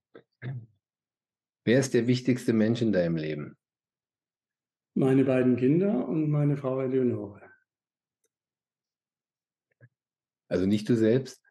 Wer 1.63 1.79
ist 1.79 1.93
der 1.93 2.05
wichtigste 2.05 2.53
Mensch 2.53 2.81
in 2.81 2.91
deinem 2.91 3.15
Leben? 3.15 3.57
Meine 4.93 5.25
beiden 5.25 5.55
Kinder 5.55 6.07
und 6.07 6.29
meine 6.29 6.57
Frau 6.57 6.79
Eleonore. 6.81 7.41
Also 10.47 10.65
nicht 10.65 10.87
du 10.87 10.95
selbst? 10.95 11.41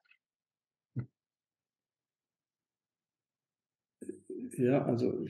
Ja, 4.57 4.85
also 4.85 5.27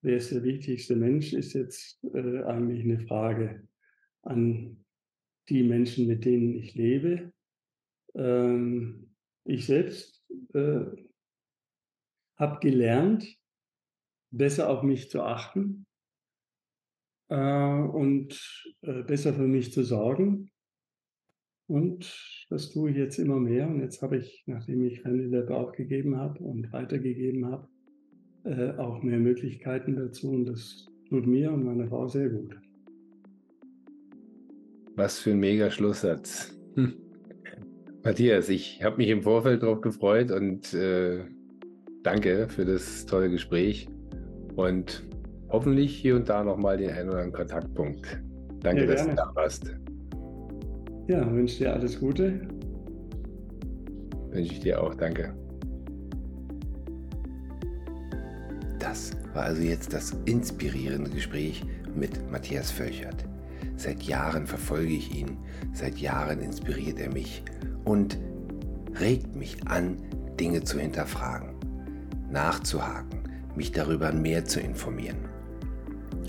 wer 0.00 0.16
ist 0.16 0.32
der 0.32 0.42
wichtigste 0.42 0.96
Mensch, 0.96 1.34
ist 1.34 1.52
jetzt 1.52 2.02
äh, 2.04 2.42
eigentlich 2.44 2.82
eine 2.84 3.00
Frage 3.00 3.68
an 4.22 4.85
die 5.48 5.62
Menschen, 5.62 6.06
mit 6.06 6.24
denen 6.24 6.54
ich 6.54 6.74
lebe. 6.74 7.32
Ähm, 8.14 9.14
ich 9.44 9.66
selbst 9.66 10.24
äh, 10.54 10.84
habe 12.36 12.58
gelernt, 12.60 13.36
besser 14.30 14.68
auf 14.68 14.82
mich 14.82 15.10
zu 15.10 15.22
achten 15.22 15.86
äh, 17.28 17.80
und 17.80 18.74
äh, 18.82 19.02
besser 19.02 19.34
für 19.34 19.46
mich 19.46 19.72
zu 19.72 19.84
sorgen. 19.84 20.50
Und 21.68 22.46
das 22.48 22.70
tue 22.70 22.90
ich 22.90 22.96
jetzt 22.96 23.18
immer 23.18 23.40
mehr. 23.40 23.68
Und 23.68 23.80
jetzt 23.80 24.02
habe 24.02 24.18
ich, 24.18 24.44
nachdem 24.46 24.84
ich 24.84 25.04
Rendelab 25.04 25.50
auch 25.50 25.72
gegeben 25.72 26.16
habe 26.16 26.38
und 26.42 26.72
weitergegeben 26.72 27.46
habe, 27.46 27.68
äh, 28.44 28.76
auch 28.76 29.02
mehr 29.02 29.18
Möglichkeiten 29.18 29.96
dazu. 29.96 30.30
Und 30.30 30.46
das 30.46 30.86
tut 31.08 31.26
mir 31.26 31.52
und 31.52 31.64
meiner 31.64 31.88
Frau 31.88 32.06
sehr 32.06 32.28
gut. 32.28 32.56
Was 34.96 35.18
für 35.18 35.32
ein 35.32 35.38
mega 35.38 35.70
Schlusssatz. 35.70 36.56
Hm. 36.74 36.94
Matthias, 38.02 38.48
ich 38.48 38.82
habe 38.82 38.96
mich 38.96 39.08
im 39.08 39.22
Vorfeld 39.22 39.62
darauf 39.62 39.82
gefreut 39.82 40.30
und 40.30 40.72
äh, 40.72 41.20
danke 42.02 42.48
für 42.48 42.64
das 42.64 43.04
tolle 43.04 43.28
Gespräch 43.28 43.88
und 44.54 45.06
hoffentlich 45.50 45.94
hier 45.94 46.16
und 46.16 46.28
da 46.28 46.42
nochmal 46.42 46.78
den 46.78 46.90
einen 46.90 47.10
oder 47.10 47.18
anderen 47.18 47.32
Kontaktpunkt. 47.32 48.22
Danke, 48.60 48.86
ja, 48.86 48.92
dass 48.92 49.06
du 49.06 49.14
da 49.14 49.30
warst. 49.34 49.76
Ja, 51.08 51.30
wünsche 51.30 51.58
dir 51.58 51.74
alles 51.74 52.00
Gute. 52.00 52.40
Wünsche 54.30 54.52
ich 54.52 54.60
dir 54.60 54.82
auch, 54.82 54.94
danke. 54.94 55.34
Das 58.78 59.12
war 59.34 59.44
also 59.44 59.60
jetzt 59.60 59.92
das 59.92 60.16
inspirierende 60.24 61.10
Gespräch 61.10 61.62
mit 61.94 62.30
Matthias 62.30 62.70
Völchert. 62.70 63.26
Seit 63.76 64.02
Jahren 64.02 64.46
verfolge 64.46 64.94
ich 64.94 65.14
ihn, 65.14 65.36
seit 65.72 65.98
Jahren 65.98 66.40
inspiriert 66.40 66.98
er 66.98 67.12
mich 67.12 67.42
und 67.84 68.18
regt 68.98 69.36
mich 69.36 69.56
an, 69.66 69.98
Dinge 70.40 70.64
zu 70.64 70.78
hinterfragen, 70.78 71.50
nachzuhaken, 72.30 73.20
mich 73.54 73.72
darüber 73.72 74.12
mehr 74.12 74.44
zu 74.44 74.60
informieren. 74.60 75.28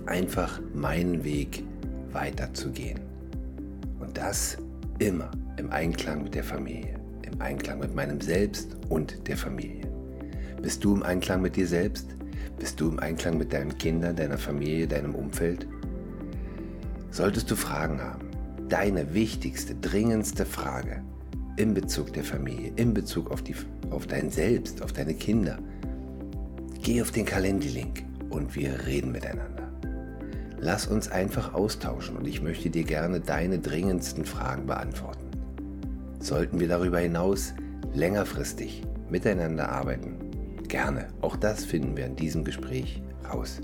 Einfach 0.05 0.61
meinen 0.73 1.23
Weg 1.23 1.63
weiterzugehen. 2.11 2.99
Und 3.99 4.17
das 4.17 4.57
immer 4.99 5.31
im 5.57 5.71
Einklang 5.71 6.23
mit 6.23 6.35
der 6.35 6.43
Familie, 6.43 6.99
im 7.23 7.41
Einklang 7.41 7.79
mit 7.79 7.95
meinem 7.95 8.21
Selbst 8.21 8.77
und 8.89 9.27
der 9.27 9.37
Familie. 9.37 9.87
Bist 10.61 10.83
du 10.83 10.95
im 10.95 11.03
Einklang 11.03 11.41
mit 11.41 11.55
dir 11.55 11.67
selbst? 11.67 12.15
Bist 12.57 12.79
du 12.79 12.89
im 12.89 12.99
Einklang 12.99 13.37
mit 13.37 13.53
deinen 13.53 13.77
Kindern, 13.77 14.15
deiner 14.15 14.37
Familie, 14.37 14.87
deinem 14.87 15.13
Umfeld? 15.13 15.67
Solltest 17.11 17.49
du 17.49 17.55
Fragen 17.55 18.01
haben, 18.01 18.29
deine 18.69 19.13
wichtigste, 19.13 19.75
dringendste 19.75 20.45
Frage 20.45 21.01
in 21.55 21.73
Bezug 21.73 22.13
der 22.13 22.23
Familie, 22.23 22.71
in 22.75 22.93
Bezug 22.93 23.31
auf, 23.31 23.41
die, 23.41 23.55
auf 23.89 24.07
dein 24.07 24.29
Selbst, 24.29 24.81
auf 24.81 24.93
deine 24.93 25.13
Kinder, 25.13 25.57
geh 26.83 27.01
auf 27.01 27.11
den 27.11 27.25
Kalendilink 27.25 28.03
und 28.29 28.55
wir 28.55 28.85
reden 28.85 29.11
miteinander. 29.11 29.71
Lass 30.59 30.87
uns 30.87 31.09
einfach 31.09 31.53
austauschen 31.53 32.17
und 32.17 32.27
ich 32.27 32.41
möchte 32.41 32.69
dir 32.69 32.83
gerne 32.83 33.19
deine 33.19 33.59
dringendsten 33.59 34.25
Fragen 34.25 34.65
beantworten. 34.65 35.27
Sollten 36.19 36.59
wir 36.59 36.67
darüber 36.67 36.99
hinaus 36.99 37.53
längerfristig 37.93 38.81
miteinander 39.09 39.69
arbeiten? 39.69 40.15
Gerne, 40.67 41.07
auch 41.21 41.35
das 41.35 41.63
finden 41.63 41.95
wir 41.95 42.05
in 42.05 42.15
diesem 42.15 42.43
Gespräch 42.43 43.01
raus. 43.31 43.61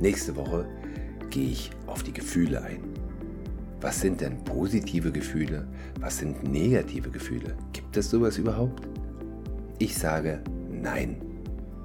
Nächste 0.00 0.34
Woche 0.36 0.66
gehe 1.30 1.50
ich 1.50 1.70
auf 1.86 2.02
die 2.02 2.12
Gefühle 2.12 2.62
ein. 2.62 2.80
Was 3.80 4.00
sind 4.00 4.20
denn 4.20 4.44
positive 4.44 5.10
Gefühle? 5.10 5.66
Was 6.00 6.18
sind 6.18 6.42
negative 6.42 7.10
Gefühle? 7.10 7.56
Gibt 7.72 7.96
es 7.96 8.10
sowas 8.10 8.36
überhaupt? 8.36 8.86
Ich 9.78 9.96
sage 9.96 10.42
nein. 10.70 11.16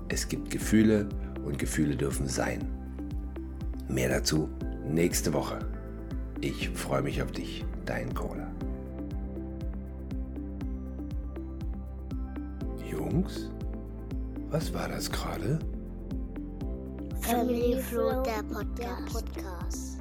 Es 0.09 0.27
gibt 0.27 0.49
Gefühle 0.49 1.07
und 1.45 1.57
Gefühle 1.57 1.95
dürfen 1.95 2.27
sein. 2.27 2.59
Mehr 3.87 4.09
dazu 4.09 4.49
nächste 4.85 5.33
Woche. 5.33 5.59
Ich 6.41 6.69
freue 6.69 7.01
mich 7.01 7.21
auf 7.21 7.31
dich, 7.31 7.63
dein 7.85 8.13
Cola. 8.13 8.51
Jungs, 12.91 13.51
was 14.49 14.73
war 14.73 14.89
das 14.89 15.09
gerade? 15.09 15.59
Family 17.25 17.81
Flow, 17.81 18.21
der 18.21 18.43
Podcast. 19.11 19.94